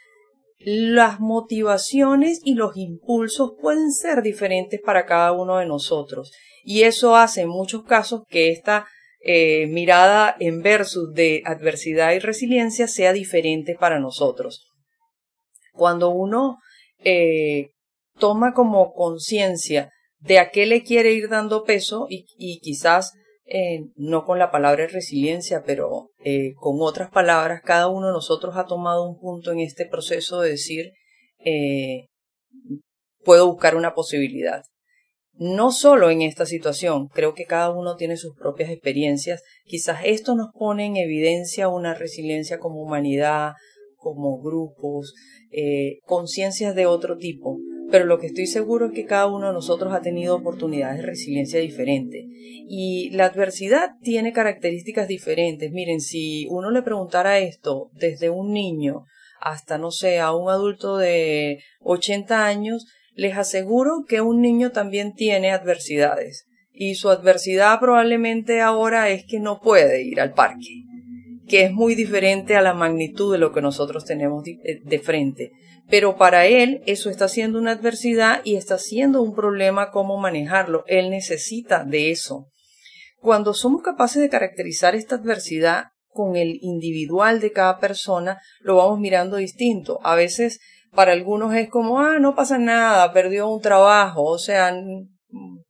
las 0.58 1.20
motivaciones 1.20 2.40
y 2.44 2.54
los 2.54 2.76
impulsos 2.76 3.52
pueden 3.60 3.92
ser 3.92 4.22
diferentes 4.22 4.80
para 4.80 5.06
cada 5.06 5.32
uno 5.32 5.58
de 5.58 5.66
nosotros. 5.66 6.32
Y 6.64 6.82
eso 6.82 7.16
hace 7.16 7.42
en 7.42 7.48
muchos 7.48 7.84
casos 7.84 8.22
que 8.28 8.50
esta 8.50 8.86
eh, 9.24 9.66
mirada 9.66 10.36
en 10.38 10.62
versus 10.62 11.12
de 11.14 11.42
adversidad 11.44 12.12
y 12.12 12.18
resiliencia 12.18 12.86
sea 12.88 13.12
diferente 13.12 13.76
para 13.78 13.98
nosotros. 13.98 14.68
Cuando 15.72 16.10
uno 16.10 16.58
eh, 17.04 17.70
toma 18.18 18.52
como 18.54 18.92
conciencia 18.92 19.90
de 20.18 20.38
a 20.38 20.50
qué 20.50 20.66
le 20.66 20.82
quiere 20.82 21.12
ir 21.12 21.28
dando 21.28 21.64
peso 21.64 22.06
y, 22.08 22.26
y 22.38 22.60
quizás 22.60 23.14
eh, 23.46 23.90
no 23.96 24.24
con 24.24 24.38
la 24.38 24.50
palabra 24.50 24.86
resiliencia, 24.86 25.62
pero 25.64 26.10
eh, 26.24 26.54
con 26.56 26.76
otras 26.80 27.10
palabras, 27.10 27.60
cada 27.62 27.88
uno 27.88 28.06
de 28.06 28.12
nosotros 28.14 28.56
ha 28.56 28.64
tomado 28.64 29.06
un 29.06 29.18
punto 29.18 29.52
en 29.52 29.60
este 29.60 29.86
proceso 29.86 30.40
de 30.40 30.50
decir, 30.50 30.92
eh, 31.44 32.06
puedo 33.22 33.46
buscar 33.46 33.76
una 33.76 33.94
posibilidad. 33.94 34.62
No 35.36 35.72
solo 35.72 36.10
en 36.10 36.22
esta 36.22 36.46
situación, 36.46 37.08
creo 37.08 37.34
que 37.34 37.44
cada 37.44 37.70
uno 37.70 37.96
tiene 37.96 38.16
sus 38.16 38.36
propias 38.36 38.70
experiencias. 38.70 39.42
Quizás 39.64 40.00
esto 40.04 40.34
nos 40.34 40.50
pone 40.52 40.86
en 40.86 40.96
evidencia 40.96 41.68
una 41.68 41.94
resiliencia 41.94 42.58
como 42.58 42.80
humanidad, 42.82 43.54
como 43.96 44.40
grupos, 44.40 45.14
conciencias 46.06 46.74
de 46.74 46.86
otro 46.86 47.16
tipo 47.16 47.58
pero 47.90 48.06
lo 48.06 48.18
que 48.18 48.26
estoy 48.26 48.46
seguro 48.46 48.86
es 48.86 48.92
que 48.92 49.04
cada 49.04 49.26
uno 49.26 49.46
de 49.46 49.52
nosotros 49.52 49.92
ha 49.94 50.00
tenido 50.00 50.34
oportunidades 50.34 50.98
de 50.98 51.06
resiliencia 51.06 51.60
diferentes. 51.60 52.24
Y 52.26 53.10
la 53.10 53.26
adversidad 53.26 53.90
tiene 54.02 54.32
características 54.32 55.06
diferentes. 55.06 55.70
Miren, 55.70 56.00
si 56.00 56.46
uno 56.48 56.70
le 56.70 56.82
preguntara 56.82 57.38
esto 57.38 57.90
desde 57.92 58.30
un 58.30 58.52
niño 58.52 59.04
hasta, 59.40 59.78
no 59.78 59.90
sé, 59.90 60.18
a 60.18 60.34
un 60.34 60.50
adulto 60.50 60.96
de 60.96 61.60
80 61.82 62.46
años, 62.46 62.86
les 63.14 63.36
aseguro 63.36 64.04
que 64.08 64.20
un 64.20 64.40
niño 64.40 64.72
también 64.72 65.14
tiene 65.14 65.50
adversidades. 65.50 66.46
Y 66.72 66.96
su 66.96 67.10
adversidad 67.10 67.78
probablemente 67.80 68.60
ahora 68.60 69.08
es 69.08 69.24
que 69.24 69.38
no 69.38 69.60
puede 69.60 70.02
ir 70.02 70.20
al 70.20 70.32
parque, 70.32 70.82
que 71.46 71.62
es 71.62 71.72
muy 71.72 71.94
diferente 71.94 72.56
a 72.56 72.62
la 72.62 72.74
magnitud 72.74 73.32
de 73.32 73.38
lo 73.38 73.52
que 73.52 73.62
nosotros 73.62 74.04
tenemos 74.04 74.42
de 74.44 74.98
frente 74.98 75.52
pero 75.88 76.16
para 76.16 76.46
él 76.46 76.82
eso 76.86 77.10
está 77.10 77.28
siendo 77.28 77.58
una 77.58 77.72
adversidad 77.72 78.40
y 78.44 78.56
está 78.56 78.78
siendo 78.78 79.22
un 79.22 79.34
problema 79.34 79.90
cómo 79.90 80.18
manejarlo. 80.18 80.84
Él 80.86 81.10
necesita 81.10 81.84
de 81.84 82.10
eso. 82.10 82.46
Cuando 83.20 83.54
somos 83.54 83.82
capaces 83.82 84.22
de 84.22 84.28
caracterizar 84.28 84.94
esta 84.94 85.16
adversidad 85.16 85.84
con 86.08 86.36
el 86.36 86.58
individual 86.62 87.40
de 87.40 87.52
cada 87.52 87.78
persona, 87.78 88.40
lo 88.60 88.76
vamos 88.76 89.00
mirando 89.00 89.36
distinto. 89.36 89.98
A 90.04 90.14
veces 90.14 90.60
para 90.94 91.12
algunos 91.12 91.54
es 91.54 91.68
como, 91.68 92.00
ah, 92.00 92.18
no 92.18 92.34
pasa 92.34 92.58
nada, 92.58 93.12
perdió 93.12 93.48
un 93.48 93.60
trabajo, 93.60 94.24
o 94.24 94.38
sea, 94.38 94.74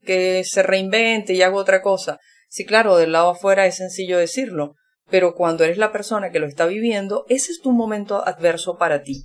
que 0.03 0.45
se 0.45 0.63
reinvente 0.63 1.33
y 1.33 1.43
haga 1.43 1.57
otra 1.57 1.83
cosa. 1.83 2.19
Sí, 2.49 2.65
claro, 2.65 2.97
del 2.97 3.13
lado 3.13 3.31
afuera 3.31 3.67
es 3.67 3.77
sencillo 3.77 4.19
decirlo, 4.19 4.75
pero 5.11 5.35
cuando 5.35 5.65
eres 5.65 5.79
la 5.79 5.93
persona 5.93 6.31
que 6.31 6.39
lo 6.39 6.47
está 6.47 6.67
viviendo, 6.67 7.25
ese 7.29 7.53
es 7.53 7.61
tu 7.61 7.73
momento 7.73 8.27
adverso 8.27 8.77
para 8.79 9.03
ti. 9.03 9.25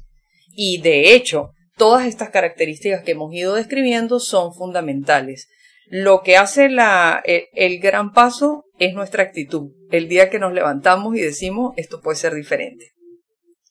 Y 0.52 0.82
de 0.82 1.14
hecho, 1.14 1.52
todas 1.78 2.08
estas 2.08 2.30
características 2.30 3.04
que 3.04 3.12
hemos 3.12 3.34
ido 3.34 3.56
describiendo 3.56 4.20
son 4.20 4.54
fundamentales. 4.54 5.48
Lo 5.90 6.22
que 6.22 6.38
hace 6.38 6.70
la, 6.70 7.24
el, 7.26 7.80
gran 7.80 8.14
paso 8.14 8.66
es 8.78 8.94
nuestra 8.94 9.24
actitud. 9.24 9.72
El 9.90 10.08
día 10.08 10.30
que 10.30 10.38
nos 10.38 10.54
levantamos 10.54 11.16
y 11.16 11.22
decimos 11.22 11.74
esto 11.78 12.02
puede 12.02 12.18
ser 12.18 12.36
diferente. 12.36 12.92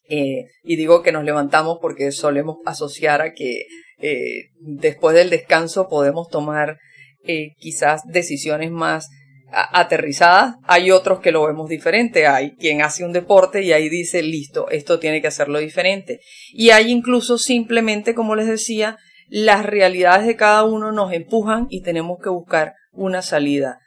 Eh, 0.08 0.46
y 0.62 0.76
digo 0.76 1.02
que 1.02 1.12
nos 1.12 1.24
levantamos 1.24 1.78
porque 1.80 2.12
solemos 2.12 2.58
asociar 2.64 3.20
a 3.20 3.34
que 3.34 3.66
eh, 3.98 4.50
después 4.60 5.14
del 5.14 5.28
descanso 5.28 5.88
podemos 5.88 6.28
tomar 6.28 6.78
eh, 7.24 7.50
quizás 7.58 8.02
decisiones 8.06 8.70
más 8.70 9.08
aterrizadas, 9.50 10.56
hay 10.64 10.90
otros 10.90 11.20
que 11.20 11.32
lo 11.32 11.46
vemos 11.46 11.70
diferente, 11.70 12.26
hay 12.26 12.54
quien 12.56 12.82
hace 12.82 13.02
un 13.02 13.14
deporte 13.14 13.62
y 13.62 13.72
ahí 13.72 13.88
dice, 13.88 14.22
listo, 14.22 14.68
esto 14.70 14.98
tiene 14.98 15.22
que 15.22 15.28
hacerlo 15.28 15.58
diferente. 15.58 16.20
Y 16.52 16.68
hay 16.68 16.90
incluso 16.90 17.38
simplemente, 17.38 18.14
como 18.14 18.36
les 18.36 18.46
decía, 18.46 18.98
las 19.26 19.64
realidades 19.64 20.26
de 20.26 20.36
cada 20.36 20.64
uno 20.64 20.92
nos 20.92 21.14
empujan 21.14 21.66
y 21.70 21.80
tenemos 21.82 22.18
que 22.22 22.28
buscar 22.28 22.74
una 22.92 23.22
salida. 23.22 23.78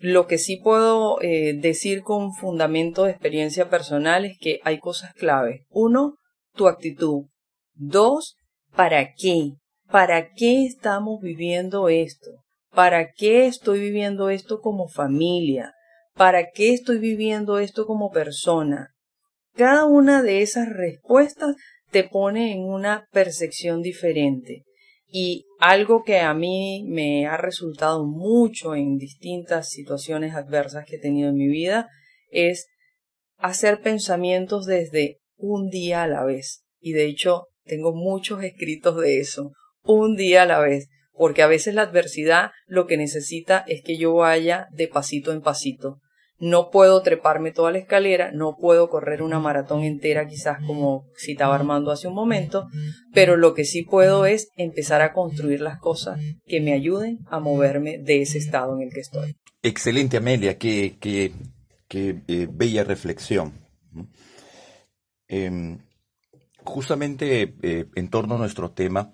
Lo 0.00 0.26
que 0.26 0.38
sí 0.38 0.56
puedo 0.56 1.20
eh, 1.20 1.52
decir 1.54 2.02
con 2.02 2.32
fundamento 2.32 3.04
de 3.04 3.10
experiencia 3.10 3.68
personal 3.68 4.24
es 4.24 4.38
que 4.38 4.58
hay 4.64 4.78
cosas 4.78 5.12
clave. 5.12 5.66
Uno, 5.68 6.16
tu 6.54 6.68
actitud. 6.68 7.26
Dos, 7.74 8.36
¿para 8.74 9.12
qué? 9.14 9.52
¿Para 9.90 10.32
qué 10.32 10.64
estamos 10.64 11.20
viviendo 11.20 11.90
esto? 11.90 12.30
¿Para 12.74 13.12
qué 13.12 13.46
estoy 13.46 13.78
viviendo 13.80 14.30
esto 14.30 14.60
como 14.60 14.88
familia? 14.88 15.74
¿Para 16.14 16.50
qué 16.50 16.72
estoy 16.72 16.98
viviendo 16.98 17.58
esto 17.58 17.84
como 17.86 18.10
persona? 18.10 18.94
Cada 19.54 19.84
una 19.84 20.22
de 20.22 20.40
esas 20.40 20.70
respuestas 20.70 21.56
te 21.90 22.04
pone 22.04 22.52
en 22.52 22.60
una 22.60 23.06
percepción 23.12 23.82
diferente. 23.82 24.64
Y 25.12 25.46
algo 25.58 26.04
que 26.04 26.20
a 26.20 26.34
mí 26.34 26.84
me 26.86 27.26
ha 27.26 27.36
resultado 27.36 28.06
mucho 28.06 28.74
en 28.74 28.96
distintas 28.96 29.68
situaciones 29.68 30.34
adversas 30.34 30.84
que 30.86 30.96
he 30.96 31.00
tenido 31.00 31.30
en 31.30 31.36
mi 31.36 31.48
vida 31.48 31.88
es 32.30 32.68
hacer 33.36 33.80
pensamientos 33.80 34.66
desde 34.66 35.18
un 35.36 35.68
día 35.68 36.04
a 36.04 36.08
la 36.08 36.24
vez. 36.24 36.64
Y 36.80 36.92
de 36.92 37.06
hecho 37.06 37.48
tengo 37.64 37.92
muchos 37.92 38.42
escritos 38.44 38.96
de 39.00 39.18
eso, 39.18 39.52
un 39.82 40.16
día 40.16 40.42
a 40.42 40.46
la 40.46 40.60
vez 40.60 40.88
porque 41.20 41.42
a 41.42 41.48
veces 41.48 41.74
la 41.74 41.82
adversidad 41.82 42.52
lo 42.66 42.86
que 42.86 42.96
necesita 42.96 43.62
es 43.68 43.82
que 43.82 43.98
yo 43.98 44.14
vaya 44.14 44.68
de 44.72 44.88
pasito 44.88 45.32
en 45.32 45.42
pasito. 45.42 46.00
No 46.40 46.70
puedo 46.70 47.02
treparme 47.02 47.52
toda 47.52 47.70
la 47.70 47.78
escalera, 47.78 48.32
no 48.32 48.56
puedo 48.56 48.88
correr 48.88 49.22
una 49.22 49.38
maratón 49.38 49.84
entera 49.84 50.26
quizás 50.26 50.58
como 50.66 51.04
citaba 51.14 51.54
Armando 51.54 51.90
hace 51.90 52.08
un 52.08 52.14
momento, 52.14 52.66
pero 53.12 53.36
lo 53.36 53.52
que 53.52 53.66
sí 53.66 53.82
puedo 53.82 54.24
es 54.24 54.48
empezar 54.56 55.02
a 55.02 55.12
construir 55.12 55.60
las 55.60 55.78
cosas 55.78 56.18
que 56.46 56.62
me 56.62 56.72
ayuden 56.72 57.18
a 57.26 57.40
moverme 57.40 57.98
de 57.98 58.22
ese 58.22 58.38
estado 58.38 58.74
en 58.74 58.88
el 58.88 58.90
que 58.90 59.00
estoy. 59.00 59.36
Excelente, 59.62 60.16
Amelia, 60.16 60.56
qué, 60.56 60.96
qué, 60.98 61.32
eh, 61.90 62.48
bella 62.50 62.84
reflexión. 62.84 63.52
Em, 65.28 65.78
justamente 66.64 67.54
eh, 67.60 67.84
en 67.94 68.08
torno 68.08 68.36
a 68.36 68.38
nuestro 68.38 68.70
tema, 68.70 69.12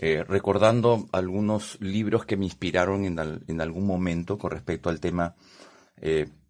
eh, 0.00 0.24
recordando 0.24 1.06
algunos 1.12 1.80
libros 1.80 2.26
que 2.26 2.36
me 2.36 2.46
inspiraron 2.46 3.04
en, 3.04 3.60
algún 3.60 3.86
momento 3.86 4.38
con 4.38 4.50
respecto 4.50 4.90
al 4.90 4.98
tema 4.98 5.36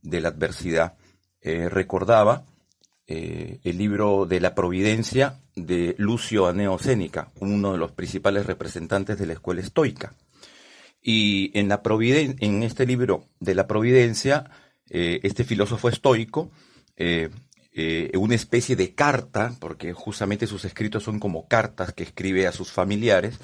de 0.05 0.21
la 0.21 0.29
adversidad. 0.29 0.95
Eh, 1.41 1.69
recordaba 1.69 2.47
el 3.07 3.77
libro 3.77 4.25
de 4.25 4.41
la 4.41 4.55
Providencia 4.55 5.43
de 5.55 5.95
Lucio 5.99 6.47
Aneo 6.47 6.79
Sénica, 6.79 7.33
uno 7.39 7.73
de 7.73 7.79
los 7.79 7.93
principales 7.93 8.47
representantes 8.47 9.19
de 9.19 9.27
la 9.27 9.35
escuela 9.35 9.61
estoica. 9.61 10.15
Y 11.03 11.51
en, 11.53 11.69
la 11.69 11.83
en 12.01 12.63
este 12.63 12.87
libro 12.87 13.27
de 13.41 13.55
la 13.55 13.67
Providencia, 13.67 14.51
este 14.89 15.45
filósofo 15.45 15.91
estoico 15.91 16.51
eh, 17.77 18.13
una 18.17 18.37
especie 18.37 18.77
de 18.77 18.95
carta, 18.95 19.53
porque 19.59 19.93
justamente 19.93 20.47
sus 20.47 20.65
escritos 20.65 21.03
son 21.03 21.19
como 21.19 21.49
cartas 21.49 21.93
que 21.93 22.05
escribe 22.05 22.47
a 22.47 22.53
sus 22.53 22.71
familiares, 22.71 23.41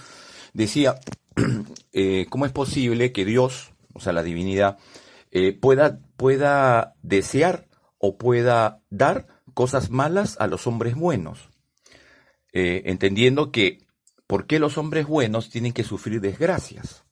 decía, 0.53 1.01
eh, 1.93 2.27
¿cómo 2.31 2.47
es 2.47 2.53
posible 2.53 3.11
que 3.11 3.25
Dios, 3.25 3.73
o 3.93 3.99
sea, 3.99 4.13
la 4.13 4.23
divinidad, 4.23 4.79
eh, 5.33 5.53
pueda, 5.53 5.99
pueda 6.21 6.93
desear 7.01 7.67
o 7.97 8.19
pueda 8.19 8.83
dar 8.91 9.27
cosas 9.55 9.89
malas 9.89 10.37
a 10.39 10.47
los 10.47 10.67
hombres 10.67 10.95
buenos? 10.95 11.49
entendiendo 12.53 13.53
que, 13.53 13.87
¿por 14.27 14.47
qué 14.47 14.59
los 14.59 14.77
hombres 14.77 15.07
buenos 15.07 15.49
tienen 15.49 15.73
que 15.73 15.85
sufrir 15.85 16.21
desgracias? 16.21 17.05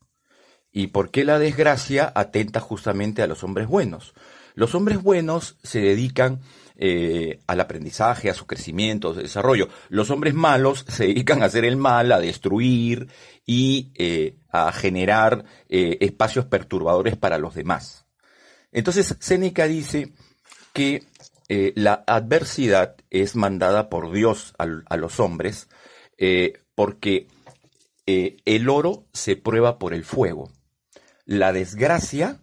¿Y 0.73 0.89
por 0.89 1.11
qué 1.11 1.25
la 1.25 1.39
desgracia 1.39 2.13
atenta 2.15 2.61
justamente 2.61 3.23
a 3.23 3.27
los 3.27 3.45
hombres 3.45 3.69
buenos? 3.69 4.15
Los 4.55 4.75
hombres 4.75 5.01
buenos 5.03 5.57
se 5.63 5.81
dedican 5.81 6.41
eh, 6.77 7.41
al 7.47 7.61
aprendizaje, 7.61 8.31
a 8.31 8.35
su 8.35 8.47
crecimiento, 8.47 9.11
a 9.11 9.15
su 9.15 9.21
desarrollo. 9.21 9.69
Los 9.89 10.11
hombres 10.11 10.35
malos 10.35 10.85
se 10.89 11.07
dedican 11.07 11.43
a 11.43 11.47
hacer 11.47 11.65
el 11.65 11.77
mal, 11.77 12.13
a 12.13 12.21
destruir 12.21 13.09
y 13.47 13.91
eh, 13.95 14.37
a 14.51 14.73
generar 14.73 15.45
eh, 15.69 15.99
espacios 16.01 16.45
perturbadores 16.45 17.17
para 17.17 17.39
los 17.39 17.55
demás. 17.55 17.98
Entonces, 18.73 19.17
Séneca 19.21 19.67
dice 19.67 20.13
que 20.73 21.05
la 21.49 22.05
adversidad 22.07 22.97
es 23.09 23.35
mandada 23.35 23.89
por 23.89 24.13
Dios 24.13 24.55
a, 24.59 24.97
los 24.97 25.19
hombres 25.19 25.69
porque 26.75 27.27
el 28.07 28.69
oro 28.69 29.07
se 29.15 29.37
prueba 29.37 29.79
por 29.79 29.95
el 29.95 30.05
fuego. 30.05 30.53
La 31.25 31.53
desgracia 31.53 32.43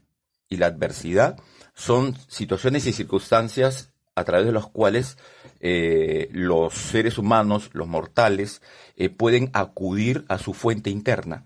y 0.49 0.57
la 0.57 0.67
adversidad 0.67 1.37
son 1.75 2.15
situaciones 2.27 2.87
y 2.87 2.93
circunstancias 2.93 3.91
a 4.15 4.23
través 4.23 4.45
de 4.45 4.53
los 4.53 4.69
cuales 4.69 5.17
eh, 5.59 6.29
los 6.31 6.73
seres 6.73 7.17
humanos, 7.17 7.69
los 7.73 7.87
mortales, 7.87 8.61
eh, 8.95 9.09
pueden 9.09 9.49
acudir 9.53 10.25
a 10.29 10.37
su 10.37 10.53
fuente 10.53 10.89
interna. 10.89 11.45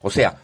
O 0.00 0.10
sea, 0.10 0.42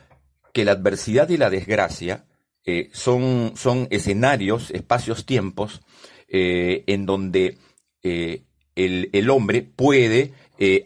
que 0.55 0.65
la 0.65 0.73
adversidad 0.73 1.29
y 1.29 1.37
la 1.37 1.51
desgracia 1.51 2.25
eh, 2.65 2.91
son, 2.93 3.53
son 3.57 3.89
escenarios, 3.91 4.71
espacios, 4.71 5.27
tiempos, 5.27 5.81
en 6.33 7.07
donde 7.07 7.59
el, 8.03 9.11
el, 9.13 9.31
hombre 9.31 9.63
puede 9.63 10.33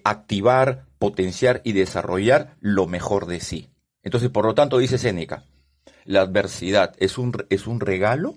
activar, 0.03 0.87
potenciar 0.99 1.61
y 1.65 1.73
desarrollar 1.73 2.57
lo 2.61 2.87
mejor 2.87 3.27
de 3.27 3.41
sí. 3.41 3.69
Entonces, 4.03 4.31
por 4.31 4.47
lo 4.47 4.55
tanto, 4.55 4.79
dice 4.79 4.97
Séneca, 4.97 5.45
la 6.05 6.23
adversidad 6.23 6.95
es 6.99 7.19
un, 7.19 7.33
es 7.51 7.67
un 7.67 7.81
regalo 7.81 8.37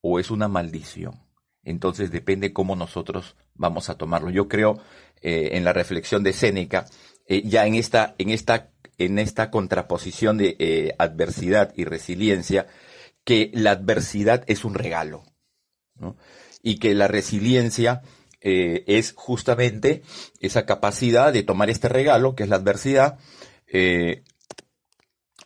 o 0.00 0.20
es 0.20 0.30
una 0.30 0.48
maldición. 0.48 1.20
Entonces 1.66 2.12
depende 2.12 2.52
cómo 2.52 2.76
nosotros 2.76 3.34
vamos 3.54 3.90
a 3.90 3.96
tomarlo. 3.96 4.30
Yo 4.30 4.48
creo 4.48 4.78
eh, 5.20 5.50
en 5.52 5.64
la 5.64 5.72
reflexión 5.72 6.22
de 6.22 6.32
Séneca, 6.32 6.86
eh, 7.26 7.42
ya 7.44 7.66
en 7.66 7.74
esta, 7.74 8.14
en 8.18 8.30
esta, 8.30 8.70
en 8.98 9.18
esta 9.18 9.50
contraposición 9.50 10.38
de 10.38 10.56
eh, 10.58 10.94
adversidad 10.98 11.72
y 11.76 11.84
resiliencia, 11.84 12.66
que 13.24 13.50
la 13.54 13.72
adversidad 13.72 14.44
es 14.46 14.64
un 14.64 14.74
regalo, 14.74 15.24
y 16.62 16.78
que 16.78 16.94
la 16.94 17.08
resiliencia 17.08 18.02
es 18.40 19.12
justamente 19.16 20.02
esa 20.38 20.66
capacidad 20.66 21.32
de 21.32 21.42
tomar 21.42 21.68
este 21.68 21.88
regalo, 21.88 22.36
que 22.36 22.44
es 22.44 22.48
la 22.48 22.56
adversidad, 22.56 23.18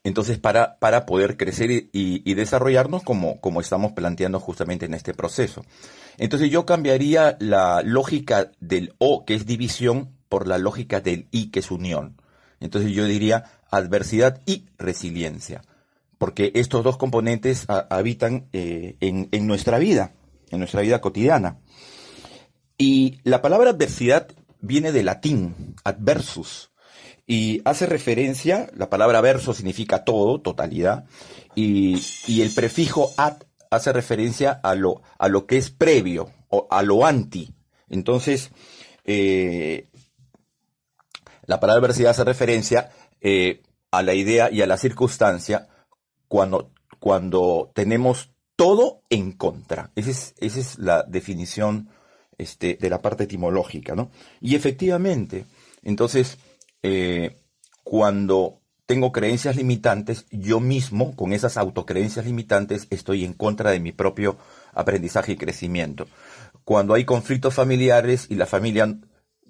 entonces, 0.02 0.38
para, 0.38 0.78
para 0.78 1.04
poder 1.04 1.36
crecer 1.36 1.90
y, 1.92 2.34
desarrollarnos 2.34 3.02
como, 3.02 3.40
como 3.40 3.60
estamos 3.60 3.92
planteando 3.92 4.40
justamente 4.40 4.86
en 4.86 4.94
este 4.94 5.12
proceso. 5.12 5.64
Entonces, 6.16 6.50
yo 6.50 6.64
cambiaría 6.64 7.36
la 7.38 7.82
lógica 7.82 8.50
del 8.60 8.94
O, 8.98 9.24
que 9.26 9.34
es 9.34 9.44
división, 9.44 10.16
por 10.28 10.46
la 10.46 10.58
lógica 10.58 11.00
del 11.00 11.28
I, 11.32 11.50
que 11.50 11.60
es 11.60 11.70
unión. 11.70 12.19
Entonces, 12.60 12.92
yo 12.92 13.06
diría 13.06 13.44
adversidad 13.70 14.40
y 14.46 14.66
resiliencia, 14.78 15.62
porque 16.18 16.52
estos 16.54 16.84
dos 16.84 16.98
componentes 16.98 17.64
habitan 17.68 18.48
eh, 18.52 18.96
en, 19.00 19.46
nuestra 19.46 19.78
vida, 19.78 20.12
en 20.50 20.58
nuestra 20.58 20.82
vida 20.82 21.00
cotidiana. 21.00 21.58
Y 22.76 23.18
la 23.24 23.42
palabra 23.42 23.70
adversidad 23.70 24.28
viene 24.60 24.92
del 24.92 25.06
latín, 25.06 25.74
adversus, 25.84 26.70
y 27.26 27.62
hace 27.64 27.86
referencia, 27.86 28.70
la 28.76 28.90
palabra 28.90 29.20
verso 29.20 29.54
significa 29.54 30.04
todo, 30.04 30.40
totalidad, 30.40 31.04
y, 31.54 31.94
el 32.40 32.50
prefijo 32.54 33.10
ad 33.16 33.36
hace 33.70 33.92
referencia 33.92 34.50
a 34.50 34.74
lo, 34.74 35.02
a 35.18 35.28
lo 35.28 35.46
que 35.46 35.56
es 35.56 35.70
previo, 35.70 36.30
o 36.48 36.66
a 36.70 36.82
lo 36.82 37.06
anti. 37.06 37.54
Entonces, 37.88 38.50
eh, 39.04 39.88
la 41.50 41.58
palabra 41.58 41.80
adversidad 41.80 42.12
hace 42.12 42.22
referencia 42.22 42.90
eh, 43.20 43.60
a 43.90 44.04
la 44.04 44.14
idea 44.14 44.52
y 44.52 44.62
a 44.62 44.68
la 44.68 44.76
circunstancia 44.76 45.66
cuando, 46.28 46.70
cuando 47.00 47.72
tenemos 47.74 48.30
todo 48.54 49.02
en 49.10 49.32
contra. 49.32 49.90
Esa 49.96 50.10
es, 50.10 50.34
es 50.38 50.78
la 50.78 51.02
definición 51.02 51.88
este, 52.38 52.78
de 52.80 52.88
la 52.88 53.02
parte 53.02 53.24
etimológica, 53.24 53.96
¿no? 53.96 54.12
Y 54.40 54.54
efectivamente, 54.54 55.44
entonces, 55.82 56.38
eh, 56.84 57.36
cuando 57.82 58.60
tengo 58.86 59.10
creencias 59.10 59.56
limitantes, 59.56 60.26
yo 60.30 60.60
mismo, 60.60 61.16
con 61.16 61.32
esas 61.32 61.56
autocreencias 61.56 62.26
limitantes, 62.26 62.86
estoy 62.90 63.24
en 63.24 63.32
contra 63.32 63.72
de 63.72 63.80
mi 63.80 63.90
propio 63.90 64.36
aprendizaje 64.72 65.32
y 65.32 65.36
crecimiento. 65.36 66.06
Cuando 66.62 66.94
hay 66.94 67.04
conflictos 67.04 67.54
familiares 67.54 68.26
y 68.28 68.36
la 68.36 68.46
familia, 68.46 69.00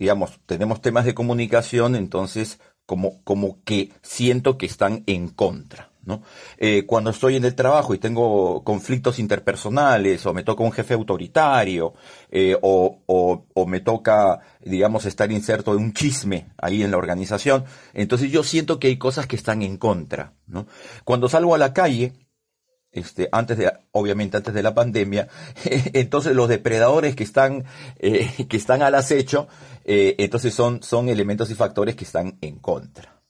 digamos, 0.00 0.40
tenemos 0.46 0.80
temas 0.80 1.04
de 1.04 1.14
comunicación, 1.14 1.94
entonces 1.94 2.58
como, 2.86 3.22
como 3.22 3.62
que 3.62 3.92
siento 4.02 4.58
que 4.58 4.66
están 4.66 5.04
en 5.06 5.28
contra. 5.28 5.90
Eh, 6.56 6.86
cuando 6.86 7.10
estoy 7.10 7.36
en 7.36 7.44
el 7.44 7.54
trabajo 7.54 7.94
y 7.94 7.98
tengo 7.98 8.64
conflictos 8.64 9.18
interpersonales, 9.18 10.24
o 10.26 10.34
me 10.34 10.42
toca 10.42 10.64
un 10.64 10.72
jefe 10.72 10.94
autoritario, 10.94 11.94
eh, 12.30 12.56
o, 12.60 13.44
me 13.66 13.80
toca, 13.80 14.40
digamos, 14.60 15.04
estar 15.04 15.30
inserto 15.30 15.72
en 15.74 15.78
un 15.78 15.92
chisme 15.92 16.48
ahí 16.58 16.82
en 16.82 16.90
la 16.90 16.96
organización, 16.96 17.64
entonces 17.92 18.32
yo 18.32 18.42
siento 18.42 18.80
que 18.80 18.88
hay 18.88 18.96
cosas 18.96 19.26
que 19.26 19.36
están 19.36 19.62
en 19.62 19.76
contra, 19.76 20.34
Cuando 21.04 21.28
salgo 21.28 21.54
a 21.54 21.58
la 21.58 21.72
calle, 21.72 22.14
este, 22.92 23.28
antes 23.30 23.56
de, 23.56 23.72
obviamente 23.92 24.36
antes 24.36 24.52
de 24.52 24.62
la 24.64 24.74
pandemia, 24.74 25.28
entonces 25.92 26.34
los 26.34 26.48
depredadores 26.48 27.14
que 27.14 27.22
están, 27.22 27.64
eh, 27.98 28.28
que 28.48 28.56
están 28.56 28.82
al 28.82 28.96
acecho, 28.96 29.46
entonces 29.84 30.54
son, 30.54 30.82
son 30.82 31.08
elementos 31.08 31.50
y 31.50 31.54
factores 31.54 31.96
que 31.96 32.04
están 32.04 32.38
en 32.40 32.58
contra. 32.58 33.20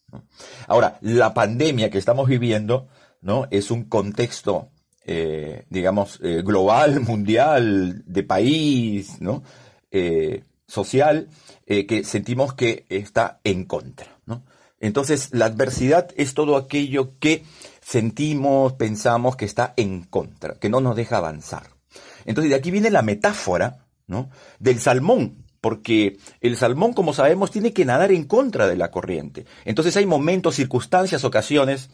Ahora, 0.66 0.98
la 1.00 1.34
pandemia 1.34 1.90
que 1.90 1.98
estamos 1.98 2.28
viviendo, 2.28 2.88
¿no? 3.20 3.46
Es 3.50 3.70
un 3.70 3.84
contexto, 3.84 4.70
eh, 5.04 5.66
digamos, 5.68 6.20
eh, 6.22 6.42
global, 6.42 7.00
mundial, 7.06 8.02
de 8.06 8.22
país, 8.22 9.20
¿no? 9.20 9.42
Eh, 9.90 10.44
social, 10.66 11.28
que 11.66 12.02
sentimos 12.04 12.54
que 12.54 12.84
está 12.88 13.40
en 13.44 13.64
contra, 13.64 14.18
¿no? 14.26 14.44
Entonces, 14.80 15.28
la 15.32 15.46
adversidad 15.46 16.08
es 16.16 16.34
todo 16.34 16.56
aquello 16.56 17.16
que 17.18 17.44
sentimos, 17.80 18.72
pensamos 18.72 19.36
que 19.36 19.44
está 19.44 19.74
en 19.76 20.02
contra, 20.04 20.54
que 20.54 20.68
no 20.68 20.80
nos 20.80 20.96
deja 20.96 21.18
avanzar. 21.18 21.70
Entonces, 22.24 22.50
de 22.50 22.56
aquí 22.56 22.70
viene 22.70 22.90
la 22.90 23.02
metáfora, 23.02 23.86
¿no? 24.06 24.30
Del 24.58 24.80
salmón, 24.80 25.44
porque 25.60 26.18
el 26.40 26.56
salmón, 26.56 26.92
como 26.92 27.12
sabemos, 27.12 27.50
tiene 27.50 27.72
que 27.72 27.84
nadar 27.84 28.12
en 28.12 28.24
contra 28.24 28.66
de 28.66 28.76
la 28.76 28.90
corriente. 28.90 29.46
Entonces 29.64 29.96
hay 29.96 30.06
momentos, 30.06 30.56
circunstancias, 30.56 31.24
ocasiones 31.24 31.90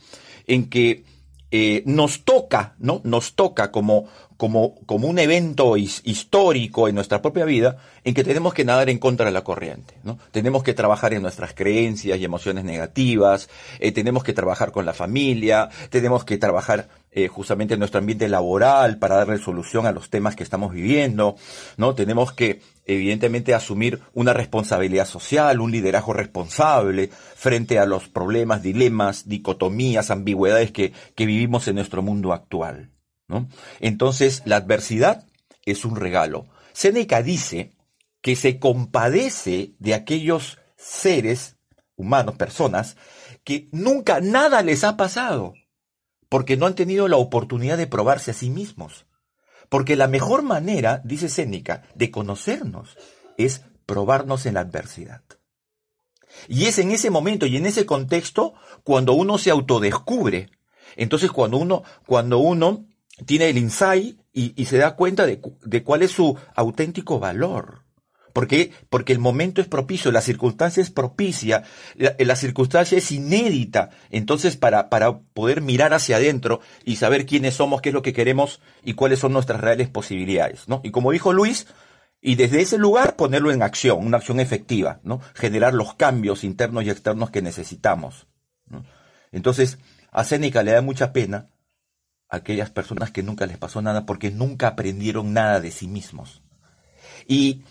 en 0.46 0.68
que 0.68 1.04
eh, 1.50 1.82
nos 1.86 2.24
toca, 2.24 2.74
¿no? 2.78 3.00
Nos 3.04 3.34
toca 3.34 3.70
como, 3.70 4.08
como, 4.36 4.74
como 4.84 5.06
un 5.06 5.18
evento 5.20 5.76
histórico 5.76 6.88
en 6.88 6.96
nuestra 6.96 7.22
propia 7.22 7.44
vida 7.44 7.76
en 8.02 8.14
que 8.14 8.24
tenemos 8.24 8.52
que 8.52 8.64
nadar 8.64 8.90
en 8.90 8.98
contra 8.98 9.26
de 9.26 9.32
la 9.32 9.44
corriente, 9.44 9.94
¿no? 10.02 10.18
Tenemos 10.32 10.64
que 10.64 10.74
trabajar 10.74 11.14
en 11.14 11.22
nuestras 11.22 11.54
creencias 11.54 12.18
y 12.18 12.24
emociones 12.24 12.64
negativas, 12.64 13.48
eh, 13.78 13.92
tenemos 13.92 14.24
que 14.24 14.32
trabajar 14.32 14.72
con 14.72 14.86
la 14.86 14.92
familia, 14.92 15.68
tenemos 15.88 16.24
que 16.24 16.36
trabajar 16.36 16.88
eh, 17.12 17.28
justamente 17.28 17.74
en 17.74 17.80
nuestro 17.80 18.00
ambiente 18.00 18.28
laboral 18.28 18.98
para 18.98 19.14
darle 19.14 19.38
solución 19.38 19.86
a 19.86 19.92
los 19.92 20.10
temas 20.10 20.34
que 20.34 20.42
estamos 20.42 20.72
viviendo, 20.72 21.36
¿no? 21.76 21.94
Tenemos 21.94 22.32
que 22.32 22.60
evidentemente 22.86 23.52
asumir 23.52 24.00
una 24.14 24.32
responsabilidad 24.32 25.06
social, 25.06 25.60
un 25.60 25.72
liderazgo 25.72 26.12
responsable 26.12 27.08
frente 27.08 27.78
a 27.78 27.86
los 27.86 28.08
problemas, 28.08 28.62
dilemas, 28.62 29.28
dicotomías, 29.28 30.10
ambigüedades 30.10 30.70
que, 30.72 30.92
vivimos 31.16 31.66
en 31.68 31.74
nuestro 31.74 32.02
mundo 32.02 32.32
actual. 32.32 32.92
¿no? 33.28 33.48
Entonces, 33.80 34.42
la 34.46 34.56
adversidad 34.56 35.26
es 35.64 35.84
un 35.84 35.96
regalo. 35.96 36.46
Seneca 36.72 37.22
dice 37.22 37.72
que 38.22 38.36
se 38.36 38.58
compadece 38.58 39.74
de 39.78 39.94
aquellos 39.94 40.58
seres 40.76 41.56
humanos, 41.96 42.36
personas, 42.36 42.96
que 43.42 43.68
nunca 43.72 44.20
nada 44.20 44.62
les 44.62 44.84
ha 44.84 44.96
pasado, 44.96 45.54
porque 46.28 46.56
no 46.56 46.66
han 46.66 46.74
tenido 46.74 47.08
la 47.08 47.16
oportunidad 47.16 47.78
de 47.78 47.86
probarse 47.86 48.30
a 48.30 48.34
sí 48.34 48.50
mismos. 48.50 49.06
Porque 49.68 49.96
la 49.96 50.08
mejor 50.08 50.42
manera, 50.42 51.00
dice 51.04 51.28
Séneca, 51.28 51.82
de 51.94 52.10
conocernos 52.10 52.96
es 53.36 53.62
probarnos 53.84 54.46
en 54.46 54.54
la 54.54 54.60
adversidad. 54.60 55.22
Y 56.48 56.64
es 56.64 56.78
en 56.78 56.90
ese 56.90 57.10
momento 57.10 57.46
y 57.46 57.56
en 57.56 57.66
ese 57.66 57.86
contexto 57.86 58.54
cuando 58.84 59.14
uno 59.14 59.38
se 59.38 59.50
autodescubre. 59.50 60.50
Entonces 60.96 61.30
cuando 61.30 61.58
uno, 61.58 61.82
cuando 62.06 62.38
uno 62.38 62.86
tiene 63.24 63.48
el 63.48 63.58
insight 63.58 64.20
y, 64.32 64.64
se 64.66 64.76
da 64.76 64.96
cuenta 64.96 65.24
de, 65.24 65.40
de 65.64 65.82
cuál 65.82 66.02
es 66.02 66.10
su 66.10 66.36
auténtico 66.54 67.18
valor. 67.18 67.85
¿Por 68.36 68.48
qué? 68.48 68.70
Porque 68.90 69.14
el 69.14 69.18
momento 69.18 69.62
es 69.62 69.66
propicio, 69.66 70.12
la 70.12 70.20
circunstancia 70.20 70.82
es 70.82 70.90
propicia, 70.90 71.62
la, 71.96 72.36
circunstancia 72.36 72.98
es 72.98 73.10
inédita. 73.10 73.88
Entonces, 74.10 74.58
para, 74.58 74.90
para 74.90 75.20
poder 75.20 75.62
mirar 75.62 75.94
hacia 75.94 76.16
adentro 76.16 76.60
y 76.84 76.96
saber 76.96 77.24
quiénes 77.24 77.54
somos, 77.54 77.80
qué 77.80 77.88
es 77.88 77.94
lo 77.94 78.02
que 78.02 78.12
queremos 78.12 78.60
y 78.84 78.92
cuáles 78.92 79.20
son 79.20 79.32
nuestras 79.32 79.62
reales 79.62 79.88
posibilidades, 79.88 80.68
¿no? 80.68 80.82
Y 80.84 80.90
como 80.90 81.12
dijo 81.12 81.32
Luis, 81.32 81.66
y 82.20 82.34
desde 82.34 82.60
ese 82.60 82.76
lugar 82.76 83.16
ponerlo 83.16 83.52
en 83.52 83.62
acción, 83.62 84.04
una 84.06 84.18
acción 84.18 84.38
efectiva, 84.38 85.00
¿no? 85.02 85.22
Generar 85.32 85.72
los 85.72 85.94
cambios 85.94 86.44
internos 86.44 86.84
y 86.84 86.90
externos 86.90 87.30
que 87.30 87.40
necesitamos. 87.40 88.26
Entonces, 89.32 89.78
a 90.12 90.24
Séneca 90.24 90.62
le 90.62 90.72
da 90.72 90.82
mucha 90.82 91.14
pena 91.14 91.48
a 92.28 92.36
aquellas 92.36 92.68
personas 92.68 93.10
que 93.10 93.22
nunca 93.22 93.46
les 93.46 93.56
pasó 93.56 93.80
nada 93.80 94.04
porque 94.04 94.30
nunca 94.30 94.68
aprendieron 94.68 95.32
nada 95.32 95.58
de 95.58 95.70
sí 95.70 95.88
mismos. 95.88 96.42
Y 97.26 97.64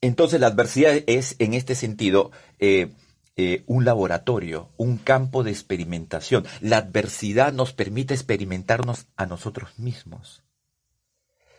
entonces 0.00 0.40
la 0.40 0.48
adversidad 0.48 0.94
es, 1.06 1.36
en 1.38 1.54
este 1.54 1.74
sentido, 1.74 2.30
eh, 2.58 2.90
eh, 3.36 3.64
un 3.66 3.84
laboratorio, 3.84 4.70
un 4.76 4.98
campo 4.98 5.42
de 5.42 5.50
experimentación. 5.50 6.46
La 6.60 6.78
adversidad 6.78 7.52
nos 7.52 7.72
permite 7.72 8.14
experimentarnos 8.14 9.06
a 9.16 9.26
nosotros 9.26 9.78
mismos. 9.78 10.42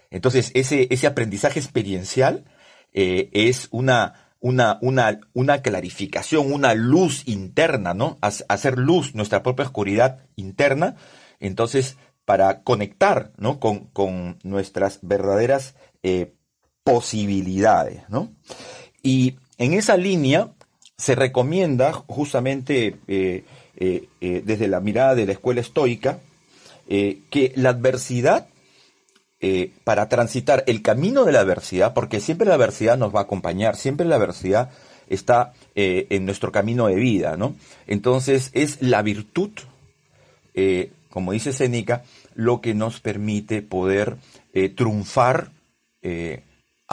Entonces, 0.09 0.51
ese, 0.53 0.87
ese 0.91 1.07
aprendizaje 1.07 1.59
experiencial 1.59 2.45
eh, 2.93 3.29
es 3.31 3.67
una, 3.71 4.29
una, 4.39 4.77
una, 4.81 5.21
una 5.33 5.61
clarificación, 5.61 6.51
una 6.51 6.73
luz 6.73 7.27
interna, 7.27 7.93
¿no? 7.93 8.19
Hacer 8.21 8.77
luz 8.77 9.15
nuestra 9.15 9.41
propia 9.41 9.65
oscuridad 9.65 10.19
interna. 10.35 10.97
Entonces, 11.39 11.97
para 12.25 12.63
conectar, 12.63 13.31
¿no? 13.37 13.59
Con, 13.59 13.85
con 13.85 14.37
nuestras 14.43 14.99
verdaderas 15.01 15.75
posibilidades, 16.84 18.03
¿no? 18.09 18.32
Y 19.03 19.36
en 19.57 19.73
esa 19.73 19.97
línea 19.97 20.49
se 20.97 21.15
recomienda 21.15 21.93
justamente 21.93 22.97
eh, 23.07 23.43
desde 24.19 24.67
la 24.67 24.79
mirada 24.79 25.15
de 25.15 25.25
la 25.25 25.32
escuela 25.32 25.61
estoica 25.61 26.19
que 26.88 27.53
la 27.55 27.69
adversidad 27.69 28.47
eh, 29.43 29.71
para 29.84 30.07
transitar 30.07 30.63
el 30.67 30.84
camino 30.84 31.25
de 31.25 31.32
la 31.32 31.39
adversidad, 31.39 31.95
porque 31.95 32.19
siempre 32.19 32.45
la 32.45 32.53
adversidad 32.53 32.95
nos 32.95 33.15
va 33.15 33.21
a 33.21 33.23
acompañar, 33.23 33.75
siempre 33.75 34.05
la 34.05 34.17
adversidad 34.17 34.69
está 35.09 35.53
eh, 35.73 36.05
en 36.11 36.27
nuestro 36.27 36.51
camino 36.51 36.86
de 36.86 36.93
vida, 36.93 37.38
¿no? 37.38 37.55
Entonces 37.88 38.51
es 38.53 38.84
la 38.84 39.01
virtud, 39.01 39.49
eh, 40.53 40.91
como 41.09 41.32
dice 41.32 41.53
Séneca, 41.53 42.03
lo 42.36 42.61
que 42.61 42.75
nos 42.75 42.99
permite 42.99 43.63
poder 43.63 44.17
triunfar 44.75 45.49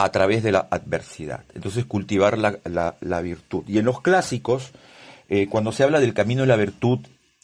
a 0.01 0.11
través 0.11 0.43
de 0.43 0.51
la 0.51 0.67
adversidad. 0.71 1.43
Entonces 1.53 1.85
cultivar 1.85 2.37
la, 2.37 2.95
la 2.99 3.21
virtud. 3.21 3.63
Y 3.67 3.77
en 3.79 3.85
los 3.85 4.01
clásicos, 4.01 4.71
cuando 5.49 5.71
se 5.71 5.83
habla 5.83 5.99
del 5.99 6.13
camino 6.13 6.41
de 6.41 6.47
la 6.47 6.55
virtud, 6.55 6.99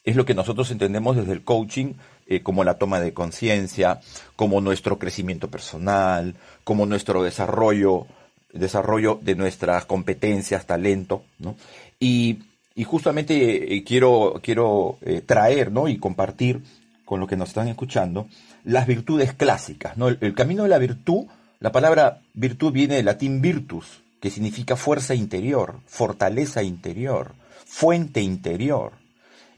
es 0.06 0.16
lo 0.16 0.26
que 0.26 0.36
nosotros 0.36 0.72
entendemos 0.72 1.18
desde 1.18 1.34
el 1.34 1.44
coaching 1.44 1.94
eh, 2.28 2.42
como 2.42 2.64
la 2.64 2.80
toma 2.80 3.00
de 3.00 3.14
conciencia, 3.14 4.00
como 4.36 4.60
nuestro 4.60 4.98
crecimiento 4.98 5.50
personal, 5.50 6.34
como 6.64 6.88
nuestro 6.88 7.22
desarrollo, 7.22 8.08
desarrollo 8.52 9.20
de 9.22 9.36
nuestras 9.36 9.86
competencias, 9.86 10.66
talento, 10.66 11.24
¿no? 11.38 11.56
Y, 12.00 12.40
justamente 12.86 13.76
eh, 13.76 13.84
quiero, 13.84 14.40
quiero 14.44 14.98
eh, 15.02 15.22
traer, 15.22 15.72
¿no? 15.72 15.88
Y 15.88 15.98
compartir 15.98 16.64
con 17.06 17.20
lo 17.20 17.28
que 17.28 17.38
nos 17.38 17.50
están 17.50 17.68
escuchando 17.68 18.28
las 18.64 18.88
virtudes 18.88 19.34
clásicas, 19.34 19.96
¿no? 19.96 20.08
el 20.08 20.34
camino 20.34 20.64
de 20.64 20.70
la 20.70 20.80
virtud, 20.80 21.28
la 21.60 21.72
palabra 21.72 22.22
virtud 22.34 22.72
viene 22.72 22.96
del 22.96 23.06
latín 23.06 23.42
virtus, 23.42 24.02
que 24.20 24.30
significa 24.30 24.76
fuerza 24.76 25.16
interior, 25.16 25.80
fortaleza 25.86 26.64
interior, 26.64 27.34
fuente 27.66 28.22
interior. 28.22 28.94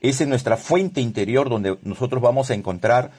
Es 0.01 0.21
en 0.21 0.29
nuestra 0.29 0.57
fuente 0.57 1.01
interior 1.01 1.49
donde 1.49 1.77
nosotros 1.83 2.21
vamos 2.21 2.49
a 2.49 2.53
encontrar 2.53 3.11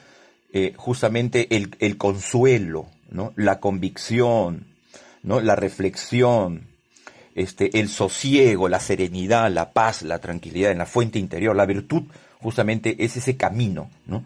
eh, 0.53 0.73
justamente 0.77 1.55
el, 1.55 1.97
consuelo, 1.97 2.87
la 3.35 3.59
convicción, 3.59 4.65
¿no? 5.23 5.41
la 5.41 5.55
reflexión, 5.55 6.67
este, 7.35 7.79
el 7.79 7.89
sosiego, 7.89 8.67
la 8.69 8.79
serenidad, 8.79 9.51
la 9.51 9.71
paz, 9.71 10.01
la 10.01 10.19
tranquilidad 10.19 10.71
en 10.71 10.79
la 10.79 10.85
fuente 10.85 11.19
interior. 11.19 11.55
La 11.55 11.65
virtud 11.65 12.03
justamente 12.41 13.03
es 13.03 13.17
ese 13.17 13.37
camino. 13.37 13.89
¿no? 14.07 14.23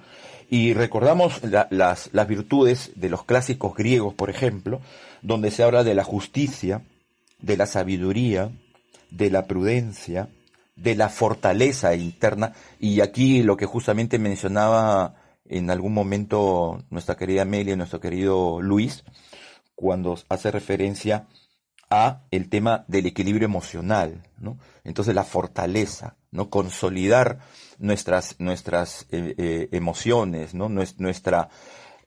Y 0.54 0.76
recordamos 0.76 1.42
las, 1.72 2.12
las 2.14 2.28
virtudes 2.28 2.92
de 2.94 3.10
los 3.10 3.24
clásicos 3.24 3.74
griegos, 3.74 4.14
por 4.14 4.30
ejemplo, 4.30 4.82
donde 5.24 5.50
se 5.50 5.64
habla 5.64 5.84
de 5.84 5.96
la 5.96 6.04
justicia, 6.04 6.84
de 7.40 7.58
la 7.58 7.66
sabiduría, 7.66 8.52
de 9.10 9.32
la 9.32 9.48
prudencia, 9.48 10.30
de 10.76 10.94
la 10.94 11.10
fortaleza 11.10 11.96
interna. 11.96 12.54
Y 12.80 13.02
aquí 13.02 13.42
lo 13.42 13.58
que 13.58 13.66
justamente 13.66 14.20
mencionaba 14.20 15.16
en 15.50 15.72
algún 15.72 15.96
momento 15.96 16.84
nuestra 16.92 17.16
querida 17.18 17.42
Amelia 17.42 17.76
nuestro 17.76 18.00
querido 18.00 18.62
Luis, 18.62 19.04
cuando 19.74 20.20
hace 20.30 20.52
referencia 20.52 21.26
a 21.90 22.22
el 22.30 22.50
tema 22.50 22.86
del 22.88 23.08
equilibrio 23.08 23.46
emocional, 23.46 24.22
¿no? 24.38 24.60
Entonces 24.84 25.16
la 25.16 25.24
fortaleza, 25.24 26.16
¿no? 26.30 26.52
Consolidar 26.52 27.40
nuestras, 27.80 28.36
nuestras 28.40 29.08
eh, 29.12 29.36
eh, 29.38 29.70
emociones, 29.72 30.54
¿no? 30.54 30.70
Nuestra, 30.70 31.50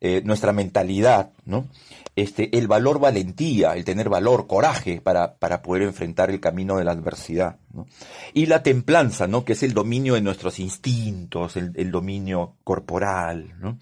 eh, 0.00 0.22
nuestra 0.24 0.52
mentalidad, 0.52 1.30
¿no? 1.44 1.68
Este, 2.14 2.56
el 2.56 2.66
valor 2.66 2.98
valentía, 2.98 3.74
el 3.74 3.84
tener 3.84 4.08
valor, 4.08 4.46
coraje 4.46 5.00
para, 5.00 5.34
para 5.34 5.62
poder 5.62 5.82
enfrentar 5.82 6.30
el 6.30 6.40
camino 6.40 6.78
de 6.78 6.84
la 6.84 6.92
adversidad, 6.92 7.58
¿no? 7.72 7.86
Y 8.32 8.46
la 8.46 8.62
templanza, 8.62 9.26
¿no? 9.26 9.44
Que 9.44 9.52
es 9.52 9.62
el 9.62 9.74
dominio 9.74 10.14
de 10.14 10.22
nuestros 10.22 10.58
instintos, 10.58 11.56
el, 11.56 11.90
dominio 11.90 12.56
corporal, 12.64 13.54
¿no? 13.60 13.78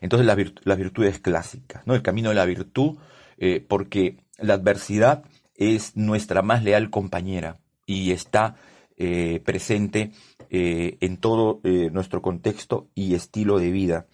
Entonces 0.00 0.26
las 0.26 0.36
la 0.64 0.74
virtudes 0.74 1.18
clásicas, 1.20 1.86
¿no? 1.86 1.94
El 1.94 2.02
camino 2.02 2.28
de 2.28 2.34
la 2.34 2.44
virtud, 2.44 2.98
porque 3.68 4.18
la 4.38 4.54
adversidad 4.54 5.24
es 5.56 5.96
nuestra 5.96 6.42
más 6.42 6.62
leal 6.62 6.90
compañera 6.90 7.58
y 7.86 8.12
está 8.12 8.56
eh, 9.02 9.40
presente 9.44 10.12
en 10.54 11.16
todo 11.16 11.60
nuestro 11.64 12.20
contexto 12.20 12.88
y 12.94 13.14
estilo 13.14 13.58
de 13.58 13.70
vida 13.70 14.06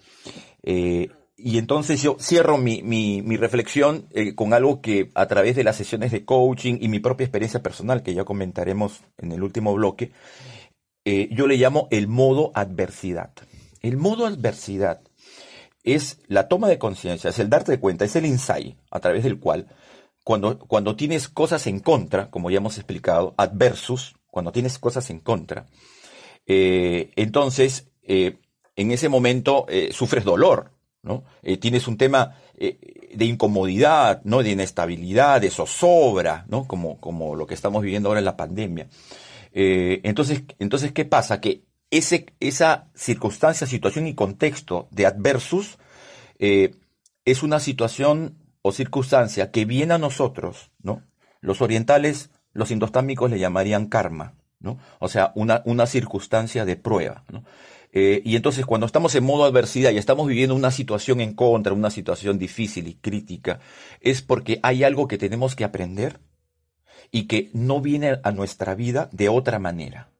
y 1.38 1.58
entonces 1.58 2.02
yo 2.02 2.16
cierro 2.18 2.58
mi, 2.58 2.82
mi, 2.82 3.36
reflexión 3.36 4.08
eh, 4.10 4.34
con 4.34 4.52
algo 4.52 4.80
que 4.80 5.10
a 5.14 5.26
través 5.26 5.54
de 5.54 5.62
las 5.62 5.76
sesiones 5.76 6.10
de 6.10 6.24
coaching 6.24 6.78
y 6.80 6.88
mi 6.88 6.98
propia 6.98 7.24
experiencia 7.24 7.62
personal, 7.62 8.02
que 8.02 8.12
ya 8.12 8.24
comentaremos 8.24 9.00
en 9.18 9.30
el 9.30 9.44
último 9.44 9.72
bloque, 9.72 10.10
eh, 11.04 11.28
yo 11.30 11.46
le 11.46 11.56
llamo 11.56 11.86
el 11.92 12.08
modo 12.08 12.50
adversidad. 12.54 13.30
El 13.82 13.96
modo 13.96 14.26
adversidad 14.26 15.00
es 15.84 16.18
la 16.26 16.48
toma 16.48 16.68
de 16.68 16.78
conciencia, 16.78 17.30
es 17.30 17.38
el 17.38 17.48
darte 17.48 17.78
cuenta, 17.78 18.04
es 18.04 18.16
el 18.16 18.26
insight 18.26 18.76
a 18.90 18.98
través 18.98 19.22
del 19.22 19.38
cual 19.38 19.68
cuando, 20.24 20.58
cuando 20.58 20.96
tienes 20.96 21.28
cosas 21.28 21.68
en 21.68 21.78
contra, 21.78 22.30
como 22.30 22.50
ya 22.50 22.56
hemos 22.56 22.78
explicado, 22.78 23.34
adversus, 23.38 24.16
cuando 24.30 24.52
tienes 24.52 24.78
cosas 24.78 25.10
en 25.10 25.20
contra, 25.20 25.66
eh, 26.46 27.10
entonces 27.16 27.88
en 28.02 28.90
ese 28.90 29.08
momento 29.10 29.66
sufres 29.90 30.24
dolor, 30.24 30.78
¿no? 31.02 31.24
Eh, 31.42 31.56
tienes 31.56 31.88
un 31.88 31.96
tema 31.96 32.36
eh, 32.56 33.10
de 33.14 33.24
incomodidad, 33.24 34.22
¿no? 34.24 34.42
De 34.42 34.50
inestabilidad, 34.50 35.40
de 35.40 35.50
zozobra, 35.50 36.44
¿no? 36.48 36.66
Como, 36.66 37.00
como 37.00 37.34
lo 37.34 37.46
que 37.46 37.54
estamos 37.54 37.82
viviendo 37.82 38.08
ahora 38.08 38.20
en 38.20 38.24
la 38.24 38.36
pandemia. 38.36 38.88
Eh, 39.52 40.00
entonces, 40.02 40.42
entonces, 40.58 40.92
¿qué 40.92 41.04
pasa? 41.04 41.40
Que 41.40 41.62
ese, 41.90 42.26
esa 42.40 42.90
circunstancia, 42.94 43.66
situación 43.66 44.06
y 44.06 44.14
contexto 44.14 44.88
de 44.90 45.06
adversus 45.06 45.78
es 46.38 47.42
una 47.42 47.58
situación 47.58 48.38
o 48.62 48.70
circunstancia 48.70 49.50
que 49.50 49.64
viene 49.64 49.94
a 49.94 49.98
nosotros, 49.98 50.70
¿no? 50.80 51.02
Los 51.40 51.62
orientales, 51.62 52.30
los 52.58 52.72
indostámicos 52.72 53.30
le 53.30 53.38
llamarían 53.38 53.86
karma, 53.86 54.34
¿no? 54.58 54.78
O 54.98 55.08
sea, 55.08 55.30
una, 55.36 55.62
una 55.64 55.86
circunstancia 55.86 56.64
de 56.64 56.74
prueba. 56.74 57.22
Eh, 57.92 58.20
y 58.24 58.34
entonces 58.34 58.66
cuando 58.66 58.84
estamos 58.84 59.14
en 59.14 59.22
modo 59.22 59.44
adversidad 59.44 59.92
y 59.92 59.96
estamos 59.96 60.26
viviendo 60.26 60.56
una 60.56 60.72
situación 60.72 61.20
en 61.20 61.34
contra, 61.34 61.72
una 61.72 61.90
situación 61.90 62.36
difícil 62.36 62.88
y 62.88 62.94
crítica, 62.94 63.60
es 64.00 64.22
porque 64.22 64.58
hay 64.64 64.82
algo 64.82 65.06
que 65.06 65.18
tenemos 65.18 65.54
que 65.54 65.62
aprender 65.62 66.18
y 67.12 67.28
que 67.28 67.48
no 67.52 67.80
viene 67.80 68.18
a 68.24 68.32
nuestra 68.32 68.74
vida 68.74 69.08
de 69.12 69.28
otra 69.28 69.60
manera. 69.60 70.10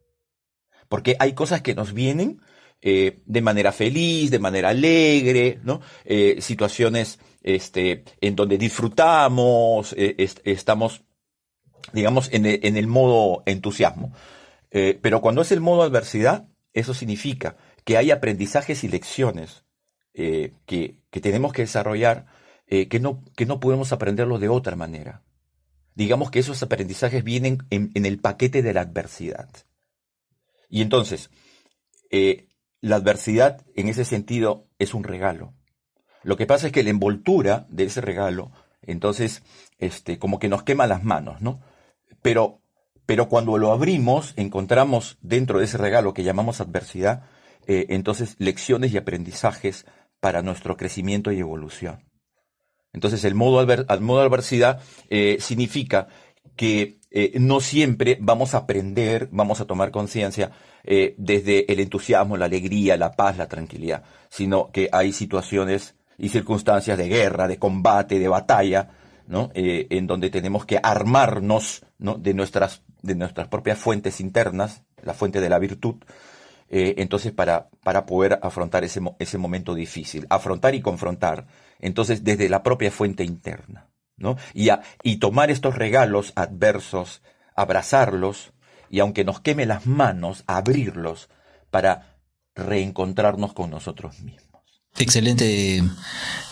Porque 0.89 1.17
hay 1.19 1.33
cosas 1.33 1.61
que 1.61 1.75
nos 1.75 1.93
vienen 1.93 2.41
eh, 2.81 3.19
de 3.27 3.43
manera 3.43 3.73
feliz, 3.73 4.31
de 4.31 4.39
manera 4.39 4.69
alegre, 4.69 5.59
¿no? 5.65 5.81
Eh, 6.05 6.37
situaciones 6.41 7.19
este, 7.43 8.05
en 8.21 8.37
donde 8.37 8.59
disfrutamos, 8.59 9.93
estamos, 9.97 11.03
digamos, 11.93 12.29
en 12.33 12.47
el, 12.47 12.61
en 12.63 12.77
el 12.77 12.87
modo 12.87 13.43
entusiasmo. 13.47 14.13
pero 14.71 15.21
cuando 15.21 15.43
es 15.43 15.53
el 15.53 15.61
modo 15.61 15.83
adversidad, 15.83 16.49
eso 16.73 16.95
significa 16.95 17.57
que 17.85 17.97
hay 17.97 18.11
aprendizajes 18.11 18.85
y 18.85 18.89
lecciones 18.89 19.65
eh, 20.15 20.53
que, 20.67 21.01
tenemos 21.21 21.53
que 21.53 21.63
desarrollar 21.63 22.27
eh, 22.67 22.89
que, 22.89 23.01
no, 23.01 23.25
que 23.37 23.47
no 23.47 23.61
podemos 23.61 23.93
aprenderlo 23.93 24.39
de 24.39 24.49
otra 24.49 24.77
manera. 24.77 25.23
Digamos 25.95 26.31
que 26.31 26.41
esos 26.41 26.63
aprendizajes 26.63 27.25
vienen 27.25 27.59
en, 27.71 27.93
el 28.05 28.19
paquete 28.19 28.63
de 28.63 28.75
la 28.75 28.83
adversidad. 28.83 29.49
Y 30.69 30.83
entonces, 30.83 31.31
eh, 32.11 32.49
la 32.81 32.97
adversidad 32.97 33.65
en 33.75 33.89
ese 33.89 34.05
sentido 34.05 34.67
es 34.79 34.93
un 34.93 35.05
regalo. 35.05 35.55
Lo 36.23 36.37
que 36.37 36.47
pasa 36.47 36.67
es 36.67 36.73
que 36.73 36.83
la 36.83 36.91
envoltura 36.91 37.67
de 37.71 37.85
ese 37.85 38.01
regalo, 38.01 38.53
entonces, 38.83 39.43
este, 39.79 40.19
como 40.19 40.39
que 40.39 40.49
nos 40.49 40.63
quema 40.63 40.87
las 40.87 41.05
manos, 41.05 41.41
¿no? 41.41 41.61
Pero 42.23 42.61
pero 43.09 43.31
cuando 43.31 43.57
lo 43.57 43.73
abrimos, 43.73 44.35
encontramos 44.37 45.17
dentro 45.23 45.59
de 45.59 45.65
ese 45.65 45.79
regalo 45.79 46.13
que 46.13 46.25
llamamos 46.25 46.61
adversidad, 46.61 47.23
eh, 47.67 47.87
entonces 47.89 48.37
lecciones 48.37 48.93
y 48.93 48.99
aprendizajes 48.99 49.87
para 50.21 50.43
nuestro 50.43 50.77
crecimiento 50.77 51.33
y 51.33 51.39
evolución. 51.39 52.05
Entonces 52.93 53.25
el 53.25 53.35
modo, 53.35 53.61
adversidad 53.61 54.83
eh, 55.09 55.39
significa 55.41 56.09
que 56.55 57.01
eh, 57.11 57.33
no 57.41 57.61
siempre 57.61 58.19
vamos 58.21 58.53
a 58.53 58.59
aprender, 58.59 59.31
vamos 59.33 59.63
a 59.63 59.65
tomar 59.65 59.91
conciencia 59.91 60.53
desde 60.85 61.71
el 61.73 61.81
entusiasmo, 61.81 62.37
la 62.37 62.45
alegría, 62.45 62.99
la 62.99 63.13
paz, 63.13 63.39
la 63.39 63.49
tranquilidad, 63.49 64.05
sino 64.29 64.71
que 64.71 64.91
hay 64.93 65.13
situaciones 65.13 65.97
y 66.19 66.29
circunstancias 66.29 66.99
de 66.99 67.09
guerra, 67.09 67.49
de 67.49 67.59
combate, 67.59 68.19
de 68.19 68.29
batalla, 68.29 68.91
Eh, 69.55 69.87
en 69.91 70.07
donde 70.07 70.31
tenemos 70.31 70.65
que 70.65 70.81
armarnos 70.83 71.85
¿no? 71.99 72.15
de, 72.15 72.33
nuestras, 72.33 72.83
de 73.03 73.15
nuestras 73.15 73.49
propias 73.49 73.79
fuentes 73.79 74.21
internas, 74.21 74.85
la 75.03 75.13
fuente 75.13 75.41
de 75.43 75.51
la 75.51 75.59
virtud, 75.59 75.97
eh, 76.71 76.95
entonces 76.97 77.33
para, 77.33 77.69
para 77.83 78.07
poder 78.07 78.39
afrontar 78.43 78.85
ese, 78.85 79.01
ese 79.19 79.37
momento 79.37 79.75
difícil, 79.75 80.27
afrontar 80.31 80.75
y 80.75 80.81
confrontar, 80.81 81.47
entonces 81.79 82.25
desde 82.25 82.49
la 82.49 82.63
propia 82.63 82.91
fuente 82.91 83.23
interna, 83.23 83.89
¿no? 84.17 84.37
Y, 84.55 84.71
y 85.03 85.17
tomar 85.17 85.51
estos 85.51 85.77
regalos 85.77 86.33
adversos, 86.35 87.23
abrazarlos, 87.55 88.53
y 88.89 89.01
aunque 89.01 89.25
nos 89.25 89.41
queme 89.41 89.67
las 89.67 89.87
manos, 89.87 90.45
abrirlos 90.47 91.29
para 91.71 92.17
reencontrarnos 92.55 93.53
con 93.53 93.71
nosotros 93.71 94.21
mismos. 94.21 94.48
Excelente. 94.99 95.83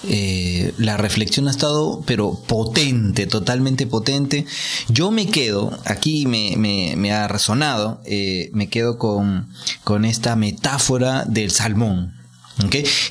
Eh, 0.08 0.72
la 0.78 0.96
reflexión 0.96 1.48
ha 1.48 1.50
estado, 1.50 2.02
pero 2.06 2.34
potente, 2.46 3.26
totalmente 3.26 3.86
potente. 3.86 4.46
Yo 4.88 5.10
me 5.10 5.26
quedo, 5.26 5.76
aquí 5.84 6.26
me, 6.26 7.12
ha 7.12 7.26
resonado, 7.26 8.00
eh, 8.04 8.50
me 8.52 8.68
quedo 8.68 8.98
con, 8.98 9.48
con 9.82 10.04
esta 10.04 10.36
metáfora 10.36 11.24
del 11.24 11.50
salmón. 11.50 12.14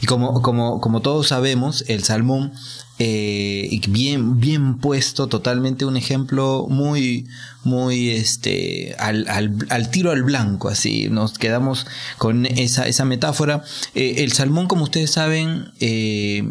Y 0.02 0.06
como, 0.08 0.42
como, 0.42 0.82
como 0.82 1.02
todos 1.02 1.28
sabemos, 1.28 1.84
el 1.88 2.04
salmón 2.04 2.54
eh, 2.98 3.82
bien, 3.89 4.39
bien 4.39 4.78
puesto, 4.78 5.28
totalmente 5.28 5.86
un 5.86 5.98
ejemplo 5.98 6.68
muy, 6.70 7.28
muy 7.64 8.12
este, 8.12 8.96
al, 9.00 9.28
al, 9.28 9.91
tiro 9.91 10.12
al 10.12 10.24
blanco, 10.24 10.70
así, 10.70 11.10
nos 11.10 11.38
quedamos 11.38 11.86
con 12.18 12.46
esa, 12.46 12.88
esa 12.88 13.04
metáfora. 13.04 13.64
Eh, 13.96 14.16
el 14.20 14.32
salmón, 14.32 14.68
como 14.68 14.86
ustedes 14.86 15.12
saben, 15.12 15.72
eh, 15.82 16.50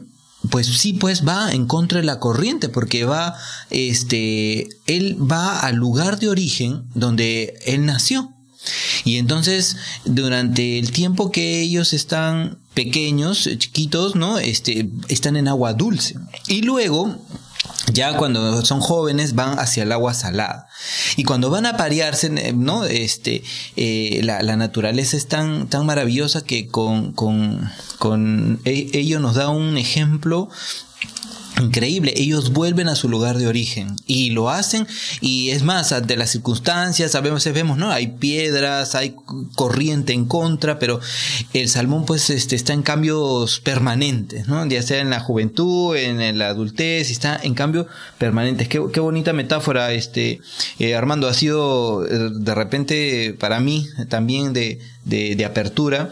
pues 0.50 0.66
sí, 0.66 0.92
pues 0.92 1.26
va 1.26 1.52
en 1.52 1.66
contra 1.66 2.00
de 2.00 2.04
la 2.06 2.20
corriente, 2.20 2.68
porque 2.68 3.04
va, 3.04 3.36
este, 3.70 4.68
él 4.86 5.16
va 5.20 5.60
al 5.60 5.76
lugar 5.76 6.18
de 6.18 6.28
origen 6.28 6.82
donde 6.94 7.58
él 7.64 7.86
nació. 7.86 8.30
Y 9.04 9.16
entonces, 9.16 9.76
durante 10.04 10.78
el 10.78 10.90
tiempo 10.90 11.30
que 11.30 11.60
ellos 11.60 11.92
están 11.92 12.58
pequeños, 12.74 13.48
chiquitos, 13.58 14.14
¿no? 14.16 14.38
Este, 14.38 14.88
están 15.08 15.36
en 15.36 15.48
agua 15.48 15.72
dulce. 15.72 16.16
Y 16.48 16.62
luego, 16.62 17.16
ya 17.92 18.16
cuando 18.16 18.64
son 18.64 18.80
jóvenes 18.80 19.34
van 19.34 19.58
hacia 19.58 19.84
el 19.84 19.92
agua 19.92 20.14
salada. 20.14 20.68
Y 21.16 21.24
cuando 21.24 21.50
van 21.50 21.66
a 21.66 21.76
parearse, 21.76 22.52
¿no? 22.52 22.84
Este, 22.84 23.42
eh, 23.76 24.20
la, 24.22 24.56
naturaleza 24.56 25.16
es 25.16 25.28
tan, 25.28 25.68
tan 25.68 25.86
maravillosa 25.86 26.42
que 26.42 26.66
con, 26.66 27.12
con, 27.12 27.70
con 27.98 28.60
e, 28.64 28.90
ello 28.92 29.20
nos 29.20 29.36
da 29.36 29.48
un 29.48 29.78
ejemplo 29.78 30.50
Increíble, 31.64 32.12
ellos 32.16 32.52
vuelven 32.52 32.88
a 32.88 32.94
su 32.94 33.08
lugar 33.08 33.38
de 33.38 33.46
origen 33.46 33.96
y 34.06 34.30
lo 34.30 34.50
hacen 34.50 34.86
y 35.20 35.50
es 35.50 35.62
más, 35.62 35.94
de 36.06 36.16
las 36.16 36.30
circunstancias, 36.30 37.14
veces 37.22 37.54
vemos, 37.54 37.78
¿no? 37.78 37.90
Hay 37.90 38.08
piedras, 38.08 38.94
hay 38.94 39.16
corriente 39.54 40.12
en 40.12 40.26
contra, 40.26 40.78
pero 40.78 41.00
el 41.52 41.68
salmón 41.68 42.04
pues 42.04 42.28
este, 42.30 42.54
está 42.54 42.72
en 42.72 42.82
cambios 42.82 43.60
permanentes, 43.60 44.46
¿no? 44.46 44.66
Ya 44.66 44.82
sea 44.82 45.00
en 45.00 45.10
la 45.10 45.20
juventud, 45.20 45.96
en, 45.96 46.38
la 46.38 46.48
adultez, 46.48 47.10
está 47.10 47.38
en 47.42 47.54
cambio 47.54 47.86
permanentes. 48.18 48.68
Qué, 48.68 48.82
qué 48.92 49.00
bonita 49.00 49.32
metáfora, 49.32 49.92
este, 49.92 50.40
eh, 50.78 50.94
Armando, 50.94 51.28
ha 51.28 51.34
sido 51.34 52.06
eh, 52.06 52.30
de 52.32 52.54
repente 52.54 53.34
para 53.38 53.60
mí 53.60 53.88
también 54.08 54.52
de, 54.52 54.80
de, 55.04 55.44
apertura 55.44 56.10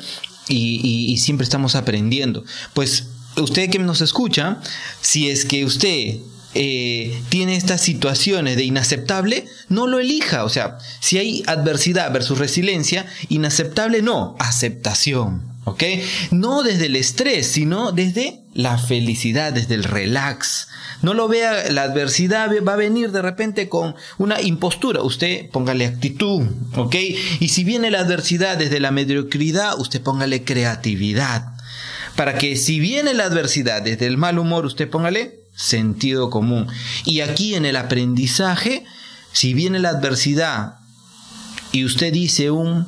y, 0.48 1.12
y 1.12 1.16
siempre 1.18 1.44
estamos 1.44 1.74
aprendiendo. 1.74 2.44
Pues 2.74 3.06
usted 3.36 3.70
que 3.70 3.78
nos 3.78 4.00
escucha, 4.00 4.58
si 5.00 5.30
es 5.30 5.44
que 5.44 5.64
usted 5.64 6.16
eh, 6.54 7.22
tiene 7.30 7.56
estas 7.56 7.80
situaciones 7.80 8.56
de 8.56 8.64
inaceptable, 8.64 9.46
no 9.68 9.86
lo 9.86 10.00
elija. 10.00 10.44
O 10.44 10.48
sea, 10.48 10.78
si 11.00 11.18
hay 11.18 11.42
adversidad 11.46 12.12
versus 12.12 12.38
resiliencia, 12.38 13.06
inaceptable 13.28 14.02
no, 14.02 14.36
aceptación. 14.38 15.50
¿Ok? 15.64 15.84
No 16.32 16.64
desde 16.64 16.86
el 16.86 16.96
estrés, 16.96 17.46
sino 17.46 17.92
desde 17.92 18.40
la 18.52 18.78
felicidad, 18.78 19.52
desde 19.52 19.76
el 19.76 19.84
relax. 19.84 20.66
No 21.02 21.14
lo 21.14 21.28
vea, 21.28 21.70
la 21.70 21.84
adversidad 21.84 22.50
va 22.66 22.72
a 22.72 22.76
venir 22.76 23.12
de 23.12 23.22
repente 23.22 23.68
con 23.68 23.94
una 24.18 24.40
impostura. 24.40 25.02
Usted 25.02 25.50
póngale 25.50 25.86
actitud, 25.86 26.42
¿ok? 26.76 26.96
Y 27.38 27.48
si 27.48 27.62
viene 27.62 27.92
la 27.92 28.00
adversidad 28.00 28.56
desde 28.56 28.80
la 28.80 28.90
mediocridad, 28.90 29.78
usted 29.78 30.02
póngale 30.02 30.42
creatividad 30.42 31.51
para 32.16 32.38
que 32.38 32.56
si 32.56 32.80
viene 32.80 33.14
la 33.14 33.24
adversidad 33.24 33.82
desde 33.82 34.06
el 34.06 34.18
mal 34.18 34.38
humor, 34.38 34.66
usted 34.66 34.88
póngale 34.88 35.40
sentido 35.54 36.30
común. 36.30 36.66
Y 37.04 37.20
aquí 37.20 37.54
en 37.54 37.64
el 37.64 37.76
aprendizaje, 37.76 38.84
si 39.32 39.54
viene 39.54 39.78
la 39.78 39.90
adversidad 39.90 40.76
y 41.72 41.84
usted 41.84 42.12
dice 42.12 42.50
un 42.50 42.86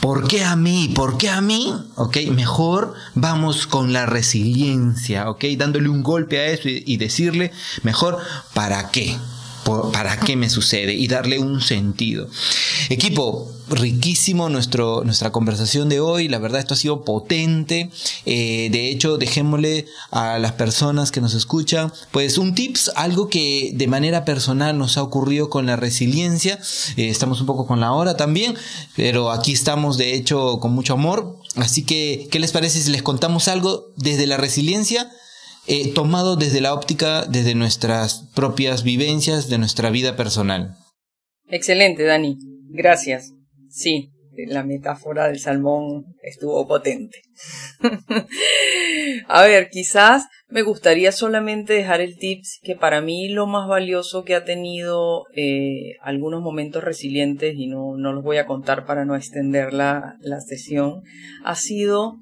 ¿Por 0.00 0.26
qué 0.26 0.42
a 0.42 0.56
mí? 0.56 0.90
¿Por 0.96 1.16
qué 1.16 1.28
a 1.30 1.40
mí? 1.40 1.72
Ok, 1.94 2.16
mejor 2.32 2.94
vamos 3.14 3.68
con 3.68 3.92
la 3.92 4.04
resiliencia, 4.04 5.30
ok, 5.30 5.44
dándole 5.56 5.88
un 5.88 6.02
golpe 6.02 6.40
a 6.40 6.46
eso 6.46 6.68
y, 6.68 6.82
y 6.84 6.96
decirle, 6.96 7.52
mejor, 7.84 8.18
¿para 8.52 8.90
qué? 8.90 9.16
¿Para 9.64 10.18
qué 10.18 10.36
me 10.36 10.50
sucede? 10.50 10.94
Y 10.94 11.08
darle 11.08 11.38
un 11.38 11.60
sentido. 11.60 12.28
Equipo, 12.88 13.52
riquísimo 13.68 14.48
nuestro, 14.48 15.04
nuestra 15.04 15.30
conversación 15.30 15.88
de 15.88 16.00
hoy. 16.00 16.28
La 16.28 16.38
verdad, 16.38 16.60
esto 16.60 16.74
ha 16.74 16.76
sido 16.76 17.04
potente. 17.04 17.90
Eh, 18.26 18.68
de 18.70 18.90
hecho, 18.90 19.18
dejémosle 19.18 19.86
a 20.10 20.38
las 20.38 20.52
personas 20.52 21.10
que 21.10 21.20
nos 21.20 21.34
escuchan, 21.34 21.92
pues 22.10 22.38
un 22.38 22.54
tips, 22.54 22.92
algo 22.96 23.28
que 23.28 23.72
de 23.74 23.86
manera 23.86 24.24
personal 24.24 24.76
nos 24.76 24.96
ha 24.96 25.02
ocurrido 25.02 25.48
con 25.48 25.66
la 25.66 25.76
resiliencia. 25.76 26.58
Eh, 26.96 27.08
estamos 27.08 27.40
un 27.40 27.46
poco 27.46 27.66
con 27.66 27.80
la 27.80 27.92
hora 27.92 28.16
también, 28.16 28.54
pero 28.96 29.30
aquí 29.30 29.52
estamos 29.52 29.96
de 29.96 30.14
hecho 30.14 30.58
con 30.60 30.72
mucho 30.72 30.94
amor. 30.94 31.38
Así 31.56 31.84
que, 31.84 32.28
¿qué 32.30 32.40
les 32.40 32.52
parece 32.52 32.80
si 32.80 32.90
les 32.90 33.02
contamos 33.02 33.48
algo 33.48 33.92
desde 33.96 34.26
la 34.26 34.36
resiliencia? 34.38 35.10
Eh, 35.66 35.92
tomado 35.94 36.36
desde 36.36 36.60
la 36.60 36.74
óptica, 36.74 37.24
desde 37.24 37.54
nuestras 37.54 38.28
propias 38.34 38.82
vivencias, 38.82 39.48
de 39.48 39.58
nuestra 39.58 39.90
vida 39.90 40.16
personal. 40.16 40.74
Excelente, 41.48 42.02
Dani. 42.02 42.36
Gracias. 42.70 43.32
Sí, 43.68 44.10
la 44.48 44.64
metáfora 44.64 45.28
del 45.28 45.38
salmón 45.38 46.04
estuvo 46.22 46.66
potente. 46.66 47.22
A 49.28 49.42
ver, 49.42 49.68
quizás 49.70 50.26
me 50.48 50.62
gustaría 50.62 51.12
solamente 51.12 51.74
dejar 51.74 52.00
el 52.00 52.16
tips 52.16 52.58
que 52.62 52.74
para 52.74 53.00
mí 53.00 53.28
lo 53.28 53.46
más 53.46 53.68
valioso 53.68 54.24
que 54.24 54.34
ha 54.34 54.44
tenido 54.44 55.24
eh, 55.34 55.96
algunos 56.02 56.42
momentos 56.42 56.82
resilientes, 56.82 57.54
y 57.56 57.68
no, 57.68 57.96
no 57.96 58.12
los 58.12 58.24
voy 58.24 58.38
a 58.38 58.46
contar 58.46 58.84
para 58.84 59.04
no 59.04 59.14
extender 59.14 59.72
la, 59.72 60.16
la 60.20 60.40
sesión, 60.40 61.02
ha 61.44 61.54
sido 61.54 62.16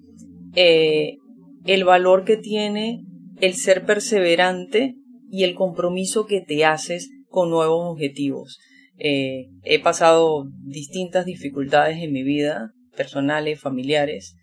eh, 0.55 1.17
el 1.65 1.85
valor 1.85 2.25
que 2.25 2.37
tiene 2.37 3.05
el 3.41 3.55
ser 3.55 3.85
perseverante 3.85 4.95
y 5.31 5.45
el 5.45 5.55
compromiso 5.55 6.27
que 6.27 6.41
te 6.41 6.65
haces 6.65 7.11
con 7.29 7.51
nuevos 7.51 7.93
objetivos. 7.93 8.59
Eh, 8.99 9.47
he 9.63 9.79
pasado 9.81 10.45
distintas 10.65 11.25
dificultades 11.25 12.03
en 12.03 12.13
mi 12.13 12.23
vida, 12.23 12.73
personales, 12.97 13.61
familiares, 13.61 14.37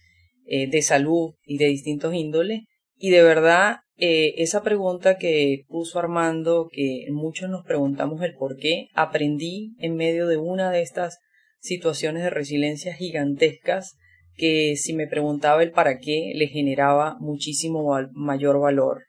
eh, 0.46 0.68
de 0.68 0.82
salud 0.82 1.36
y 1.46 1.58
de 1.58 1.68
distintos 1.68 2.14
índoles, 2.16 2.62
y 2.98 3.12
de 3.12 3.22
verdad 3.22 3.78
eh, 3.98 4.36
esa 4.38 4.64
pregunta 4.64 5.18
que 5.18 5.66
puso 5.68 6.00
Armando, 6.00 6.70
que 6.72 7.06
muchos 7.12 7.50
nos 7.50 7.66
preguntamos 7.66 8.22
el 8.24 8.34
por 8.34 8.58
qué, 8.58 8.88
aprendí 8.94 9.76
en 9.80 9.96
medio 9.96 10.28
de 10.28 10.38
una 10.38 10.72
de 10.72 10.82
estas 10.82 11.18
situaciones 11.60 12.24
de 12.24 12.30
resiliencia 12.30 12.94
gigantescas 12.94 13.98
que 14.38 14.76
si 14.78 14.94
me 14.94 15.08
preguntaba 15.08 15.64
el 15.64 15.72
para 15.72 15.98
qué 15.98 16.32
le 16.36 16.48
generaba 16.48 17.18
muchísimo 17.20 17.98
mayor 18.14 18.60
valor. 18.62 19.04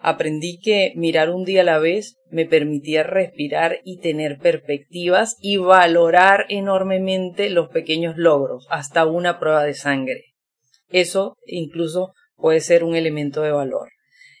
Aprendí 0.00 0.60
que 0.60 0.92
mirar 0.94 1.30
un 1.30 1.44
día 1.44 1.62
a 1.62 1.64
la 1.64 1.78
vez 1.78 2.18
me 2.30 2.46
permitía 2.46 3.02
respirar 3.02 3.80
y 3.84 3.98
tener 3.98 4.38
perspectivas 4.38 5.36
y 5.40 5.56
valorar 5.56 6.46
enormemente 6.50 7.50
los 7.50 7.68
pequeños 7.70 8.16
logros, 8.16 8.66
hasta 8.70 9.06
una 9.06 9.40
prueba 9.40 9.64
de 9.64 9.74
sangre. 9.74 10.24
Eso 10.90 11.36
incluso 11.46 12.12
puede 12.36 12.60
ser 12.60 12.84
un 12.84 12.94
elemento 12.94 13.42
de 13.42 13.50
valor. 13.50 13.88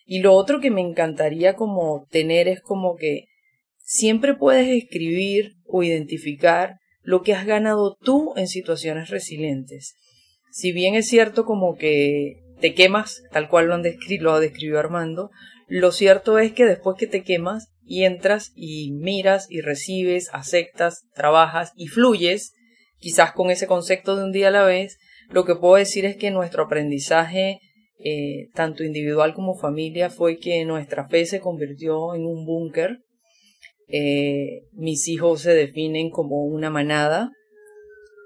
Y 0.06 0.20
lo 0.20 0.34
otro 0.34 0.60
que 0.60 0.70
me 0.70 0.80
encantaría 0.80 1.54
como 1.54 2.06
tener 2.10 2.46
es 2.46 2.60
como 2.60 2.94
que 2.94 3.24
siempre 3.78 4.34
puedes 4.34 4.68
escribir 4.68 5.54
o 5.66 5.82
identificar 5.82 6.76
lo 7.02 7.22
que 7.22 7.34
has 7.34 7.46
ganado 7.46 7.96
tú 8.00 8.32
en 8.36 8.46
situaciones 8.46 9.10
resilientes 9.10 9.96
si 10.58 10.72
bien 10.72 10.96
es 10.96 11.06
cierto 11.06 11.44
como 11.44 11.76
que 11.76 12.42
te 12.60 12.74
quemas, 12.74 13.22
tal 13.30 13.48
cual 13.48 13.66
lo, 13.66 13.74
han 13.74 13.84
lo 14.20 14.40
describió 14.40 14.80
Armando, 14.80 15.30
lo 15.68 15.92
cierto 15.92 16.40
es 16.40 16.52
que 16.52 16.64
después 16.64 16.96
que 16.98 17.06
te 17.06 17.22
quemas 17.22 17.68
y 17.84 18.02
entras 18.02 18.50
y 18.56 18.90
miras 18.90 19.46
y 19.48 19.60
recibes, 19.60 20.30
aceptas, 20.32 21.04
trabajas 21.14 21.72
y 21.76 21.86
fluyes, 21.86 22.54
quizás 22.98 23.32
con 23.32 23.52
ese 23.52 23.68
concepto 23.68 24.16
de 24.16 24.24
un 24.24 24.32
día 24.32 24.48
a 24.48 24.50
la 24.50 24.64
vez, 24.64 24.98
lo 25.30 25.44
que 25.44 25.54
puedo 25.54 25.76
decir 25.76 26.04
es 26.04 26.16
que 26.16 26.32
nuestro 26.32 26.64
aprendizaje 26.64 27.60
eh, 28.00 28.48
tanto 28.54 28.82
individual 28.82 29.34
como 29.34 29.54
familia, 29.54 30.10
fue 30.10 30.38
que 30.38 30.64
nuestra 30.64 31.08
fe 31.08 31.24
se 31.26 31.40
convirtió 31.40 32.14
en 32.16 32.26
un 32.26 32.46
búnker. 32.46 32.98
Eh, 33.86 34.62
mis 34.72 35.06
hijos 35.06 35.42
se 35.42 35.54
definen 35.54 36.10
como 36.10 36.44
una 36.44 36.70
manada 36.70 37.30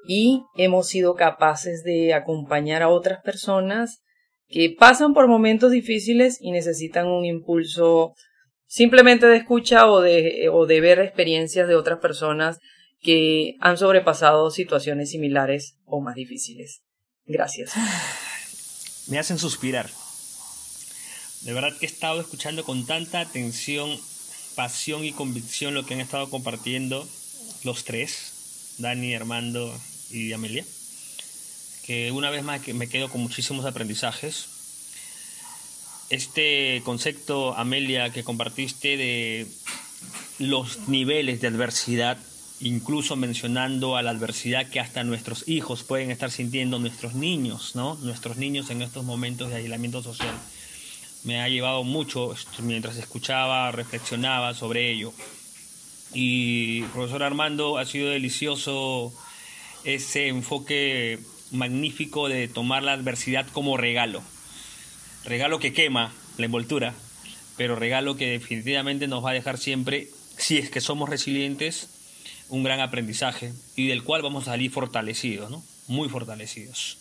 y 0.07 0.43
hemos 0.57 0.89
sido 0.89 1.15
capaces 1.15 1.83
de 1.85 2.15
acompañar 2.15 2.83
a 2.83 2.89
otras 2.89 3.23
personas 3.23 4.03
que 4.49 4.75
pasan 4.79 5.15
por 5.15 5.29
momentos 5.29 5.71
difíciles 5.71 6.39
y 6.41 6.51
necesitan 6.51 7.07
un 7.07 7.25
impulso 7.25 8.15
simplemente 8.67 9.27
de 9.27 9.37
escucha 9.37 9.91
o 9.91 10.01
de, 10.01 10.49
o 10.53 10.67
de 10.67 10.81
ver 10.81 10.99
experiencias 11.01 11.69
de 11.69 11.75
otras 11.75 12.01
personas 12.01 12.59
que 13.01 13.57
han 13.61 13.79
sobrepasado 13.79 14.51
situaciones 14.51 15.11
similares 15.11 15.77
o 15.85 16.01
más 16.01 16.15
difíciles. 16.15 16.83
Gracias. 17.25 17.73
Me 19.09 19.19
hacen 19.19 19.39
suspirar. 19.39 19.89
De 21.43 21.53
verdad 21.53 21.77
que 21.79 21.87
he 21.87 21.89
estado 21.89 22.21
escuchando 22.21 22.63
con 22.63 22.87
tanta 22.87 23.21
atención, 23.21 23.91
pasión 24.55 25.05
y 25.05 25.13
convicción 25.13 25.75
lo 25.75 25.85
que 25.85 25.95
han 25.95 26.01
estado 26.01 26.31
compartiendo 26.31 27.09
los 27.65 27.85
tres, 27.85 28.77
Dani, 28.79 29.15
Armando 29.15 29.73
y 30.13 30.33
Amelia, 30.33 30.65
que 31.85 32.13
una 32.13 32.31
vez 32.31 32.45
más 32.45 32.67
me 32.69 32.89
quedo 32.89 33.09
con 33.09 33.21
muchísimos 33.21 33.65
aprendizajes. 33.65 34.49
Este 36.11 36.83
concepto, 36.85 37.55
Amelia, 37.57 38.11
que 38.11 38.23
compartiste 38.23 38.97
de 38.97 39.47
los 40.39 40.89
niveles 40.89 41.41
de 41.41 41.49
adversidad 41.49 42.19
incluso 42.63 43.17
mencionando 43.17 43.97
a 43.97 44.03
la 44.03 44.11
adversidad 44.11 44.69
que 44.69 44.81
hasta 44.81 45.03
nuestros 45.05 45.49
hijos 45.49 45.83
pueden 45.83 46.11
estar 46.11 46.31
sintiendo, 46.31 46.79
nuestros 46.79 47.15
niños, 47.15 47.75
¿no? 47.75 47.97
Nuestros 48.03 48.37
niños 48.37 48.71
en 48.71 48.83
estos 48.83 49.05
momentos 49.05 49.51
de 49.51 49.57
aislamiento 49.57 50.03
social. 50.03 50.35
Me 51.25 51.43
ha 51.43 51.49
llevado 51.49 51.85
mucho 51.85 52.35
mientras 52.63 52.97
escuchaba, 52.97 53.73
reflexionaba 53.73 54.55
sobre 54.55 54.91
ello. 54.91 55.13
Y 56.15 56.83
profesor 56.85 57.23
Armando, 57.23 57.79
ha 57.79 57.85
sido 57.85 58.11
delicioso 58.11 59.13
ese 59.85 60.29
enfoque 60.29 61.19
magnífico 61.51 62.29
de 62.29 62.49
tomar 62.49 62.83
la 62.83 62.93
adversidad 62.93 63.47
como 63.49 63.77
regalo. 63.77 64.23
Regalo 65.25 65.59
que 65.59 65.73
quema 65.73 66.13
la 66.39 66.47
envoltura, 66.47 66.95
pero 67.57 67.77
regalo 67.77 68.17
que 68.17 68.31
definitivamente 68.31 69.07
nos 69.07 69.25
va 69.25 69.31
a 69.31 69.35
dejar 69.35 69.59
siempre, 69.59 70.09
si 70.37 70.59
es 70.59 70.71
que 70.71 70.81
somos 70.81 71.09
resilientes, 71.09 71.91
un 72.49 72.63
gran 72.63 72.81
aprendizaje 72.81 73.53
y 73.77 73.87
del 73.87 74.03
cual 74.03 74.23
vamos 74.23 74.49
a 74.49 74.53
salir 74.53 74.71
fortalecidos, 74.71 75.51
¿no? 75.51 75.63
Muy 75.89 76.09
fortalecidos. 76.09 76.99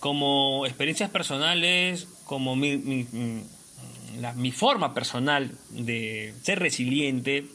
Como 0.00 0.66
experiencias 0.66 1.10
personales, 1.10 2.06
como 2.24 2.54
mi, 2.54 2.76
mi, 2.76 4.52
forma 4.52 4.94
personal 4.94 5.56
de 5.70 6.34
ser 6.42 6.58
resiliente 6.58 7.46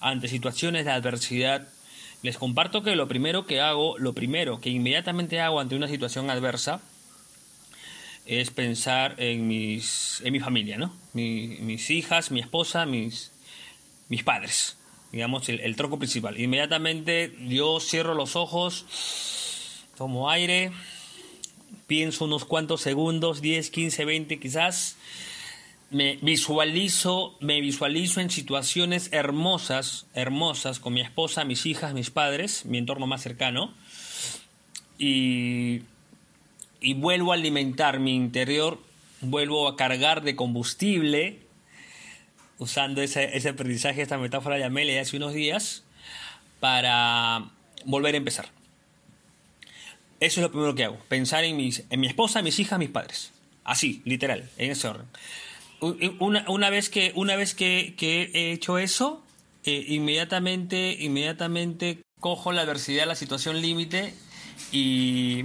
ante 0.00 0.28
situaciones 0.28 0.84
de 0.84 0.92
adversidad, 0.92 1.68
les 2.24 2.38
comparto 2.38 2.82
que 2.82 2.96
lo 2.96 3.06
primero 3.06 3.46
que 3.46 3.60
hago, 3.60 3.96
lo 3.98 4.14
primero 4.14 4.60
que 4.60 4.70
inmediatamente 4.70 5.40
hago 5.40 5.60
ante 5.60 5.76
una 5.76 5.86
situación 5.86 6.28
adversa, 6.30 6.80
es 8.26 8.50
pensar 8.50 9.14
en, 9.18 9.46
mis, 9.46 10.20
en 10.24 10.32
mi 10.32 10.40
familia, 10.40 10.78
¿no? 10.78 10.92
mis 11.12 11.90
hijas, 11.90 12.32
mi 12.32 12.40
esposa, 12.40 12.86
mis, 12.86 13.30
mis 14.08 14.24
padres 14.24 14.76
digamos, 15.14 15.48
el, 15.48 15.60
el 15.60 15.76
tronco 15.76 15.96
principal. 15.96 16.40
Inmediatamente 16.40 17.32
yo 17.46 17.78
cierro 17.78 18.14
los 18.14 18.34
ojos, 18.34 18.84
tomo 19.96 20.28
aire, 20.28 20.72
pienso 21.86 22.24
unos 22.24 22.44
cuantos 22.44 22.80
segundos, 22.80 23.40
10, 23.40 23.70
15, 23.70 24.04
20 24.06 24.40
quizás, 24.40 24.96
me 25.90 26.16
visualizo, 26.22 27.36
me 27.40 27.60
visualizo 27.60 28.20
en 28.20 28.30
situaciones 28.30 29.08
hermosas, 29.12 30.06
hermosas, 30.14 30.80
con 30.80 30.94
mi 30.94 31.00
esposa, 31.00 31.44
mis 31.44 31.66
hijas, 31.66 31.94
mis 31.94 32.10
padres, 32.10 32.64
mi 32.64 32.78
entorno 32.78 33.06
más 33.06 33.22
cercano, 33.22 33.72
y, 34.98 35.82
y 36.80 36.94
vuelvo 36.94 37.32
a 37.32 37.36
alimentar 37.36 38.00
mi 38.00 38.14
interior, 38.14 38.80
vuelvo 39.20 39.68
a 39.68 39.76
cargar 39.76 40.22
de 40.22 40.36
combustible 40.36 41.38
usando 42.58 43.02
ese, 43.02 43.36
ese 43.36 43.50
aprendizaje, 43.50 44.02
esta 44.02 44.18
metáfora 44.18 44.56
de 44.56 44.64
Amelia 44.64 44.94
de 44.94 45.00
hace 45.00 45.16
unos 45.16 45.32
días, 45.32 45.84
para 46.60 47.50
volver 47.84 48.14
a 48.14 48.18
empezar. 48.18 48.48
Eso 50.20 50.40
es 50.40 50.42
lo 50.42 50.50
primero 50.50 50.74
que 50.74 50.84
hago, 50.84 50.98
pensar 51.08 51.44
en, 51.44 51.56
mis, 51.56 51.84
en 51.90 52.00
mi 52.00 52.06
esposa, 52.06 52.42
mis 52.42 52.58
hijas, 52.58 52.78
mis 52.78 52.88
padres. 52.88 53.32
Así, 53.64 54.02
literal, 54.04 54.48
en 54.56 54.70
ese 54.70 54.88
orden. 54.88 55.06
Una, 56.18 56.44
una 56.48 56.70
vez 56.70 56.88
que, 56.88 57.12
una 57.14 57.36
vez 57.36 57.54
que, 57.54 57.94
que 57.96 58.30
he 58.34 58.52
hecho 58.52 58.78
eso, 58.78 59.22
eh, 59.64 59.84
inmediatamente, 59.88 60.96
inmediatamente 61.00 62.02
cojo 62.20 62.52
la 62.52 62.62
adversidad, 62.62 63.06
la 63.06 63.14
situación 63.14 63.60
límite 63.60 64.14
y, 64.72 65.44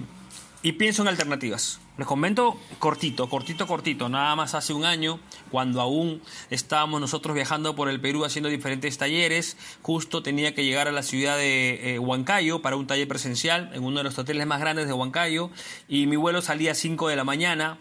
y 0.62 0.74
pienso 0.74 1.02
en 1.02 1.08
alternativas. 1.08 1.80
Les 2.00 2.08
comento 2.08 2.58
cortito, 2.80 3.30
cortito, 3.30 3.68
cortito. 3.68 4.08
Nada 4.08 4.34
más 4.38 4.56
hace 4.56 4.72
un 4.72 4.86
año, 4.86 5.20
cuando 5.52 5.82
aún 5.82 6.22
estábamos 6.50 7.02
nosotros 7.02 7.36
viajando 7.36 7.76
por 7.76 7.90
el 7.90 8.00
Perú 8.00 8.24
haciendo 8.24 8.48
diferentes 8.48 8.98
talleres, 8.98 9.58
justo 9.82 10.24
tenía 10.24 10.56
que 10.56 10.64
llegar 10.64 10.88
a 10.88 10.94
la 10.94 11.04
ciudad 11.04 11.36
de 11.36 11.96
eh, 11.96 12.00
Huancayo 12.00 12.62
para 12.62 12.78
un 12.78 12.88
taller 12.88 13.10
presencial 13.10 13.70
en 13.74 13.84
uno 13.84 13.98
de 13.98 14.06
los 14.06 14.18
hoteles 14.18 14.48
más 14.48 14.62
grandes 14.62 14.88
de 14.88 14.94
Huancayo. 14.94 15.50
Y 15.90 16.08
mi 16.08 16.16
vuelo 16.16 16.42
salía 16.42 16.72
a 16.72 16.76
5 16.76 17.10
de 17.10 17.18
la 17.18 17.26
mañana. 17.26 17.80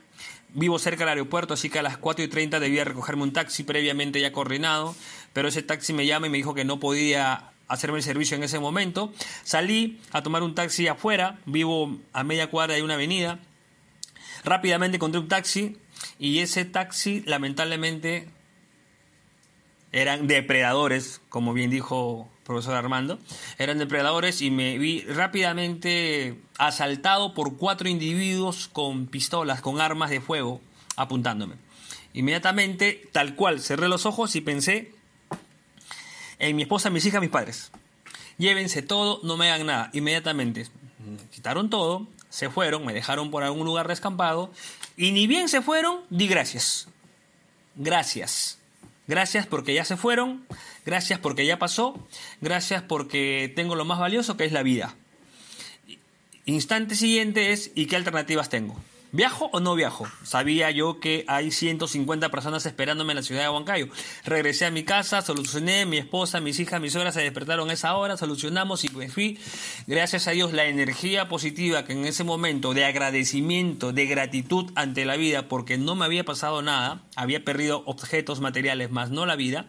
Vivo 0.54 0.78
cerca 0.78 1.04
del 1.04 1.10
aeropuerto, 1.10 1.54
así 1.54 1.70
que 1.70 1.78
a 1.78 1.82
las 1.82 1.98
4 1.98 2.24
y 2.24 2.28
30 2.28 2.60
debía 2.60 2.84
recogerme 2.84 3.22
un 3.22 3.32
taxi 3.32 3.64
previamente 3.64 4.20
ya 4.20 4.32
coordinado. 4.32 4.94
Pero 5.32 5.48
ese 5.48 5.62
taxi 5.62 5.92
me 5.92 6.06
llama 6.06 6.26
y 6.26 6.30
me 6.30 6.38
dijo 6.38 6.54
que 6.54 6.64
no 6.64 6.80
podía 6.80 7.50
hacerme 7.68 7.98
el 7.98 8.04
servicio 8.04 8.36
en 8.36 8.42
ese 8.42 8.58
momento. 8.58 9.12
Salí 9.44 10.00
a 10.12 10.22
tomar 10.22 10.42
un 10.42 10.54
taxi 10.54 10.88
afuera, 10.88 11.38
vivo 11.44 11.98
a 12.12 12.24
media 12.24 12.48
cuadra 12.48 12.74
de 12.74 12.82
una 12.82 12.94
avenida 12.94 13.40
Rápidamente 14.44 14.96
encontré 14.96 15.20
un 15.20 15.28
taxi 15.28 15.76
y 16.18 16.38
ese 16.40 16.64
taxi 16.64 17.22
lamentablemente 17.26 18.28
eran 19.92 20.26
depredadores, 20.26 21.20
como 21.28 21.52
bien 21.52 21.70
dijo 21.70 22.28
profesor 22.48 22.74
Armando, 22.74 23.18
eran 23.58 23.78
depredadores 23.78 24.40
y 24.40 24.50
me 24.50 24.78
vi 24.78 25.02
rápidamente 25.02 26.40
asaltado 26.56 27.34
por 27.34 27.58
cuatro 27.58 27.90
individuos 27.90 28.68
con 28.72 29.06
pistolas, 29.06 29.60
con 29.60 29.82
armas 29.82 30.08
de 30.08 30.22
fuego 30.22 30.62
apuntándome. 30.96 31.56
Inmediatamente, 32.14 33.06
tal 33.12 33.34
cual, 33.34 33.60
cerré 33.60 33.86
los 33.86 34.06
ojos 34.06 34.34
y 34.34 34.40
pensé 34.40 34.92
en 36.38 36.56
mi 36.56 36.62
esposa, 36.62 36.88
mis 36.88 37.04
hijas, 37.04 37.20
mis 37.20 37.28
padres. 37.28 37.70
Llévense 38.38 38.80
todo, 38.80 39.20
no 39.24 39.36
me 39.36 39.50
hagan 39.50 39.66
nada. 39.66 39.90
Inmediatamente 39.92 40.68
quitaron 41.30 41.68
todo, 41.68 42.08
se 42.30 42.48
fueron, 42.48 42.86
me 42.86 42.94
dejaron 42.94 43.30
por 43.30 43.42
algún 43.42 43.66
lugar 43.66 43.88
descampado 43.88 44.50
y 44.96 45.12
ni 45.12 45.26
bien 45.26 45.50
se 45.50 45.60
fueron, 45.60 46.00
di 46.08 46.26
gracias. 46.28 46.88
Gracias. 47.76 48.58
Gracias 49.06 49.46
porque 49.46 49.72
ya 49.72 49.86
se 49.86 49.96
fueron, 49.96 50.46
gracias 50.88 51.18
porque 51.18 51.44
ya 51.44 51.58
pasó, 51.58 51.94
gracias 52.40 52.82
porque 52.82 53.52
tengo 53.54 53.74
lo 53.74 53.84
más 53.84 53.98
valioso 53.98 54.38
que 54.38 54.46
es 54.46 54.52
la 54.52 54.62
vida. 54.62 54.94
Instante 56.46 56.94
siguiente 56.94 57.52
es 57.52 57.72
¿y 57.74 57.84
qué 57.84 57.96
alternativas 57.96 58.48
tengo? 58.48 58.74
¿Viajo 59.12 59.50
o 59.52 59.60
no 59.60 59.74
viajo? 59.74 60.06
Sabía 60.22 60.70
yo 60.70 60.98
que 60.98 61.26
hay 61.28 61.50
150 61.50 62.30
personas 62.30 62.64
esperándome 62.64 63.12
en 63.12 63.16
la 63.16 63.22
ciudad 63.22 63.42
de 63.42 63.50
Huancayo. 63.50 63.88
Regresé 64.24 64.64
a 64.64 64.70
mi 64.70 64.82
casa, 64.82 65.20
solucioné, 65.20 65.84
mi 65.84 65.98
esposa, 65.98 66.40
mis 66.40 66.58
hijas, 66.58 66.80
mis 66.80 66.92
suegras 66.92 67.12
se 67.12 67.20
despertaron 67.20 67.70
esa 67.70 67.94
hora, 67.94 68.16
solucionamos 68.16 68.84
y 68.84 68.88
me 68.88 69.10
fui. 69.10 69.38
Gracias 69.86 70.26
a 70.26 70.30
Dios, 70.30 70.54
la 70.54 70.64
energía 70.64 71.28
positiva 71.28 71.84
que 71.84 71.92
en 71.92 72.06
ese 72.06 72.24
momento 72.24 72.72
de 72.72 72.86
agradecimiento, 72.86 73.92
de 73.92 74.06
gratitud 74.06 74.72
ante 74.74 75.04
la 75.04 75.16
vida, 75.16 75.48
porque 75.48 75.76
no 75.76 75.94
me 75.94 76.06
había 76.06 76.24
pasado 76.24 76.62
nada, 76.62 77.02
había 77.14 77.44
perdido 77.44 77.82
objetos 77.84 78.40
materiales, 78.40 78.90
más 78.90 79.10
no 79.10 79.26
la 79.26 79.36
vida 79.36 79.66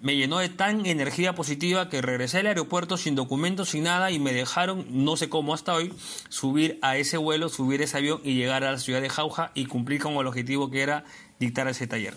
me 0.00 0.16
llenó 0.16 0.38
de 0.38 0.48
tan 0.48 0.86
energía 0.86 1.34
positiva 1.34 1.88
que 1.88 2.02
regresé 2.02 2.38
al 2.38 2.46
aeropuerto 2.46 2.96
sin 2.96 3.14
documentos, 3.14 3.70
sin 3.70 3.84
nada 3.84 4.10
y 4.10 4.18
me 4.18 4.32
dejaron, 4.32 4.86
no 4.90 5.16
sé 5.16 5.28
cómo 5.28 5.54
hasta 5.54 5.74
hoy, 5.74 5.92
subir 6.28 6.78
a 6.82 6.96
ese 6.96 7.16
vuelo, 7.16 7.48
subir 7.48 7.82
ese 7.82 7.96
avión 7.96 8.20
y 8.22 8.34
llegar 8.34 8.64
a 8.64 8.72
la 8.72 8.78
ciudad 8.78 9.00
de 9.00 9.08
Jauja 9.08 9.52
y 9.54 9.66
cumplir 9.66 10.02
con 10.02 10.14
el 10.14 10.26
objetivo 10.26 10.70
que 10.70 10.82
era 10.82 11.04
dictar 11.40 11.66
ese 11.68 11.86
taller. 11.86 12.14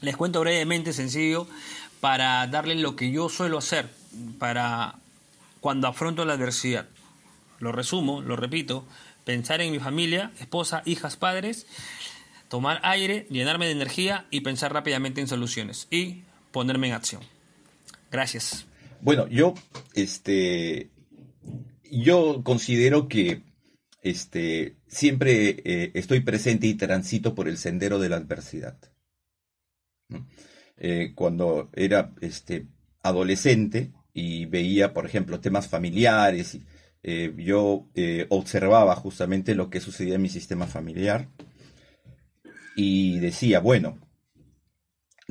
Les 0.00 0.16
cuento 0.16 0.40
brevemente, 0.40 0.92
sencillo, 0.92 1.46
para 2.00 2.46
darles 2.46 2.78
lo 2.78 2.96
que 2.96 3.10
yo 3.10 3.28
suelo 3.28 3.58
hacer 3.58 3.90
para 4.38 4.94
cuando 5.60 5.88
afronto 5.88 6.24
la 6.24 6.34
adversidad. 6.34 6.88
Lo 7.58 7.72
resumo, 7.72 8.22
lo 8.22 8.36
repito, 8.36 8.86
pensar 9.24 9.60
en 9.60 9.72
mi 9.72 9.78
familia, 9.78 10.32
esposa, 10.40 10.82
hijas, 10.86 11.16
padres, 11.16 11.66
tomar 12.48 12.80
aire, 12.82 13.26
llenarme 13.30 13.66
de 13.66 13.72
energía 13.72 14.26
y 14.30 14.40
pensar 14.40 14.72
rápidamente 14.72 15.20
en 15.20 15.28
soluciones. 15.28 15.86
Y 15.90 16.22
ponerme 16.52 16.88
en 16.88 16.94
acción. 16.94 17.22
Gracias. 18.10 18.66
Bueno, 19.00 19.26
yo, 19.28 19.54
este, 19.94 20.90
yo 21.90 22.42
considero 22.42 23.08
que 23.08 23.42
este, 24.02 24.76
siempre 24.86 25.62
eh, 25.64 25.90
estoy 25.94 26.20
presente 26.20 26.66
y 26.66 26.74
transito 26.74 27.34
por 27.34 27.48
el 27.48 27.58
sendero 27.58 27.98
de 27.98 28.08
la 28.08 28.16
adversidad. 28.16 28.78
Eh, 30.76 31.12
cuando 31.14 31.70
era 31.74 32.12
este, 32.20 32.66
adolescente 33.02 33.92
y 34.12 34.46
veía, 34.46 34.92
por 34.92 35.06
ejemplo, 35.06 35.40
temas 35.40 35.68
familiares, 35.68 36.58
eh, 37.02 37.32
yo 37.38 37.86
observaba 38.28 38.94
justamente 38.96 39.54
lo 39.54 39.70
que 39.70 39.80
sucedía 39.80 40.16
en 40.16 40.22
mi 40.22 40.28
sistema 40.28 40.66
familiar 40.66 41.28
y 42.76 43.18
decía, 43.18 43.60
bueno, 43.60 43.98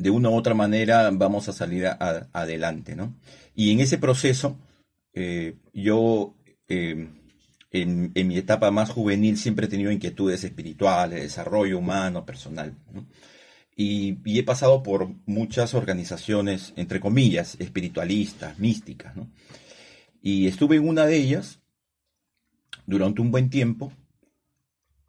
de 0.02 0.10
una 0.10 0.30
u 0.30 0.36
otra 0.36 0.54
manera 0.54 1.10
vamos 1.12 1.50
a 1.50 1.54
salir 1.54 1.86
adelante, 1.88 2.96
¿no? 2.96 3.16
Y 3.56 3.72
en 3.72 3.80
ese 3.82 3.98
proceso, 3.98 4.58
yo 5.74 6.36
en, 7.72 8.28
mi 8.28 8.38
etapa 8.38 8.72
más 8.72 8.90
juvenil 8.90 9.38
siempre 9.38 9.66
he 9.66 9.70
tenido 9.70 9.92
inquietudes 9.92 10.44
espirituales, 10.44 11.22
desarrollo 11.22 11.78
humano, 11.78 12.26
personal. 12.26 12.74
Y, 13.76 14.18
he 14.26 14.44
pasado 14.44 14.84
por 14.84 15.10
muchas 15.26 15.74
organizaciones, 15.74 16.74
entre 16.76 17.00
comillas, 17.00 17.56
espiritualistas, 17.60 18.60
místicas. 18.60 19.14
Y 20.22 20.48
estuve 20.48 20.78
en 20.78 20.88
una 20.88 21.06
de 21.06 21.18
ellas 21.18 21.60
durante 22.86 23.22
un 23.22 23.32
buen 23.32 23.50
tiempo, 23.50 23.94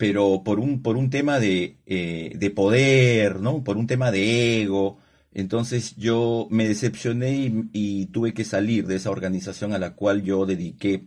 pero 0.00 0.42
por 0.42 0.60
un, 0.60 0.80
por 0.80 0.96
un 0.96 1.10
tema 1.10 1.38
de, 1.38 1.76
eh, 1.84 2.32
de 2.34 2.50
poder, 2.50 3.38
¿no? 3.38 3.62
por 3.62 3.76
un 3.76 3.86
tema 3.86 4.10
de 4.10 4.62
ego. 4.62 4.96
Entonces 5.34 5.94
yo 5.96 6.48
me 6.50 6.66
decepcioné 6.66 7.66
y 7.74 8.06
tuve 8.06 8.32
que 8.32 8.44
salir 8.44 8.86
de 8.86 8.96
esa 8.96 9.10
organización 9.10 9.74
a 9.74 9.78
la 9.78 9.94
cual 9.94 10.22
yo 10.22 10.46
dediqué 10.46 11.04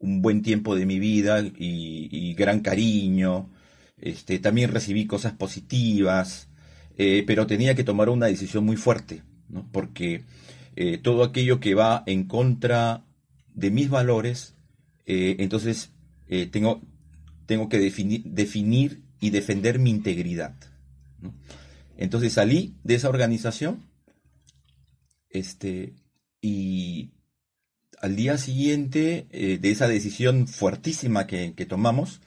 un 0.00 0.20
buen 0.20 0.42
tiempo 0.42 0.74
de 0.74 0.84
mi 0.84 0.98
vida 0.98 1.42
y, 1.42 2.34
gran 2.34 2.58
cariño. 2.58 3.50
Este, 3.98 4.40
también 4.40 4.72
recibí 4.72 5.06
cosas 5.06 5.34
positivas, 5.34 6.48
eh, 6.98 7.22
pero 7.28 7.46
tenía 7.46 7.76
que 7.76 7.84
tomar 7.84 8.08
una 8.08 8.26
decisión 8.26 8.64
muy 8.64 8.76
fuerte, 8.76 9.22
porque 9.70 10.24
eh, 10.74 10.98
todo 10.98 11.22
aquello 11.22 11.60
que 11.60 11.76
va 11.76 12.02
en 12.06 12.24
contra 12.24 13.04
de 13.54 13.70
mis 13.70 13.90
valores, 13.90 14.56
entonces 15.06 15.92
tengo, 16.50 16.80
tengo 17.46 17.68
que 17.68 17.78
definir, 17.78 18.24
definir 18.24 19.02
y 19.20 19.30
defender 19.30 19.78
mi 19.78 19.90
integridad. 19.90 20.54
Entonces 21.96 22.32
salí 22.32 22.76
de 22.82 22.96
esa 22.96 23.08
organización 23.08 23.84
este, 25.30 25.94
y 26.40 27.14
al 28.00 28.16
día 28.16 28.36
siguiente 28.38 29.26
eh, 29.30 29.58
de 29.58 29.70
esa 29.70 29.88
decisión 29.88 30.46
fuertísima 30.46 31.26
que, 31.26 31.52
tomamos, 31.66 32.20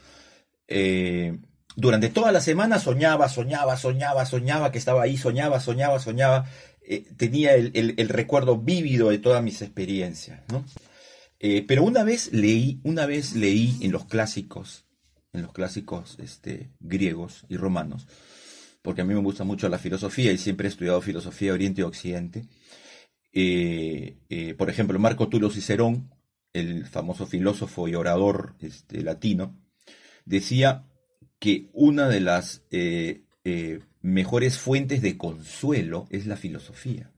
eh, 0.68 1.38
durante 1.76 2.10
toda 2.10 2.32
la 2.32 2.42
semana 2.42 2.80
soñaba, 2.80 3.30
soñaba, 3.30 3.78
soñaba, 3.78 4.26
soñaba 4.26 4.72
que 4.72 4.80
estaba 4.80 5.04
ahí, 5.04 5.18
soñaba, 5.18 5.60
soñaba, 5.60 6.00
soñaba, 6.00 6.50
eh, 6.82 7.06
tenía 7.16 7.54
el, 7.54 8.10
recuerdo 8.10 8.58
vívido 8.58 9.10
de 9.10 9.20
todas 9.20 9.44
mis 9.44 9.62
experiencias, 9.62 10.42
pero 11.68 11.84
una 11.84 12.04
vez 12.04 12.34
leí, 12.34 12.82
una 12.84 13.06
vez 13.06 13.36
leí 13.36 13.78
en 13.82 13.92
los 13.92 14.06
clásicos, 14.06 14.87
en 15.34 15.42
los 15.42 15.54
clásicos 15.54 16.18
este, 16.20 16.72
griegos 16.80 17.46
y 17.50 17.58
romanos, 17.58 18.08
porque 18.82 19.02
a 19.02 19.06
mí 19.06 19.14
me 19.14 19.22
gusta 19.22 19.44
mucho 19.44 19.70
la 19.70 19.80
filosofía 19.80 20.32
y 20.32 20.38
siempre 20.38 20.68
he 20.68 20.72
estudiado 20.72 21.02
filosofía 21.02 21.54
Oriente 21.54 21.82
y 21.82 21.84
Occidente, 21.84 22.48
eh, 23.40 24.18
eh, 24.30 24.56
por 24.56 24.68
ejemplo, 24.68 24.98
Marco 24.98 25.30
Tulio 25.30 25.52
Cicerón, 25.52 26.12
el 26.54 26.88
famoso 26.88 27.28
filósofo 27.28 27.88
y 27.88 27.94
orador 27.94 28.56
este, 28.60 29.04
latino, 29.04 29.62
decía 30.26 30.88
que 31.38 31.70
una 31.74 32.10
de 32.10 32.20
las 32.20 32.64
eh, 32.72 33.22
mejores 34.02 34.58
fuentes 34.58 35.04
de 35.04 35.18
consuelo 35.20 36.08
es 36.10 36.26
la 36.26 36.36
filosofía. 36.36 37.12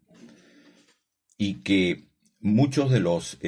Y 1.38 1.62
que 1.62 2.10
muchos 2.42 2.92
de 2.92 3.00
los, 3.00 3.40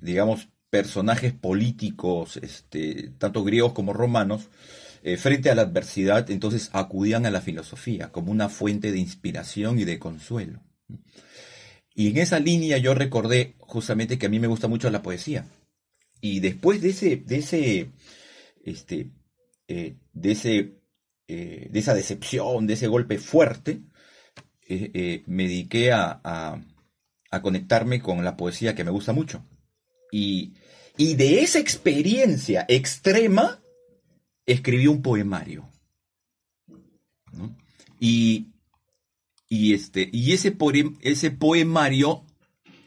digamos, 0.00 0.48
personajes 0.74 1.32
políticos, 1.32 2.36
este, 2.42 3.12
tanto 3.18 3.44
griegos 3.44 3.74
como 3.74 3.92
romanos, 3.92 4.48
frente 5.18 5.50
a 5.50 5.54
la 5.54 5.62
adversidad, 5.62 6.30
entonces 6.30 6.70
acudían 6.72 7.26
a 7.26 7.30
la 7.30 7.42
filosofía 7.42 8.10
como 8.10 8.32
una 8.32 8.48
fuente 8.48 8.90
de 8.90 8.98
inspiración 8.98 9.78
y 9.78 9.84
de 9.84 9.98
consuelo. 9.98 10.60
Y 11.94 12.10
en 12.10 12.18
esa 12.18 12.40
línea 12.40 12.78
yo 12.78 12.94
recordé 12.94 13.54
justamente 13.58 14.18
que 14.18 14.26
a 14.26 14.28
mí 14.28 14.40
me 14.40 14.48
gusta 14.48 14.66
mucho 14.66 14.90
la 14.90 15.02
poesía. 15.02 15.46
Y 16.20 16.40
después 16.40 16.80
de 16.80 16.88
ese, 16.90 17.16
de 17.18 17.36
ese, 17.36 17.90
este, 18.64 19.10
eh, 19.68 19.96
de 20.12 20.32
ese, 20.32 20.78
eh, 21.28 21.68
de 21.70 21.78
esa 21.78 21.94
decepción, 21.94 22.66
de 22.66 22.74
ese 22.74 22.88
golpe 22.88 23.18
fuerte, 23.18 23.82
eh, 24.66 25.22
me 25.26 25.44
dediqué 25.44 25.92
a, 25.92 26.20
a, 26.24 27.42
conectarme 27.42 28.00
con 28.00 28.24
la 28.24 28.36
poesía 28.36 28.74
que 28.74 28.84
me 28.84 28.90
gusta 28.90 29.12
mucho. 29.12 29.44
Y, 30.10 30.54
y 30.96 31.14
de 31.14 31.42
esa 31.42 31.58
experiencia 31.58 32.64
extrema, 32.68 33.60
escribí 34.46 34.86
un 34.86 35.02
poemario. 35.02 35.68
Y 37.98 38.54
y, 39.56 39.72
este, 39.72 40.10
y 40.12 40.32
ese, 40.32 40.56
ese 41.00 41.30
poemario, 41.30 42.24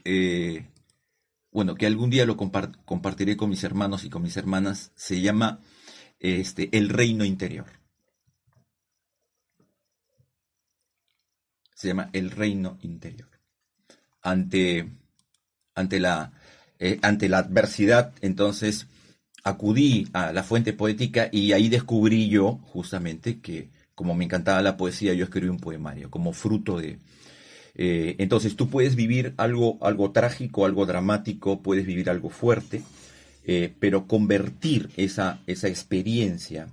eh, 0.03 0.67
bueno, 1.49 1.75
que 1.75 1.85
algún 1.85 2.09
día 2.09 2.25
lo 2.25 2.35
compartiré 2.35 3.37
con 3.37 3.49
mis 3.49 3.63
hermanos 3.63 4.03
y 4.03 4.09
con 4.09 4.21
mis 4.21 4.35
hermanas, 4.35 4.91
se 4.95 5.21
llama 5.21 5.61
este, 6.19 6.67
El 6.77 6.89
Reino 6.89 7.23
Interior. 7.23 7.67
Se 11.73 11.87
llama 11.87 12.09
El 12.11 12.31
Reino 12.31 12.77
Interior. 12.81 13.29
Ante, 14.21 14.91
ante, 15.73 16.01
la, 16.01 16.33
eh, 16.79 16.99
ante 17.01 17.29
la 17.29 17.39
adversidad, 17.39 18.13
entonces, 18.21 18.87
acudí 19.43 20.07
a 20.13 20.33
la 20.33 20.43
fuente 20.43 20.73
poética 20.73 21.29
y 21.31 21.53
ahí 21.53 21.69
descubrí 21.69 22.29
yo 22.29 22.59
justamente 22.63 23.39
que 23.39 23.69
como 23.97 24.13
me 24.13 24.25
encantaba 24.25 24.61
la 24.61 24.77
poesía, 24.77 25.15
yo 25.15 25.23
escribí 25.23 25.49
un 25.49 25.57
poemario, 25.57 26.11
como 26.11 26.31
fruto 26.31 26.77
de... 26.79 26.99
Eh, 27.73 28.15
entonces 28.19 28.55
tú 28.55 28.69
puedes 28.69 28.95
vivir 28.95 29.33
algo, 29.37 29.79
algo 29.81 30.11
trágico, 30.11 30.67
algo 30.67 30.85
dramático, 30.85 31.63
puedes 31.63 31.87
vivir 31.87 32.07
algo 32.11 32.29
fuerte, 32.29 32.83
eh, 33.43 33.73
pero 33.79 34.05
convertir 34.05 34.91
esa, 34.97 35.41
esa 35.47 35.67
experiencia 35.67 36.67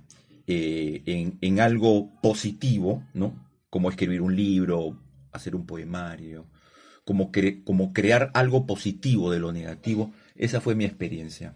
eh, 0.45 1.33
en, 1.41 1.59
algo 1.59 2.11
positivo, 2.21 3.03
¿no? 3.15 3.33
Como 3.71 3.89
escribir 3.89 4.21
un 4.21 4.35
libro, 4.35 4.95
hacer 5.31 5.55
un 5.55 5.65
poemario, 5.65 6.45
como, 7.05 7.31
como 7.63 7.93
crear 7.93 8.31
algo 8.33 8.65
positivo 8.65 9.31
de 9.31 9.39
lo 9.39 9.51
negativo, 9.51 10.11
esa 10.35 10.59
fue 10.59 10.75
mi 10.75 10.85
experiencia. 10.85 11.55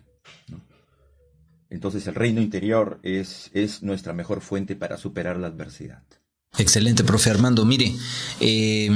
Entonces 1.70 2.08
el 2.08 2.16
reino 2.16 2.42
interior 2.42 3.00
es, 3.04 3.52
es 3.54 3.84
nuestra 3.84 4.14
mejor 4.14 4.42
fuente 4.42 4.76
para 4.76 4.98
superar 4.98 5.38
la 5.38 5.48
adversidad. 5.48 6.04
Excelente, 6.58 7.04
profe 7.04 7.30
Armando. 7.30 7.64
Mire, 7.64 7.96
eh, 8.40 8.90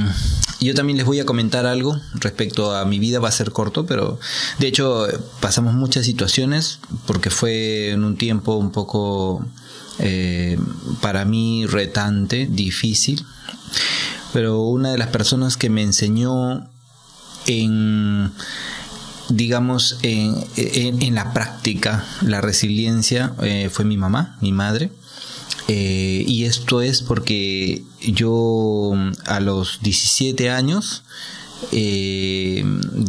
yo 0.60 0.74
también 0.74 0.96
les 0.96 1.06
voy 1.06 1.20
a 1.20 1.24
comentar 1.24 1.66
algo 1.66 1.98
respecto 2.14 2.74
a 2.74 2.84
mi 2.84 2.98
vida, 2.98 3.20
va 3.20 3.28
a 3.28 3.32
ser 3.32 3.52
corto, 3.52 3.86
pero 3.86 4.18
de 4.58 4.66
hecho 4.66 5.06
pasamos 5.40 5.74
muchas 5.74 6.04
situaciones 6.04 6.80
porque 7.06 7.30
fue 7.30 7.90
en 7.90 8.04
un 8.04 8.16
tiempo 8.16 8.56
un 8.56 8.72
poco 8.72 9.46
eh, 10.00 10.58
para 11.00 11.24
mí 11.24 11.64
retante, 11.66 12.46
difícil, 12.50 13.24
pero 14.34 14.62
una 14.62 14.90
de 14.90 14.98
las 14.98 15.10
personas 15.10 15.56
que 15.56 15.70
me 15.70 15.82
enseñó 15.82 16.68
en 17.46 18.32
digamos, 19.28 19.98
en, 20.02 20.44
en, 20.56 21.14
la 21.14 21.32
práctica, 21.32 22.04
la 22.20 22.40
resiliencia 22.40 23.32
eh, 23.42 23.70
fue 23.72 23.84
mi 23.84 23.96
mamá, 23.96 24.36
mi 24.40 24.50
madre. 24.50 24.90
Eh, 25.68 26.24
y 26.26 26.44
esto 26.44 26.82
es 26.82 27.00
porque 27.00 27.84
yo 28.02 28.92
a 29.24 29.38
los 29.38 29.78
17 29.82 30.50
años, 30.50 31.04
eh, 31.70 32.64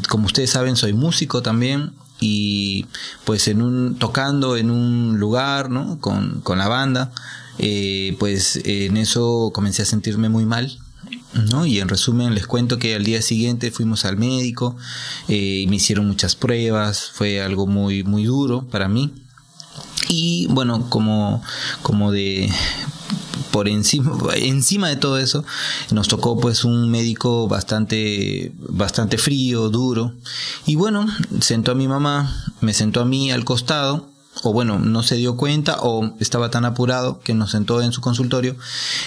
como 0.07 0.27
ustedes 0.27 0.51
saben, 0.51 0.75
soy 0.75 0.93
músico 0.93 1.41
también 1.41 1.91
y 2.21 2.85
pues 3.25 3.47
en 3.47 3.63
un 3.63 3.97
tocando 3.97 4.57
en 4.57 4.69
un 4.69 5.19
lugar 5.19 5.69
¿no? 5.69 5.99
con, 5.99 6.39
con 6.41 6.59
la 6.59 6.69
banda 6.69 7.11
pues 8.19 8.61
en 8.63 8.95
eso 8.95 9.51
comencé 9.53 9.81
a 9.81 9.85
sentirme 9.85 10.29
muy 10.29 10.45
mal 10.45 10.79
¿no? 11.35 11.65
Y 11.65 11.79
en 11.79 11.89
resumen 11.89 12.33
les 12.33 12.47
cuento 12.47 12.79
que 12.79 12.95
al 12.95 13.03
día 13.03 13.21
siguiente 13.21 13.71
fuimos 13.71 14.05
al 14.05 14.17
médico, 14.17 14.75
eh, 15.27 15.65
me 15.69 15.75
hicieron 15.75 16.07
muchas 16.07 16.35
pruebas, 16.35 17.11
fue 17.13 17.41
algo 17.41 17.67
muy, 17.67 18.03
muy 18.03 18.25
duro 18.25 18.67
para 18.69 18.87
mí. 18.87 19.13
Y 20.07 20.47
bueno, 20.47 20.89
como, 20.89 21.41
como 21.81 22.11
de 22.11 22.51
por 23.51 23.67
encima, 23.67 24.17
encima 24.35 24.89
de 24.89 24.95
todo 24.97 25.17
eso, 25.17 25.45
nos 25.91 26.07
tocó 26.07 26.39
pues 26.39 26.65
un 26.65 26.91
médico 26.91 27.47
bastante, 27.47 28.51
bastante 28.57 29.17
frío, 29.17 29.69
duro. 29.69 30.13
Y 30.65 30.75
bueno, 30.75 31.05
sentó 31.39 31.71
a 31.71 31.75
mi 31.75 31.87
mamá, 31.87 32.43
me 32.61 32.73
sentó 32.73 33.01
a 33.01 33.05
mí 33.05 33.31
al 33.31 33.45
costado 33.45 34.09
o 34.43 34.51
bueno, 34.51 34.79
no 34.79 35.01
se 35.03 35.15
dio 35.15 35.37
cuenta 35.37 35.77
o 35.81 36.13
estaba 36.19 36.51
tan 36.51 36.65
apurado 36.65 37.21
que 37.21 37.33
nos 37.33 37.51
sentó 37.51 37.81
en 37.81 37.93
su 37.93 38.01
consultorio 38.01 38.57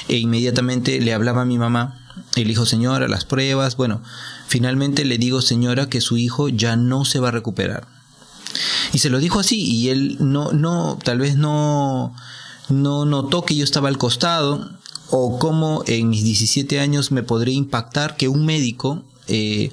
e 0.08 0.16
inmediatamente 0.16 1.00
le 1.00 1.12
hablaba 1.12 1.42
a 1.42 1.44
mi 1.44 1.58
mamá 1.58 2.07
dijo, 2.34 2.66
señora, 2.66 3.08
las 3.08 3.24
pruebas, 3.24 3.76
bueno, 3.76 4.02
finalmente 4.46 5.04
le 5.04 5.18
digo, 5.18 5.42
señora, 5.42 5.88
que 5.88 6.00
su 6.00 6.16
hijo 6.16 6.48
ya 6.48 6.76
no 6.76 7.04
se 7.04 7.20
va 7.20 7.28
a 7.28 7.32
recuperar. 7.32 7.86
Y 8.92 8.98
se 8.98 9.10
lo 9.10 9.18
dijo 9.18 9.40
así 9.40 9.60
y 9.60 9.90
él 9.90 10.16
no, 10.20 10.52
no, 10.52 10.98
tal 11.02 11.18
vez 11.18 11.36
no, 11.36 12.14
no 12.68 13.04
notó 13.04 13.44
que 13.44 13.54
yo 13.54 13.64
estaba 13.64 13.88
al 13.88 13.98
costado 13.98 14.70
o 15.10 15.38
cómo 15.38 15.82
en 15.86 16.08
mis 16.08 16.24
17 16.24 16.80
años 16.80 17.12
me 17.12 17.22
podría 17.22 17.54
impactar 17.54 18.16
que 18.16 18.28
un 18.28 18.44
médico 18.46 19.04
eh, 19.26 19.70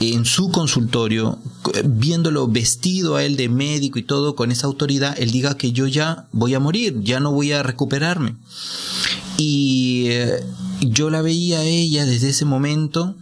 en 0.00 0.24
su 0.24 0.50
consultorio, 0.50 1.38
viéndolo 1.84 2.46
vestido 2.46 3.16
a 3.16 3.24
él 3.24 3.36
de 3.36 3.48
médico 3.48 3.98
y 3.98 4.04
todo 4.04 4.36
con 4.36 4.52
esa 4.52 4.66
autoridad, 4.66 5.18
él 5.18 5.30
diga 5.30 5.56
que 5.56 5.72
yo 5.72 5.86
ya 5.86 6.28
voy 6.32 6.54
a 6.54 6.60
morir, 6.60 7.00
ya 7.02 7.18
no 7.20 7.32
voy 7.32 7.52
a 7.52 7.62
recuperarme. 7.62 8.36
Y 9.36 10.06
eh, 10.08 10.44
yo 10.80 11.10
la 11.10 11.22
veía 11.22 11.60
a 11.60 11.64
ella 11.64 12.06
desde 12.06 12.30
ese 12.30 12.44
momento. 12.44 13.14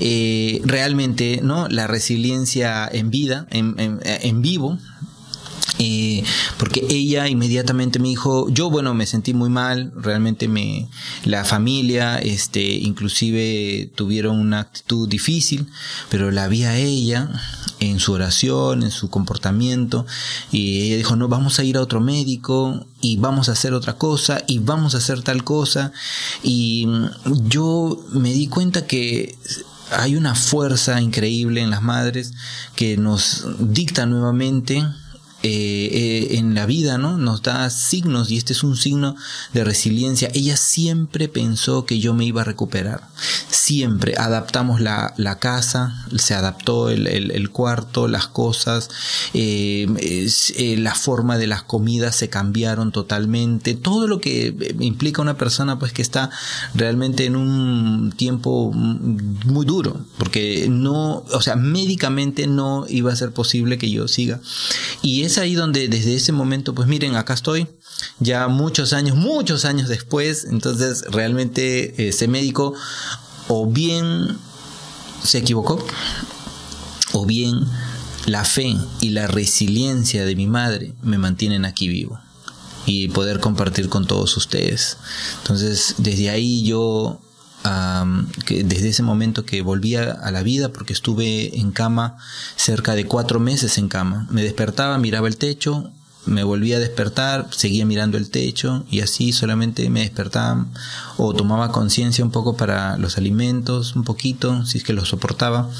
Eh, 0.00 0.60
realmente, 0.64 1.38
¿no? 1.42 1.68
La 1.68 1.86
resiliencia 1.86 2.88
en 2.90 3.10
vida, 3.10 3.46
en, 3.50 3.76
en 4.02 4.42
vivo, 4.42 4.78
eh, 5.78 6.22
porque 6.56 6.86
ella 6.88 7.28
inmediatamente 7.28 7.98
me 7.98 8.08
dijo, 8.08 8.48
yo 8.48 8.70
bueno, 8.70 8.94
me 8.94 9.06
sentí 9.06 9.34
muy 9.34 9.50
mal, 9.50 9.92
realmente 9.96 10.46
me, 10.46 10.88
la 11.24 11.44
familia, 11.44 12.18
este, 12.18 12.62
inclusive 12.62 13.90
tuvieron 13.96 14.38
una 14.38 14.60
actitud 14.60 15.08
difícil, 15.08 15.66
pero 16.10 16.30
la 16.30 16.46
vi 16.46 16.64
a 16.64 16.76
ella 16.76 17.28
en 17.80 17.98
su 17.98 18.12
oración, 18.12 18.84
en 18.84 18.92
su 18.92 19.10
comportamiento, 19.10 20.06
y 20.52 20.82
ella 20.82 20.96
dijo, 20.96 21.16
no, 21.16 21.28
vamos 21.28 21.58
a 21.58 21.64
ir 21.64 21.76
a 21.76 21.80
otro 21.80 22.00
médico, 22.00 22.86
y 23.00 23.16
vamos 23.16 23.48
a 23.48 23.52
hacer 23.52 23.74
otra 23.74 23.98
cosa, 23.98 24.42
y 24.46 24.60
vamos 24.60 24.94
a 24.94 24.98
hacer 24.98 25.22
tal 25.22 25.42
cosa, 25.42 25.92
y 26.42 26.86
yo 27.48 28.00
me 28.12 28.32
di 28.32 28.46
cuenta 28.46 28.86
que 28.86 29.36
hay 29.90 30.16
una 30.16 30.34
fuerza 30.34 31.00
increíble 31.00 31.60
en 31.60 31.70
las 31.70 31.82
madres 31.82 32.32
que 32.74 32.96
nos 32.96 33.46
dicta 33.58 34.06
nuevamente 34.06 34.84
eh, 35.44 35.90
eh, 35.92 36.38
en 36.38 36.54
la 36.54 36.64
vida, 36.64 36.96
¿no? 36.96 37.18
Nos 37.18 37.42
da 37.42 37.68
signos 37.68 38.30
y 38.30 38.38
este 38.38 38.54
es 38.54 38.64
un 38.64 38.78
signo 38.78 39.14
de 39.52 39.62
resiliencia. 39.62 40.30
Ella 40.32 40.56
siempre 40.56 41.28
pensó 41.28 41.84
que 41.84 41.98
yo 41.98 42.14
me 42.14 42.24
iba 42.24 42.40
a 42.40 42.44
recuperar. 42.44 43.06
Siempre 43.64 44.12
adaptamos 44.18 44.82
la, 44.82 45.14
la 45.16 45.38
casa, 45.38 46.04
se 46.18 46.34
adaptó 46.34 46.90
el, 46.90 47.06
el, 47.06 47.48
cuarto, 47.48 48.08
las 48.08 48.26
cosas, 48.26 48.90
eh, 49.32 49.86
la 50.76 50.94
forma 50.94 51.38
de 51.38 51.46
las 51.46 51.62
comidas 51.62 52.14
se 52.14 52.28
cambiaron 52.28 52.92
totalmente. 52.92 53.72
Todo 53.72 54.06
lo 54.06 54.20
que 54.20 54.54
implica 54.80 55.22
una 55.22 55.38
persona 55.38 55.78
pues 55.78 55.94
que 55.94 56.02
está 56.02 56.28
realmente 56.74 57.24
en 57.24 57.36
un 57.36 58.12
tiempo 58.14 58.70
muy 58.70 59.64
duro, 59.64 59.98
porque 60.18 60.66
no, 60.68 61.24
o 61.32 61.40
sea, 61.40 61.56
médicamente 61.56 62.46
no 62.46 62.84
iba 62.90 63.14
a 63.14 63.16
ser 63.16 63.32
posible 63.32 63.78
que 63.78 63.90
yo 63.90 64.08
siga. 64.08 64.42
Y 65.00 65.22
es 65.22 65.38
ahí 65.38 65.54
donde 65.54 65.88
desde 65.88 66.14
ese 66.16 66.32
momento, 66.32 66.74
pues 66.74 66.86
miren, 66.86 67.16
acá 67.16 67.32
estoy, 67.32 67.66
ya 68.18 68.46
muchos 68.48 68.92
años, 68.92 69.16
muchos 69.16 69.64
años 69.64 69.88
después, 69.88 70.44
entonces 70.50 71.06
realmente 71.10 72.08
ese 72.08 72.28
médico 72.28 72.74
o 73.48 73.66
bien 73.66 74.38
se 75.22 75.38
equivocó, 75.38 75.84
o 77.12 77.26
bien 77.26 77.60
la 78.26 78.44
fe 78.44 78.76
y 79.00 79.10
la 79.10 79.26
resiliencia 79.26 80.24
de 80.24 80.36
mi 80.36 80.46
madre 80.46 80.94
me 81.02 81.18
mantienen 81.18 81.64
aquí 81.64 81.88
vivo 81.88 82.18
y 82.86 83.08
poder 83.08 83.40
compartir 83.40 83.88
con 83.88 84.06
todos 84.06 84.36
ustedes. 84.36 84.98
Entonces, 85.42 85.96
desde 85.98 86.30
ahí 86.30 86.64
yo 86.64 87.20
desde 88.48 88.90
ese 88.90 89.02
momento 89.02 89.46
que 89.46 89.62
volví 89.62 89.96
a, 89.96 90.30
la 90.30 90.42
vida, 90.42 90.68
porque 90.70 90.92
estuve 90.92 91.58
en 91.58 91.70
cama 91.70 92.18
cerca 92.56 92.94
de 92.94 93.06
cuatro 93.06 93.40
meses 93.40 93.78
en 93.78 93.88
cama. 93.88 94.26
Me 94.30 94.42
despertaba, 94.42 94.98
miraba 94.98 95.28
el 95.28 95.38
techo, 95.38 95.90
me 96.26 96.42
volvía 96.44 96.76
a 96.76 96.80
despertar, 96.80 97.48
seguía 97.50 97.86
mirando 97.86 98.16
el 98.18 98.30
techo 98.30 98.84
y 98.90 99.00
así 99.00 99.32
solamente 99.32 99.88
me 99.90 100.00
despertaba 100.00 100.66
o 101.16 101.34
tomaba 101.34 101.72
conciencia 101.72 102.24
un 102.24 102.30
poco 102.30 102.56
para 102.56 102.96
los 102.98 103.18
alimentos, 103.18 103.96
un 103.96 104.04
poquito, 104.04 104.64
si 104.66 104.78
es 104.78 104.84
que 104.84 104.92
lo 104.92 105.04
soportaba. 105.04 105.70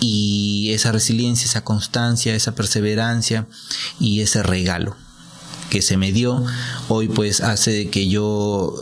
Y 0.00 0.70
esa 0.72 0.92
resiliencia, 0.92 1.46
esa 1.46 1.64
constancia, 1.64 2.34
esa 2.34 2.54
perseverancia 2.54 3.46
y 3.98 4.20
ese 4.20 4.42
regalo 4.42 4.96
que 5.70 5.82
se 5.82 5.96
me 5.96 6.12
dio 6.12 6.44
hoy 6.88 7.08
pues 7.08 7.40
hace 7.40 7.88
que 7.88 8.08
yo 8.08 8.74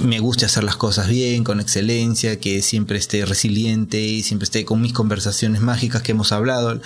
me 0.00 0.18
guste 0.20 0.44
hacer 0.44 0.64
las 0.64 0.76
cosas 0.76 1.08
bien, 1.08 1.44
con 1.44 1.60
excelencia, 1.60 2.38
que 2.38 2.62
siempre 2.62 2.98
esté 2.98 3.24
resiliente 3.24 4.00
y 4.00 4.22
siempre 4.22 4.44
esté 4.44 4.64
con 4.64 4.80
mis 4.80 4.92
conversaciones 4.92 5.60
mágicas 5.60 6.02
que 6.02 6.12
hemos 6.12 6.32
hablado 6.32 6.80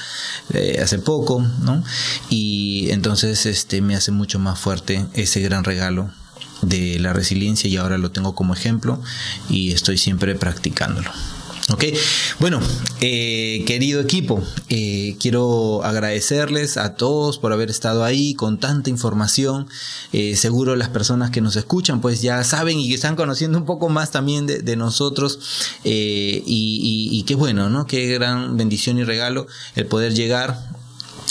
eh, 0.52 0.80
hace 0.82 0.98
poco, 0.98 1.40
¿no? 1.62 1.82
Y 2.28 2.88
entonces 2.90 3.46
este 3.46 3.80
me 3.80 3.94
hace 3.94 4.12
mucho 4.12 4.38
más 4.38 4.58
fuerte 4.58 5.06
ese 5.14 5.40
gran 5.40 5.64
regalo 5.64 6.10
de 6.62 6.98
la 6.98 7.12
resiliencia 7.12 7.68
y 7.68 7.76
ahora 7.76 7.98
lo 7.98 8.10
tengo 8.10 8.34
como 8.34 8.54
ejemplo 8.54 9.00
y 9.48 9.72
estoy 9.72 9.98
siempre 9.98 10.34
practicándolo. 10.34 11.10
Ok, 11.72 11.84
bueno, 12.40 12.60
eh, 13.00 13.62
querido 13.64 14.00
equipo, 14.00 14.42
eh, 14.68 15.16
quiero 15.20 15.84
agradecerles 15.84 16.76
a 16.76 16.94
todos 16.94 17.38
por 17.38 17.52
haber 17.52 17.70
estado 17.70 18.02
ahí 18.02 18.34
con 18.34 18.58
tanta 18.58 18.90
información. 18.90 19.68
Eh, 20.12 20.34
seguro 20.36 20.74
las 20.74 20.88
personas 20.88 21.30
que 21.30 21.40
nos 21.40 21.54
escuchan 21.54 22.00
pues 22.00 22.22
ya 22.22 22.42
saben 22.42 22.80
y 22.80 22.88
que 22.88 22.94
están 22.94 23.14
conociendo 23.14 23.56
un 23.56 23.66
poco 23.66 23.88
más 23.88 24.10
también 24.10 24.46
de, 24.46 24.76
nosotros 24.76 25.38
y, 25.84 27.24
qué 27.26 27.34
bueno, 27.36 27.70
¿no? 27.70 27.86
Qué 27.86 28.06
gran 28.06 28.56
bendición 28.56 28.98
y 28.98 29.04
regalo 29.04 29.46
el 29.76 29.86
poder 29.86 30.14
llegar 30.14 30.70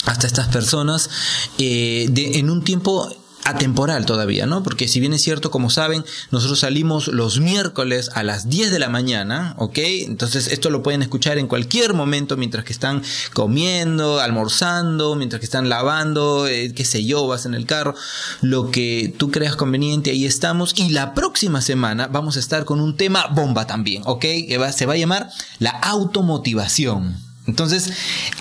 hasta 0.06 0.26
estas 0.26 0.48
personas 0.48 1.10
en 1.58 2.48
un 2.48 2.64
tiempo 2.64 3.10
atemporal 3.44 4.06
todavía, 4.06 4.46
¿no? 4.46 4.62
Porque 4.62 4.88
si 4.88 5.00
bien 5.00 5.12
es 5.12 5.22
cierto, 5.22 5.50
como 5.50 5.70
saben, 5.70 6.04
nosotros 6.30 6.60
salimos 6.60 7.08
los 7.08 7.40
miércoles 7.40 8.10
a 8.14 8.22
las 8.22 8.48
10 8.48 8.70
de 8.70 8.78
la 8.78 8.88
mañana, 8.88 9.54
¿ok? 9.58 9.78
Entonces 9.78 10.48
esto 10.48 10.70
lo 10.70 10.82
pueden 10.82 11.02
escuchar 11.02 11.38
en 11.38 11.46
cualquier 11.46 11.94
momento 11.94 12.36
mientras 12.36 12.64
que 12.64 12.72
están 12.72 13.02
comiendo, 13.32 14.20
almorzando, 14.20 15.14
mientras 15.16 15.40
que 15.40 15.46
están 15.46 15.68
lavando, 15.68 16.46
eh, 16.46 16.72
qué 16.74 16.84
sé 16.84 17.04
yo, 17.04 17.26
vas 17.26 17.46
en 17.46 17.54
el 17.54 17.66
carro, 17.66 17.94
lo 18.42 18.70
que 18.70 19.14
tú 19.16 19.30
creas 19.30 19.56
conveniente, 19.56 20.10
ahí 20.10 20.26
estamos. 20.26 20.74
Y 20.76 20.90
la 20.90 21.14
próxima 21.14 21.60
semana 21.60 22.06
vamos 22.06 22.36
a 22.36 22.40
estar 22.40 22.64
con 22.64 22.80
un 22.80 22.96
tema 22.96 23.26
bomba 23.28 23.66
también, 23.66 24.02
¿ok? 24.06 24.20
Que 24.20 24.72
se 24.72 24.86
va 24.86 24.94
a 24.94 24.96
llamar 24.96 25.30
la 25.58 25.70
automotivación. 25.70 27.29
Entonces, 27.50 27.92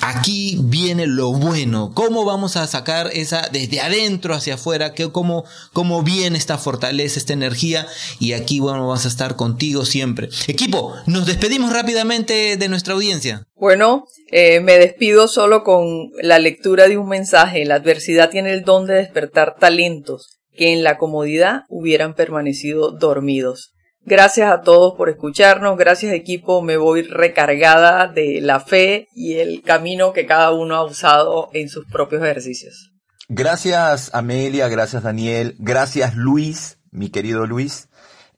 aquí 0.02 0.58
viene 0.62 1.08
lo 1.08 1.34
bueno. 1.34 1.92
¿Cómo 1.94 2.26
vamos 2.26 2.56
a 2.58 2.68
sacar 2.68 3.10
esa 3.12 3.50
desde 3.52 3.82
adentro 3.82 4.36
hacia 4.36 4.54
afuera? 4.54 4.94
¿Cómo, 5.12 5.46
cómo 5.74 6.04
viene 6.04 6.38
esta 6.38 6.58
fortaleza, 6.58 7.20
esta 7.20 7.34
energía? 7.34 7.88
Y 8.20 8.34
aquí, 8.34 8.60
bueno, 8.60 8.88
vamos 8.88 9.06
a 9.06 9.10
estar 9.10 9.36
contigo 9.36 9.84
siempre. 9.84 10.30
Equipo, 10.48 10.94
nos 11.08 11.26
despedimos 11.26 11.74
rápidamente 11.74 12.56
de 12.56 12.70
nuestra 12.70 12.94
audiencia. 12.94 13.44
Bueno, 13.56 14.06
eh, 14.32 14.60
me 14.60 14.78
despido 14.78 15.28
solo 15.28 15.64
con 15.64 16.12
la 16.22 16.38
lectura 16.40 16.88
de 16.88 16.98
un 16.98 17.10
mensaje. 17.10 17.66
La 17.66 17.76
adversidad 17.76 18.30
tiene 18.30 18.54
el 18.54 18.64
don 18.64 18.86
de 18.86 18.94
despertar 18.94 19.56
talentos 19.60 20.40
que 20.56 20.74
en 20.74 20.84
la 20.84 20.98
comodidad 20.98 21.64
hubieran 21.70 22.14
permanecido 22.14 22.92
dormidos. 22.92 23.74
Gracias 24.06 24.52
a 24.52 24.62
todos 24.62 24.96
por 24.96 25.10
escucharnos, 25.10 25.78
gracias 25.78 26.14
equipo, 26.14 26.62
me 26.62 26.78
voy 26.78 27.04
recargada 27.04 28.08
de 28.08 28.42
la 28.42 28.60
fe 28.60 29.08
y 29.14 29.36
el 29.36 29.62
camino 29.62 30.14
que 30.14 30.26
cada 30.26 30.52
uno 30.52 30.76
ha 30.76 30.84
usado 30.84 31.50
en 31.54 31.70
sus 31.70 31.86
propios 31.86 32.24
ejercicios. 32.24 32.92
Gracias 33.28 34.10
Amelia, 34.14 34.68
gracias 34.68 35.04
Daniel, 35.04 35.56
gracias 35.60 36.16
Luis, 36.16 36.80
mi 36.90 37.10
querido 37.10 37.46
Luis. 37.46 37.90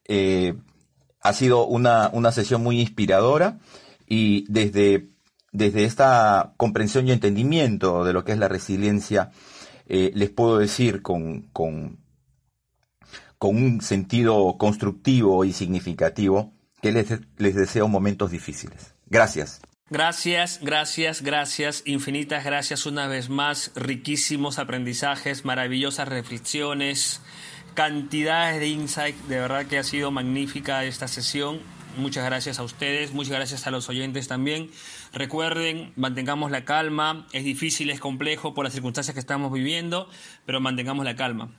Eh, 0.06 0.56
ha 1.22 1.34
sido 1.34 1.66
una, 1.66 2.10
una 2.12 2.32
sesión 2.32 2.62
muy 2.64 2.82
inspiradora 2.82 3.60
y 4.08 4.44
desde, 4.52 5.08
desde 5.54 5.86
esta 5.86 6.54
comprensión 6.58 7.08
y 7.08 7.14
entendimiento 7.14 8.04
de 8.04 8.12
lo 8.12 8.26
que 8.26 8.34
es 8.34 8.38
la 8.38 8.50
resiliencia, 8.50 9.32
eh, 9.88 10.12
les 10.14 10.30
puedo 10.30 10.58
decir 10.58 11.02
con, 11.02 11.44
con, 11.54 12.01
con 13.42 13.56
un 13.56 13.82
sentido 13.82 14.56
constructivo 14.60 15.44
y 15.46 15.52
significativo 15.52 16.54
que 16.80 16.92
les, 16.92 17.56
deseo 17.56 17.88
momentos 17.88 18.30
difíciles. 18.30 18.94
Gracias. 19.08 19.62
Gracias, 19.90 20.60
gracias, 20.62 21.24
gracias, 21.24 21.82
infinitas 21.88 22.46
gracias 22.46 22.86
una 22.86 23.08
vez 23.08 23.30
más, 23.30 23.72
riquísimos 23.76 24.60
aprendizajes, 24.60 25.44
maravillosas 25.44 26.08
reflexiones, 26.08 27.20
cantidades 27.74 28.60
de 28.60 28.68
insight, 28.68 29.16
de 29.24 29.40
verdad 29.40 29.66
que 29.66 29.80
ha 29.80 29.84
sido 29.84 30.12
magnífica 30.12 30.86
esta 30.86 31.08
sesión 31.08 31.62
Muchas 31.98 32.24
gracias 32.24 32.58
a 32.58 32.64
ustedes, 32.64 33.12
muchas 33.12 33.34
gracias 33.34 33.68
a 33.68 33.72
los 33.72 33.90
oyentes 33.90 34.30
también. 34.30 34.70
Recuerden, 35.12 35.92
mantengamos 35.98 36.50
la 36.50 36.64
calma. 36.64 37.28
Es 37.34 37.44
difícil, 37.44 37.90
es 37.90 38.00
complejo 38.00 38.54
por 38.54 38.64
las 38.64 38.74
circunstancias 38.74 39.14
que 39.14 39.20
estamos 39.20 39.52
viviendo, 39.52 40.08
pero 40.46 40.62
mantengamos 40.62 41.04
la 41.04 41.18
calma. 41.18 41.52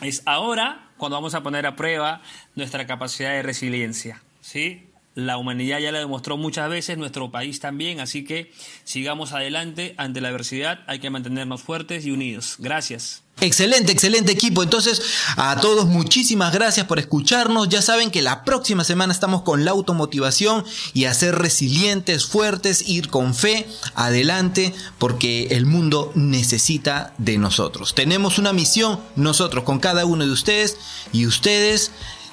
Es 0.00 0.22
ahora 0.26 0.90
cuando 0.96 1.16
vamos 1.16 1.34
a 1.34 1.42
poner 1.42 1.66
a 1.66 1.76
prueba 1.76 2.22
nuestra 2.54 2.86
capacidad 2.86 3.30
de 3.30 3.42
resiliencia. 3.42 4.22
¿sí? 4.40 4.88
La 5.14 5.38
humanidad 5.38 5.78
ya 5.78 5.92
lo 5.92 5.98
demostró 5.98 6.36
muchas 6.36 6.68
veces, 6.68 6.98
nuestro 6.98 7.30
país 7.30 7.60
también, 7.60 8.00
así 8.00 8.24
que 8.24 8.52
sigamos 8.84 9.32
adelante 9.32 9.94
ante 9.96 10.20
la 10.20 10.28
adversidad, 10.28 10.80
hay 10.86 10.98
que 10.98 11.10
mantenernos 11.10 11.62
fuertes 11.62 12.04
y 12.04 12.10
unidos. 12.10 12.56
Gracias. 12.58 13.22
Excelente, 13.38 13.92
excelente 13.92 14.32
equipo. 14.32 14.62
Entonces, 14.62 15.02
a 15.36 15.60
todos 15.60 15.84
muchísimas 15.84 16.54
gracias 16.54 16.86
por 16.86 16.98
escucharnos. 16.98 17.68
Ya 17.68 17.82
saben 17.82 18.10
que 18.10 18.22
la 18.22 18.44
próxima 18.44 18.82
semana 18.82 19.12
estamos 19.12 19.42
con 19.42 19.66
la 19.66 19.72
automotivación 19.72 20.64
y 20.94 21.04
a 21.04 21.12
ser 21.12 21.34
resilientes, 21.34 22.24
fuertes, 22.24 22.88
ir 22.88 23.10
con 23.10 23.34
fe 23.34 23.68
adelante, 23.94 24.74
porque 24.96 25.48
el 25.50 25.66
mundo 25.66 26.12
necesita 26.14 27.12
de 27.18 27.36
nosotros. 27.36 27.94
Tenemos 27.94 28.38
una 28.38 28.54
misión 28.54 29.00
nosotros 29.16 29.64
con 29.64 29.80
cada 29.80 30.06
uno 30.06 30.24
de 30.24 30.32
ustedes 30.32 30.78
y 31.12 31.26
ustedes 31.26 31.90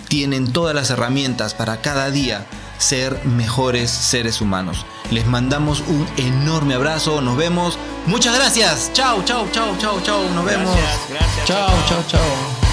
tienen 0.08 0.54
todas 0.54 0.74
las 0.74 0.90
herramientas 0.90 1.54
para 1.54 1.82
cada 1.82 2.12
día 2.12 2.48
ser 2.84 3.26
mejores 3.26 3.90
seres 3.90 4.42
humanos. 4.42 4.86
Les 5.12 5.26
mandamos 5.26 5.82
un 5.88 6.08
enorme 6.18 6.74
abrazo, 6.74 7.22
nos 7.22 7.38
vemos. 7.38 7.78
Muchas 8.06 8.36
gracias. 8.36 8.92
Chao, 8.94 9.24
chao, 9.24 9.48
chao, 9.52 9.76
chao, 9.78 10.02
chao. 10.02 10.30
Nos 10.36 10.46
vemos. 10.46 10.76
Gracias, 10.76 11.10
gracias. 11.10 11.46
Chao, 11.46 11.70
chao, 11.88 12.04
chao. 12.08 12.73